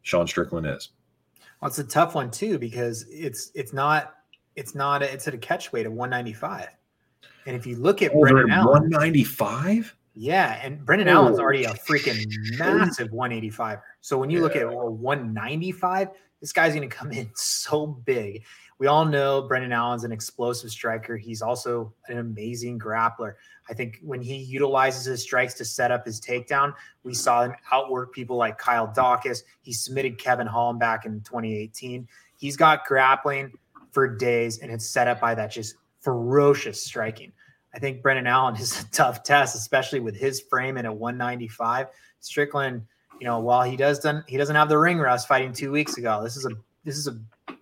Sean 0.02 0.26
Strickland 0.26 0.66
is. 0.66 0.90
Well, 1.60 1.68
it's 1.68 1.78
a 1.78 1.84
tough 1.84 2.14
one 2.14 2.30
too 2.30 2.58
because 2.58 3.06
it's 3.10 3.50
it's 3.54 3.72
not 3.72 4.14
it's 4.54 4.74
not 4.74 5.02
a, 5.02 5.12
it's 5.12 5.26
at 5.26 5.34
a 5.34 5.38
catch 5.38 5.72
weight 5.72 5.86
of 5.86 5.92
195. 5.92 6.68
And 7.46 7.56
if 7.56 7.66
you 7.66 7.76
look 7.76 8.02
at 8.02 8.12
Brendan 8.12 8.50
Allen, 8.50 8.90
195. 8.90 9.96
Yeah, 10.18 10.58
and 10.62 10.84
Brendan 10.84 11.08
oh. 11.08 11.12
Allen's 11.12 11.38
already 11.38 11.64
a 11.64 11.74
freaking 11.74 12.24
massive 12.58 13.12
185. 13.12 13.80
So 14.00 14.16
when 14.16 14.30
you 14.30 14.38
yeah. 14.38 14.44
look 14.44 14.56
at 14.56 14.66
195, 14.66 16.08
this 16.40 16.52
guy's 16.52 16.74
going 16.74 16.88
to 16.88 16.94
come 16.94 17.12
in 17.12 17.30
so 17.34 17.86
big. 17.86 18.42
We 18.78 18.86
all 18.86 19.04
know 19.04 19.42
Brendan 19.42 19.72
Allen's 19.72 20.04
an 20.04 20.12
explosive 20.12 20.70
striker. 20.70 21.18
He's 21.18 21.42
also 21.42 21.92
an 22.08 22.18
amazing 22.18 22.78
grappler. 22.78 23.34
I 23.68 23.74
think 23.74 23.98
when 24.02 24.22
he 24.22 24.36
utilizes 24.36 25.04
his 25.04 25.22
strikes 25.22 25.54
to 25.54 25.64
set 25.64 25.90
up 25.90 26.06
his 26.06 26.20
takedown, 26.20 26.72
we 27.02 27.12
saw 27.12 27.44
him 27.44 27.54
outwork 27.70 28.12
people 28.12 28.36
like 28.36 28.56
Kyle 28.56 28.88
Daukaus. 28.88 29.42
He 29.60 29.72
submitted 29.72 30.18
Kevin 30.18 30.46
Holland 30.46 30.78
back 30.78 31.04
in 31.04 31.20
2018. 31.22 32.08
He's 32.38 32.56
got 32.56 32.86
grappling 32.86 33.52
for 33.92 34.08
days, 34.16 34.58
and 34.58 34.70
it's 34.70 34.88
set 34.88 35.08
up 35.08 35.20
by 35.20 35.34
that 35.34 35.50
just 35.50 35.74
ferocious 36.00 36.82
striking. 36.82 37.32
I 37.76 37.78
think 37.78 38.00
Brendan 38.00 38.26
Allen 38.26 38.56
is 38.56 38.82
a 38.82 38.86
tough 38.90 39.22
test, 39.22 39.54
especially 39.54 40.00
with 40.00 40.16
his 40.16 40.40
frame 40.40 40.78
and 40.78 40.86
at 40.86 40.96
195. 40.96 41.88
Strickland, 42.20 42.82
you 43.20 43.26
know, 43.26 43.38
while 43.38 43.62
he 43.62 43.76
does 43.76 44.00
done, 44.00 44.24
he 44.26 44.38
doesn't 44.38 44.56
have 44.56 44.70
the 44.70 44.78
ring 44.78 44.98
rust 44.98 45.28
fighting 45.28 45.52
two 45.52 45.70
weeks 45.70 45.98
ago. 45.98 46.22
This 46.24 46.36
is 46.36 46.46
a 46.46 46.50
this 46.84 46.96
is 46.96 47.06
a 47.06 47.18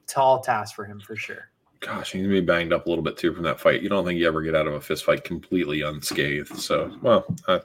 tall 0.07 0.41
task 0.41 0.77
for 0.77 0.85
him 0.85 1.01
for 1.01 1.17
sure. 1.17 1.51
Gosh, 1.81 2.13
he's 2.13 2.23
gonna 2.23 2.33
be 2.33 2.41
banged 2.41 2.73
up 2.73 2.87
a 2.87 2.89
little 2.89 3.03
bit 3.03 3.17
too 3.19 3.35
from 3.35 3.43
that 3.43 3.59
fight. 3.59 3.83
You 3.83 3.89
don't 3.89 4.05
think 4.05 4.19
you 4.19 4.27
ever 4.29 4.41
get 4.41 4.55
out 4.55 4.69
of 4.69 4.75
a 4.75 4.81
fist 4.81 5.05
fight 5.05 5.25
completely 5.25 5.83
unscathed. 5.83 6.57
So, 6.57 6.97
well, 7.03 7.27
uh, 7.49 7.59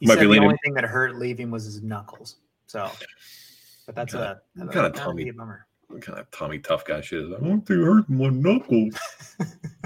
he 0.00 0.06
might 0.06 0.14
said 0.14 0.20
be 0.20 0.26
the 0.26 0.32
leaning. 0.32 0.48
only 0.48 0.58
thing 0.64 0.74
that 0.74 0.84
hurt 0.84 1.16
leaving 1.16 1.50
was 1.50 1.64
his 1.64 1.82
knuckles. 1.82 2.36
So, 2.66 2.90
but 3.86 3.94
that's 3.94 4.12
kind 4.12 4.24
a, 4.24 4.64
a 4.64 4.68
kind 4.68 4.86
of 4.86 4.94
Tommy 4.94 5.30
bummer. 5.30 5.66
What 5.86 6.02
Kind 6.02 6.18
of 6.18 6.30
Tommy 6.32 6.58
tough 6.58 6.84
guy 6.84 7.00
shit. 7.00 7.24
I 7.24 7.38
want 7.40 7.66
to 7.66 7.84
hurt 7.84 8.08
my 8.10 8.28
knuckles. 8.28 8.94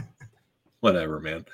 whatever, 0.85 1.19
man. 1.19 1.45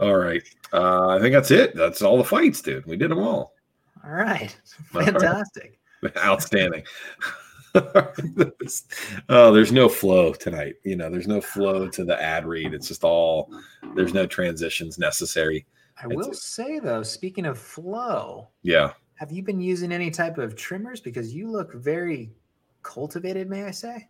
All 0.00 0.16
right. 0.16 0.42
Uh, 0.72 1.08
I 1.08 1.20
think 1.20 1.34
that's 1.34 1.50
it. 1.50 1.74
That's 1.74 2.00
all 2.00 2.16
the 2.16 2.24
fights, 2.24 2.62
dude. 2.62 2.86
We 2.86 2.96
did 2.96 3.10
them 3.10 3.18
all. 3.18 3.54
All 4.04 4.12
right. 4.12 4.56
Fantastic. 4.92 5.78
All 6.02 6.10
right. 6.14 6.16
Outstanding. 6.24 6.84
oh, 9.28 9.52
there's 9.52 9.72
no 9.72 9.88
flow 9.88 10.32
tonight. 10.32 10.76
You 10.84 10.94
know, 10.94 11.10
there's 11.10 11.26
no 11.26 11.40
flow 11.40 11.88
to 11.88 12.04
the 12.04 12.20
ad 12.22 12.46
read. 12.46 12.72
It's 12.72 12.86
just 12.86 13.02
all 13.02 13.50
there's 13.96 14.14
no 14.14 14.26
transitions 14.26 14.96
necessary. 14.96 15.66
I 16.00 16.06
will 16.06 16.32
say 16.32 16.78
though, 16.78 17.02
speaking 17.02 17.46
of 17.46 17.58
flow, 17.58 18.48
yeah. 18.62 18.92
Have 19.16 19.32
you 19.32 19.42
been 19.42 19.60
using 19.60 19.90
any 19.90 20.12
type 20.12 20.38
of 20.38 20.54
trimmers? 20.54 21.00
Because 21.00 21.34
you 21.34 21.50
look 21.50 21.74
very 21.74 22.30
cultivated, 22.84 23.50
may 23.50 23.64
I 23.64 23.72
say? 23.72 24.08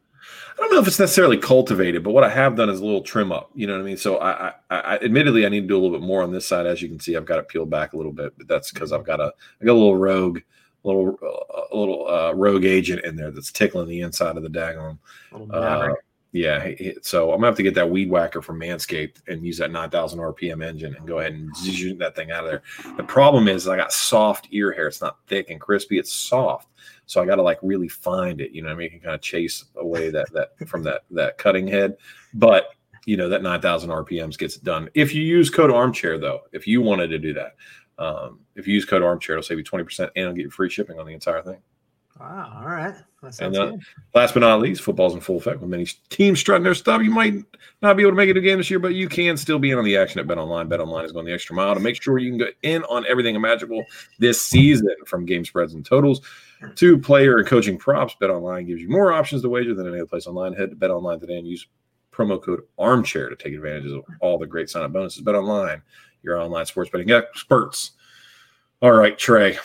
I 0.52 0.60
don't 0.60 0.72
know 0.72 0.80
if 0.80 0.88
it's 0.88 0.98
necessarily 0.98 1.36
cultivated, 1.36 2.02
but 2.02 2.12
what 2.12 2.24
I 2.24 2.30
have 2.30 2.56
done 2.56 2.68
is 2.68 2.80
a 2.80 2.84
little 2.84 3.02
trim 3.02 3.32
up. 3.32 3.50
You 3.54 3.66
know 3.66 3.74
what 3.74 3.80
I 3.80 3.84
mean? 3.84 3.96
So 3.96 4.18
I, 4.18 4.48
I, 4.48 4.52
I 4.70 4.94
admittedly 4.98 5.46
I 5.46 5.48
need 5.48 5.62
to 5.62 5.66
do 5.66 5.76
a 5.76 5.80
little 5.80 5.98
bit 5.98 6.06
more 6.06 6.22
on 6.22 6.32
this 6.32 6.46
side. 6.46 6.66
As 6.66 6.82
you 6.82 6.88
can 6.88 7.00
see, 7.00 7.16
I've 7.16 7.24
got 7.24 7.38
it 7.38 7.48
peeled 7.48 7.70
back 7.70 7.92
a 7.92 7.96
little 7.96 8.12
bit, 8.12 8.32
but 8.36 8.48
that's 8.48 8.72
because 8.72 8.92
I've 8.92 9.04
got 9.04 9.20
a 9.20 9.32
I 9.60 9.64
got 9.64 9.72
a 9.72 9.74
little 9.74 9.96
rogue, 9.96 10.38
a 10.84 10.86
little 10.86 11.18
uh, 11.22 11.62
a 11.72 11.76
little 11.76 12.08
uh, 12.08 12.32
rogue 12.32 12.64
agent 12.64 13.04
in 13.04 13.16
there 13.16 13.30
that's 13.30 13.52
tickling 13.52 13.88
the 13.88 14.00
inside 14.00 14.36
of 14.36 14.42
the 14.42 14.50
daggone. 14.50 14.98
Uh, 15.50 15.94
yeah, 16.32 16.72
so 17.00 17.32
I'm 17.32 17.38
gonna 17.38 17.46
have 17.46 17.56
to 17.56 17.62
get 17.62 17.74
that 17.76 17.88
weed 17.88 18.10
whacker 18.10 18.42
from 18.42 18.60
Manscaped 18.60 19.22
and 19.28 19.44
use 19.46 19.56
that 19.58 19.70
9,000 19.70 20.18
RPM 20.18 20.62
engine 20.62 20.94
and 20.94 21.06
go 21.06 21.20
ahead 21.20 21.32
and 21.32 21.56
shoot 21.56 21.98
that 21.98 22.14
thing 22.14 22.30
out 22.30 22.44
of 22.44 22.50
there. 22.50 22.62
The 22.98 23.02
problem 23.02 23.48
is 23.48 23.66
I 23.66 23.76
got 23.76 23.92
soft 23.92 24.48
ear 24.50 24.70
hair. 24.72 24.88
It's 24.88 25.00
not 25.00 25.18
thick 25.26 25.48
and 25.48 25.58
crispy. 25.58 25.98
It's 25.98 26.12
soft. 26.12 26.68
So 27.08 27.22
I 27.22 27.26
got 27.26 27.36
to 27.36 27.42
like 27.42 27.58
really 27.62 27.88
find 27.88 28.40
it. 28.40 28.52
You 28.52 28.62
know, 28.62 28.68
I 28.68 28.74
mean, 28.74 28.84
you 28.84 28.90
can 28.90 29.00
kind 29.00 29.14
of 29.14 29.22
chase 29.22 29.64
away 29.76 30.10
that 30.10 30.30
that 30.32 30.68
from 30.68 30.82
that 30.84 31.02
that 31.10 31.38
cutting 31.38 31.66
head, 31.66 31.96
but 32.34 32.68
you 33.06 33.16
know 33.16 33.30
that 33.30 33.42
9,000 33.42 33.88
RPMs 33.88 34.38
gets 34.38 34.56
it 34.56 34.64
done. 34.64 34.90
If 34.92 35.14
you 35.14 35.22
use 35.22 35.48
code 35.48 35.70
Armchair, 35.70 36.18
though, 36.18 36.42
if 36.52 36.66
you 36.66 36.82
wanted 36.82 37.08
to 37.08 37.18
do 37.18 37.32
that, 37.32 37.56
um, 37.98 38.40
if 38.56 38.68
you 38.68 38.74
use 38.74 38.84
code 38.84 39.02
Armchair, 39.02 39.36
it'll 39.36 39.42
save 39.42 39.56
you 39.56 39.64
20% 39.64 40.00
and 40.00 40.10
it'll 40.14 40.34
get 40.34 40.42
you 40.42 40.50
free 40.50 40.68
shipping 40.68 40.98
on 41.00 41.06
the 41.06 41.14
entire 41.14 41.42
thing. 41.42 41.62
Wow. 42.20 42.60
All 42.60 42.68
right. 42.68 42.94
and 43.38 43.56
uh, 43.56 43.72
last 44.14 44.34
but 44.34 44.40
not 44.40 44.60
least, 44.60 44.82
football's 44.82 45.14
in 45.14 45.20
full 45.20 45.36
effect 45.36 45.60
with 45.60 45.70
many 45.70 45.86
teams 46.08 46.40
strutting 46.40 46.64
their 46.64 46.74
stuff. 46.74 47.02
You 47.02 47.10
might 47.10 47.34
not 47.80 47.96
be 47.96 48.02
able 48.02 48.12
to 48.12 48.16
make 48.16 48.28
it 48.28 48.36
a 48.36 48.40
game 48.40 48.58
this 48.58 48.70
year, 48.70 48.80
but 48.80 48.94
you 48.94 49.08
can 49.08 49.36
still 49.36 49.60
be 49.60 49.70
in 49.70 49.78
on 49.78 49.84
the 49.84 49.96
action 49.96 50.18
at 50.18 50.26
Bet 50.26 50.38
Online. 50.38 50.66
Bet 50.66 50.80
Online 50.80 51.04
is 51.04 51.12
going 51.12 51.26
the 51.26 51.32
extra 51.32 51.54
mile 51.54 51.74
to 51.74 51.80
make 51.80 52.00
sure 52.02 52.18
you 52.18 52.30
can 52.30 52.38
get 52.38 52.56
in 52.62 52.82
on 52.84 53.06
everything 53.06 53.36
imaginable 53.36 53.84
this 54.18 54.42
season 54.42 54.94
from 55.06 55.26
game 55.26 55.44
spreads 55.44 55.74
and 55.74 55.84
totals 55.86 56.20
to 56.74 56.98
player 56.98 57.38
and 57.38 57.46
coaching 57.46 57.78
props. 57.78 58.16
Bet 58.18 58.30
Online 58.30 58.66
gives 58.66 58.82
you 58.82 58.88
more 58.88 59.12
options 59.12 59.42
to 59.42 59.48
wager 59.48 59.74
than 59.74 59.86
any 59.86 59.98
other 59.98 60.06
place 60.06 60.26
online. 60.26 60.54
Head 60.54 60.70
to 60.70 60.76
Bet 60.76 60.90
Online 60.90 61.20
today 61.20 61.38
and 61.38 61.46
use 61.46 61.68
promo 62.12 62.42
code 62.42 62.62
Armchair 62.78 63.28
to 63.28 63.36
take 63.36 63.54
advantage 63.54 63.92
of 63.92 64.02
all 64.20 64.38
the 64.38 64.46
great 64.46 64.68
sign 64.68 64.82
up 64.82 64.92
bonuses. 64.92 65.22
Bet 65.22 65.36
Online, 65.36 65.80
your 66.24 66.40
online 66.40 66.66
sports 66.66 66.90
betting 66.90 67.12
experts. 67.12 67.92
All 68.82 68.92
right, 68.92 69.16
Trey 69.16 69.56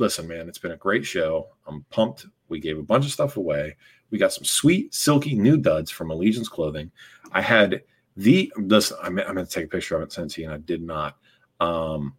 listen, 0.00 0.26
man, 0.26 0.48
it's 0.48 0.58
been 0.58 0.72
a 0.72 0.76
great 0.76 1.04
show. 1.04 1.48
I'm 1.66 1.84
pumped. 1.90 2.26
We 2.48 2.58
gave 2.58 2.78
a 2.78 2.82
bunch 2.82 3.04
of 3.04 3.12
stuff 3.12 3.36
away. 3.36 3.76
We 4.10 4.18
got 4.18 4.32
some 4.32 4.44
sweet, 4.44 4.92
silky 4.92 5.34
new 5.36 5.56
duds 5.56 5.90
from 5.90 6.10
Allegiance 6.10 6.48
Clothing. 6.48 6.90
I 7.30 7.42
had 7.42 7.82
the 8.16 8.52
this. 8.56 8.92
I'm, 9.02 9.18
I'm 9.20 9.34
going 9.34 9.46
to 9.46 9.52
take 9.52 9.66
a 9.66 9.68
picture 9.68 9.96
of 9.96 10.02
it 10.02 10.12
since 10.12 10.36
you, 10.36 10.44
and 10.44 10.54
I 10.54 10.58
did 10.58 10.82
not. 10.82 11.16
Um, 11.60 12.16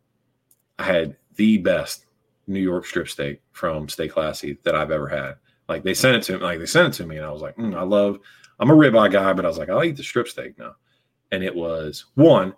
I 0.79 0.83
had 0.83 1.17
the 1.35 1.57
best 1.57 2.05
New 2.47 2.61
York 2.61 2.85
strip 2.85 3.09
steak 3.09 3.41
from 3.51 3.89
Stay 3.89 4.07
Classy 4.07 4.57
that 4.63 4.75
I've 4.75 4.91
ever 4.91 5.07
had. 5.07 5.35
Like 5.67 5.83
they 5.83 5.93
sent 5.93 6.15
it 6.17 6.23
to 6.23 6.33
me, 6.33 6.43
like 6.43 6.59
they 6.59 6.65
sent 6.65 6.93
it 6.93 6.97
to 6.97 7.05
me, 7.05 7.17
and 7.17 7.25
I 7.25 7.31
was 7.31 7.41
like, 7.41 7.57
mm, 7.57 7.75
I 7.75 7.83
love. 7.83 8.19
I'm 8.59 8.69
a 8.69 8.75
ribeye 8.75 9.11
guy, 9.11 9.33
but 9.33 9.43
I 9.43 9.47
was 9.47 9.57
like, 9.57 9.69
I'll 9.69 9.83
eat 9.83 9.97
the 9.97 10.03
strip 10.03 10.27
steak 10.27 10.57
now. 10.59 10.75
And 11.31 11.43
it 11.43 11.55
was 11.55 12.05
one. 12.13 12.53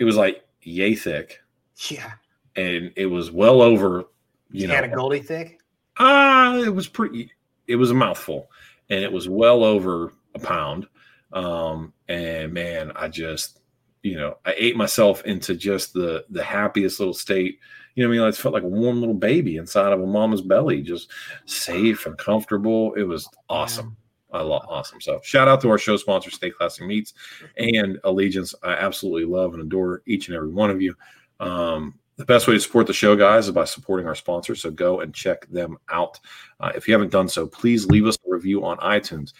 It 0.00 0.04
was 0.04 0.16
like 0.16 0.44
yay 0.62 0.94
thick. 0.96 1.40
Yeah. 1.88 2.12
And 2.56 2.92
it 2.96 3.06
was 3.06 3.30
well 3.30 3.62
over 3.62 4.06
you, 4.50 4.62
you 4.62 4.66
know, 4.68 4.74
had 4.74 4.84
a 4.84 4.88
Goldy 4.88 5.20
thick. 5.20 5.60
Ah, 5.98 6.52
uh, 6.52 6.58
it 6.58 6.74
was 6.74 6.88
pretty. 6.88 7.30
It 7.66 7.76
was 7.76 7.90
a 7.90 7.94
mouthful, 7.94 8.50
and 8.90 9.02
it 9.02 9.12
was 9.12 9.28
well 9.28 9.64
over 9.64 10.12
a 10.34 10.38
pound. 10.38 10.86
Um, 11.32 11.92
and 12.08 12.52
man, 12.52 12.92
I 12.94 13.08
just, 13.08 13.60
you 14.02 14.16
know, 14.16 14.38
I 14.44 14.54
ate 14.56 14.76
myself 14.76 15.24
into 15.24 15.54
just 15.54 15.92
the 15.92 16.24
the 16.30 16.42
happiest 16.42 17.00
little 17.00 17.14
state. 17.14 17.58
You 17.94 18.04
know, 18.04 18.10
I 18.10 18.12
mean, 18.12 18.22
I 18.22 18.30
felt 18.30 18.54
like 18.54 18.62
a 18.62 18.68
warm 18.68 19.00
little 19.00 19.14
baby 19.14 19.56
inside 19.56 19.92
of 19.92 20.00
a 20.00 20.06
mama's 20.06 20.42
belly, 20.42 20.82
just 20.82 21.10
safe 21.46 22.04
and 22.06 22.16
comfortable. 22.18 22.92
It 22.94 23.04
was 23.04 23.28
awesome. 23.48 23.96
I 24.32 24.42
love 24.42 24.66
awesome. 24.68 25.00
So 25.00 25.20
shout 25.22 25.48
out 25.48 25.60
to 25.62 25.70
our 25.70 25.78
show 25.78 25.96
sponsor, 25.96 26.30
Stay 26.30 26.50
Classy 26.50 26.84
Meats 26.84 27.14
and 27.56 27.98
Allegiance. 28.04 28.54
I 28.62 28.72
absolutely 28.72 29.24
love 29.24 29.54
and 29.54 29.62
adore 29.62 30.02
each 30.06 30.28
and 30.28 30.36
every 30.36 30.50
one 30.50 30.70
of 30.70 30.82
you. 30.82 30.94
Um, 31.40 31.98
the 32.16 32.24
best 32.24 32.48
way 32.48 32.54
to 32.54 32.60
support 32.60 32.86
the 32.86 32.92
show, 32.92 33.14
guys, 33.16 33.46
is 33.46 33.52
by 33.52 33.64
supporting 33.64 34.06
our 34.06 34.14
sponsors. 34.14 34.62
So 34.62 34.70
go 34.70 35.00
and 35.00 35.14
check 35.14 35.46
them 35.48 35.78
out. 35.90 36.18
Uh, 36.60 36.72
if 36.74 36.88
you 36.88 36.94
haven't 36.94 37.12
done 37.12 37.28
so, 37.28 37.46
please 37.46 37.86
leave 37.86 38.06
us 38.06 38.16
a 38.26 38.30
review 38.30 38.64
on 38.64 38.78
iTunes. 38.78 39.32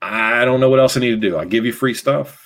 I 0.00 0.44
don't 0.44 0.60
know 0.60 0.68
what 0.68 0.78
else 0.78 0.96
I 0.96 1.00
need 1.00 1.10
to 1.10 1.16
do. 1.16 1.36
I 1.36 1.44
give 1.44 1.64
you 1.64 1.72
free 1.72 1.94
stuff. 1.94 2.42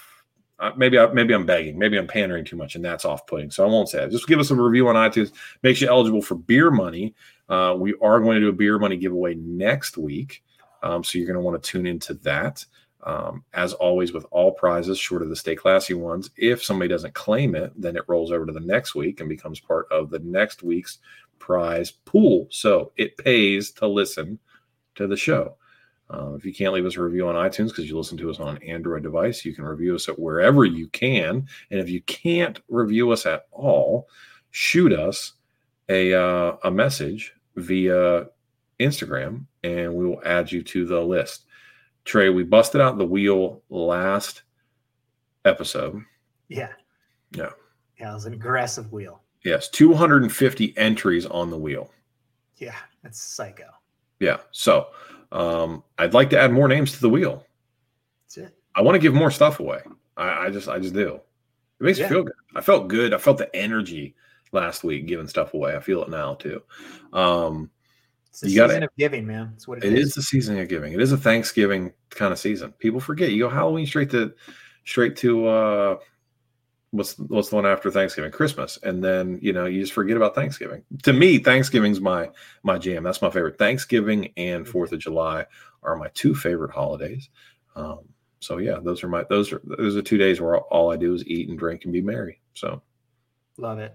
Uh, 0.58 0.72
maybe 0.76 0.98
I, 0.98 1.06
maybe 1.06 1.34
I'm 1.34 1.46
begging. 1.46 1.78
Maybe 1.78 1.98
I'm 1.98 2.06
pandering 2.06 2.44
too 2.44 2.56
much, 2.56 2.74
and 2.76 2.84
that's 2.84 3.04
off-putting. 3.04 3.50
So 3.50 3.64
I 3.64 3.66
won't 3.66 3.88
say 3.88 3.98
that. 3.98 4.10
Just 4.10 4.26
give 4.26 4.38
us 4.38 4.50
a 4.50 4.54
review 4.54 4.88
on 4.88 4.94
iTunes. 4.94 5.32
Makes 5.62 5.80
you 5.80 5.88
eligible 5.88 6.22
for 6.22 6.34
beer 6.34 6.70
money. 6.70 7.14
Uh, 7.48 7.74
we 7.78 7.94
are 8.02 8.20
going 8.20 8.36
to 8.36 8.40
do 8.40 8.48
a 8.48 8.52
beer 8.52 8.78
money 8.78 8.96
giveaway 8.96 9.34
next 9.34 9.96
week, 9.96 10.42
um, 10.82 11.02
so 11.02 11.18
you're 11.18 11.26
going 11.26 11.34
to 11.34 11.40
want 11.40 11.60
to 11.60 11.70
tune 11.70 11.86
into 11.86 12.14
that. 12.14 12.64
Um, 13.02 13.44
as 13.54 13.72
always, 13.72 14.12
with 14.12 14.26
all 14.30 14.52
prizes, 14.52 14.98
short 14.98 15.22
of 15.22 15.28
the 15.28 15.36
stay 15.36 15.56
classy 15.56 15.94
ones, 15.94 16.30
if 16.36 16.62
somebody 16.62 16.88
doesn't 16.88 17.14
claim 17.14 17.54
it, 17.54 17.72
then 17.76 17.96
it 17.96 18.04
rolls 18.08 18.30
over 18.30 18.46
to 18.46 18.52
the 18.52 18.60
next 18.60 18.94
week 18.94 19.20
and 19.20 19.28
becomes 19.28 19.58
part 19.60 19.86
of 19.90 20.10
the 20.10 20.18
next 20.20 20.62
week's 20.62 20.98
prize 21.38 21.90
pool. 21.90 22.46
So 22.50 22.92
it 22.96 23.16
pays 23.16 23.70
to 23.72 23.86
listen 23.86 24.38
to 24.96 25.06
the 25.06 25.16
show. 25.16 25.56
Uh, 26.12 26.34
if 26.34 26.44
you 26.44 26.52
can't 26.52 26.74
leave 26.74 26.86
us 26.86 26.96
a 26.96 27.02
review 27.02 27.28
on 27.28 27.36
iTunes 27.36 27.68
because 27.68 27.88
you 27.88 27.96
listen 27.96 28.18
to 28.18 28.30
us 28.30 28.40
on 28.40 28.56
an 28.56 28.62
Android 28.64 29.02
device, 29.02 29.44
you 29.44 29.54
can 29.54 29.64
review 29.64 29.94
us 29.94 30.08
at 30.08 30.18
wherever 30.18 30.64
you 30.64 30.88
can. 30.88 31.46
And 31.70 31.80
if 31.80 31.88
you 31.88 32.02
can't 32.02 32.60
review 32.68 33.12
us 33.12 33.26
at 33.26 33.46
all, 33.52 34.08
shoot 34.50 34.92
us 34.92 35.34
a, 35.88 36.12
uh, 36.12 36.56
a 36.64 36.70
message 36.70 37.34
via 37.56 38.26
Instagram 38.80 39.44
and 39.62 39.94
we 39.94 40.06
will 40.06 40.20
add 40.24 40.50
you 40.50 40.62
to 40.62 40.84
the 40.84 41.00
list. 41.00 41.44
Trey, 42.10 42.28
we 42.28 42.42
busted 42.42 42.80
out 42.80 42.98
the 42.98 43.06
wheel 43.06 43.62
last 43.68 44.42
episode. 45.44 46.02
Yeah. 46.48 46.70
Yeah. 47.30 47.50
Yeah, 48.00 48.10
it 48.10 48.14
was 48.14 48.24
an 48.24 48.32
aggressive 48.32 48.90
wheel. 48.90 49.22
Yes, 49.44 49.68
250 49.68 50.76
entries 50.76 51.24
on 51.26 51.50
the 51.50 51.56
wheel. 51.56 51.92
Yeah, 52.56 52.74
that's 53.04 53.22
psycho. 53.22 53.68
Yeah. 54.18 54.38
So 54.50 54.88
um, 55.30 55.84
I'd 55.98 56.12
like 56.12 56.30
to 56.30 56.38
add 56.40 56.50
more 56.50 56.66
names 56.66 56.90
to 56.94 57.00
the 57.00 57.08
wheel. 57.08 57.46
That's 58.24 58.38
it. 58.38 58.56
I 58.74 58.82
want 58.82 58.96
to 58.96 59.00
give 59.00 59.14
more 59.14 59.30
stuff 59.30 59.60
away. 59.60 59.78
I, 60.16 60.46
I 60.46 60.50
just 60.50 60.68
I 60.68 60.80
just 60.80 60.94
do. 60.94 61.20
It 61.78 61.84
makes 61.84 62.00
yeah. 62.00 62.06
me 62.06 62.10
feel 62.10 62.24
good. 62.24 62.34
I 62.56 62.60
felt 62.60 62.88
good. 62.88 63.14
I 63.14 63.18
felt 63.18 63.38
the 63.38 63.54
energy 63.54 64.16
last 64.50 64.82
week 64.82 65.06
giving 65.06 65.28
stuff 65.28 65.54
away. 65.54 65.76
I 65.76 65.80
feel 65.80 66.02
it 66.02 66.10
now 66.10 66.34
too. 66.34 66.60
Um, 67.12 67.70
it's 68.30 68.40
the 68.40 68.46
you 68.46 68.52
season 68.54 68.68
gotta, 68.68 68.84
of 68.86 68.96
giving, 68.96 69.26
man. 69.26 69.50
That's 69.52 69.68
what 69.68 69.78
it, 69.78 69.84
it 69.84 69.98
is. 69.98 70.08
is. 70.08 70.14
the 70.14 70.22
season 70.22 70.58
of 70.58 70.68
giving. 70.68 70.92
It 70.92 71.00
is 71.00 71.12
a 71.12 71.16
Thanksgiving 71.16 71.92
kind 72.10 72.32
of 72.32 72.38
season. 72.38 72.72
People 72.78 73.00
forget. 73.00 73.30
You 73.32 73.44
go 73.44 73.48
Halloween 73.48 73.86
straight 73.86 74.10
to 74.10 74.32
straight 74.84 75.16
to 75.16 75.46
uh 75.46 75.96
what's 76.92 77.18
what's 77.18 77.50
the 77.50 77.56
one 77.56 77.66
after 77.66 77.90
Thanksgiving? 77.90 78.30
Christmas. 78.30 78.78
And 78.82 79.02
then, 79.02 79.38
you 79.42 79.52
know, 79.52 79.66
you 79.66 79.80
just 79.80 79.92
forget 79.92 80.16
about 80.16 80.34
Thanksgiving. 80.34 80.82
To 81.02 81.12
me, 81.12 81.38
Thanksgiving's 81.38 82.00
my 82.00 82.30
my 82.62 82.78
jam. 82.78 83.02
That's 83.02 83.22
my 83.22 83.30
favorite. 83.30 83.58
Thanksgiving 83.58 84.32
and 84.36 84.64
mm-hmm. 84.64 84.70
Fourth 84.70 84.92
of 84.92 85.00
July 85.00 85.46
are 85.82 85.96
my 85.96 86.08
two 86.14 86.34
favorite 86.34 86.72
holidays. 86.72 87.30
Um, 87.76 88.00
so 88.40 88.58
yeah, 88.58 88.78
those 88.82 89.04
are 89.04 89.08
my 89.08 89.24
those 89.28 89.52
are 89.52 89.60
those 89.64 89.96
are 89.96 90.02
two 90.02 90.18
days 90.18 90.40
where 90.40 90.58
all 90.58 90.92
I 90.92 90.96
do 90.96 91.14
is 91.14 91.26
eat 91.26 91.48
and 91.48 91.58
drink 91.58 91.84
and 91.84 91.92
be 91.92 92.00
merry. 92.00 92.40
So 92.54 92.82
love 93.58 93.78
it. 93.78 93.94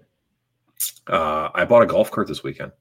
Uh, 1.07 1.49
I 1.53 1.65
bought 1.65 1.83
a 1.83 1.87
golf 1.87 2.11
cart 2.11 2.27
this 2.27 2.43
weekend. 2.43 2.71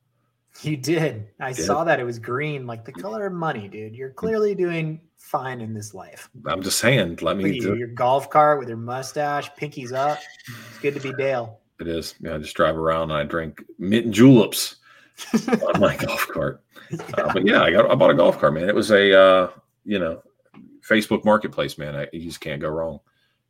You 0.63 0.77
did. 0.77 1.29
I 1.41 1.53
did. 1.53 1.65
saw 1.65 1.85
that 1.85 2.01
it 2.01 2.05
was 2.05 2.19
green, 2.19 2.67
like 2.67 2.85
the 2.85 2.93
color 2.93 3.27
of 3.27 3.33
money, 3.33 3.69
dude. 3.69 3.95
You're 3.95 4.11
clearly 4.11 4.55
doing 4.55 5.01
fine 5.17 5.61
in 5.61 5.75
this 5.75 5.95
life. 5.95 6.31
I'm 6.47 6.63
just 6.63 6.79
saying. 6.79 7.19
Let 7.23 7.37
me. 7.37 7.57
You, 7.57 7.75
your 7.75 7.89
golf 7.89 8.31
cart 8.31 8.59
with 8.59 8.69
your 8.69 8.77
mustache, 8.77 9.51
pinkies 9.59 9.93
up. 9.93 10.19
It's 10.47 10.79
good 10.79 10.95
to 10.95 11.01
be 11.01 11.13
Dale. 11.15 11.59
It 11.81 11.89
is. 11.89 12.15
Yeah, 12.21 12.37
I 12.37 12.39
just 12.39 12.55
drive 12.55 12.77
around 12.77 13.11
and 13.11 13.15
I 13.15 13.25
drink 13.25 13.65
mint 13.79 14.13
juleps 14.13 14.77
on 15.49 15.81
my 15.81 15.97
golf 15.97 16.29
cart. 16.29 16.63
Yeah. 16.91 16.99
Uh, 17.17 17.33
but 17.33 17.47
yeah, 17.47 17.63
I 17.63 17.73
got. 17.73 17.91
I 17.91 17.95
bought 17.95 18.11
a 18.11 18.15
golf 18.15 18.39
cart, 18.39 18.55
man. 18.55 18.69
It 18.69 18.75
was 18.75 18.91
a, 18.93 19.19
uh, 19.19 19.51
you 19.85 19.99
know, 19.99 20.23
Facebook 20.89 21.25
Marketplace, 21.25 21.79
man. 21.79 21.97
I, 21.97 22.07
you 22.13 22.27
just 22.27 22.41
can't 22.41 22.61
go 22.61 22.69
wrong. 22.69 23.01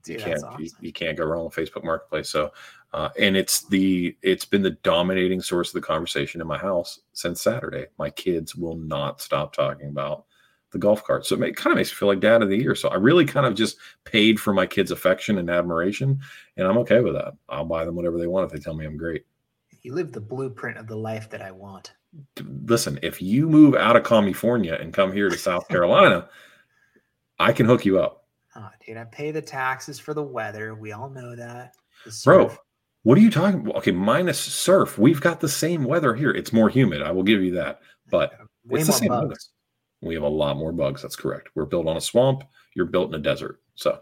Dude, 0.04 0.18
you 0.18 0.24
can't 0.24 0.44
awesome. 0.44 0.62
you, 0.62 0.70
you, 0.80 0.92
can't 0.92 1.16
go 1.16 1.24
wrong 1.24 1.44
with 1.44 1.54
Facebook 1.54 1.82
Marketplace. 1.82 2.28
So, 2.28 2.52
uh, 2.94 3.08
and 3.18 3.36
it's 3.36 3.66
the 3.66 4.16
it's 4.22 4.44
been 4.44 4.62
the 4.62 4.70
dominating 4.70 5.40
source 5.40 5.70
of 5.70 5.74
the 5.74 5.86
conversation 5.86 6.40
in 6.40 6.46
my 6.46 6.56
house 6.56 7.00
since 7.12 7.42
Saturday. 7.42 7.86
My 7.98 8.08
kids 8.08 8.54
will 8.54 8.76
not 8.76 9.20
stop 9.20 9.52
talking 9.52 9.88
about 9.88 10.26
the 10.70 10.78
golf 10.78 11.02
cart. 11.02 11.26
So 11.26 11.34
it, 11.34 11.42
it 11.42 11.56
kind 11.56 11.72
of 11.72 11.78
makes 11.78 11.90
me 11.90 11.96
feel 11.96 12.06
like 12.06 12.20
dad 12.20 12.40
of 12.40 12.50
the 12.50 12.56
year. 12.56 12.76
So 12.76 12.88
I 12.88 12.94
really 12.94 13.24
kind 13.24 13.46
of 13.46 13.56
just 13.56 13.78
paid 14.04 14.38
for 14.38 14.54
my 14.54 14.64
kids' 14.64 14.92
affection 14.92 15.38
and 15.38 15.50
admiration, 15.50 16.20
and 16.56 16.68
I'm 16.68 16.78
okay 16.78 17.00
with 17.00 17.14
that. 17.14 17.34
I'll 17.48 17.64
buy 17.64 17.84
them 17.84 17.96
whatever 17.96 18.16
they 18.16 18.28
want 18.28 18.46
if 18.46 18.52
they 18.52 18.60
tell 18.60 18.74
me 18.74 18.86
I'm 18.86 18.96
great. 18.96 19.26
You 19.82 19.92
live 19.92 20.12
the 20.12 20.20
blueprint 20.20 20.78
of 20.78 20.86
the 20.86 20.96
life 20.96 21.28
that 21.30 21.42
I 21.42 21.50
want. 21.50 21.94
Listen, 22.64 23.00
if 23.02 23.20
you 23.20 23.48
move 23.48 23.74
out 23.74 23.96
of 23.96 24.04
California 24.04 24.78
and 24.80 24.94
come 24.94 25.12
here 25.12 25.28
to 25.28 25.36
South 25.36 25.66
Carolina, 25.66 26.28
I 27.40 27.52
can 27.52 27.66
hook 27.66 27.84
you 27.84 27.98
up. 27.98 28.28
Oh, 28.54 28.70
dude, 28.86 28.98
I 28.98 29.04
pay 29.04 29.32
the 29.32 29.42
taxes 29.42 29.98
for 29.98 30.14
the 30.14 30.22
weather. 30.22 30.76
We 30.76 30.92
all 30.92 31.10
know 31.10 31.34
that. 31.34 31.74
Bro, 32.24 32.56
what 33.04 33.16
are 33.18 33.20
you 33.20 33.30
talking 33.30 33.60
about? 33.60 33.76
Okay, 33.76 33.92
minus 33.92 34.40
surf. 34.40 34.98
We've 34.98 35.20
got 35.20 35.40
the 35.40 35.48
same 35.48 35.84
weather 35.84 36.14
here. 36.14 36.30
It's 36.30 36.52
more 36.52 36.68
humid. 36.70 37.02
I 37.02 37.12
will 37.12 37.22
give 37.22 37.42
you 37.42 37.52
that. 37.52 37.80
But 38.10 38.32
it's 38.70 38.86
the 38.86 38.92
same 38.92 39.08
bugs. 39.08 39.22
weather. 39.22 39.36
We 40.00 40.14
have 40.14 40.22
a 40.22 40.28
lot 40.28 40.56
more 40.56 40.72
bugs. 40.72 41.02
That's 41.02 41.16
correct. 41.16 41.50
We're 41.54 41.66
built 41.66 41.86
on 41.86 41.96
a 41.96 42.00
swamp. 42.00 42.44
You're 42.74 42.86
built 42.86 43.08
in 43.10 43.14
a 43.14 43.22
desert. 43.22 43.60
So 43.74 44.00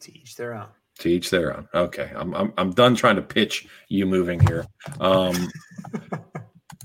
to 0.00 0.18
each 0.18 0.36
their 0.36 0.54
own. 0.54 0.68
To 1.00 1.08
each 1.08 1.30
their 1.30 1.56
own. 1.56 1.68
Okay. 1.74 2.10
I'm 2.14 2.34
I'm, 2.34 2.52
I'm 2.56 2.70
done 2.72 2.94
trying 2.94 3.16
to 3.16 3.22
pitch 3.22 3.68
you 3.88 4.06
moving 4.06 4.40
here. 4.40 4.66
Um 5.00 5.50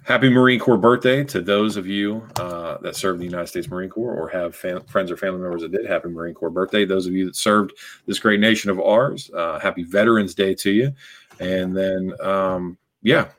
Happy 0.10 0.28
Marine 0.28 0.60
Corps 0.60 0.76
birthday 0.76 1.24
to 1.26 1.40
those 1.40 1.78
of 1.78 1.86
you 1.86 2.28
uh, 2.38 2.80
that 2.80 2.96
served 2.96 3.20
the 3.20 3.26
United 3.26 3.46
States 3.46 3.70
Marine 3.70 3.92
Corps 3.92 4.16
or 4.16 4.28
have 4.28 4.56
fam- 4.56 4.84
friends 4.86 5.12
or 5.12 5.18
family 5.18 5.40
members 5.40 5.62
that 5.62 5.72
did. 5.72 5.86
Happy 5.86 6.10
Marine 6.10 6.34
Corps 6.34 6.50
birthday. 6.50 6.84
Those 6.84 7.06
of 7.06 7.14
you 7.14 7.26
that 7.26 7.36
served 7.36 7.74
this 8.08 8.18
great 8.18 8.40
nation 8.40 8.72
of 8.72 8.80
ours, 8.80 9.30
uh, 9.36 9.60
happy 9.60 9.84
Veterans 9.84 10.34
Day 10.34 10.56
to 10.56 10.72
you. 10.72 10.92
And 11.40 11.78
then, 11.78 12.12
um, 12.24 12.80
yeah, 13.04 13.30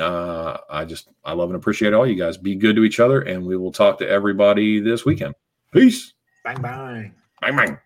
uh, 0.00 0.56
I 0.68 0.84
just, 0.84 1.10
I 1.24 1.32
love 1.32 1.50
and 1.50 1.56
appreciate 1.56 1.94
all 1.94 2.08
you 2.08 2.16
guys. 2.16 2.36
Be 2.36 2.56
good 2.56 2.74
to 2.74 2.82
each 2.82 2.98
other, 2.98 3.20
and 3.20 3.46
we 3.46 3.56
will 3.56 3.70
talk 3.70 3.96
to 4.00 4.08
everybody 4.08 4.80
this 4.80 5.04
weekend. 5.04 5.32
Peace. 5.70 6.12
Bang, 6.42 6.60
bang. 6.60 7.14
Bang, 7.40 7.54
bang. 7.54 7.78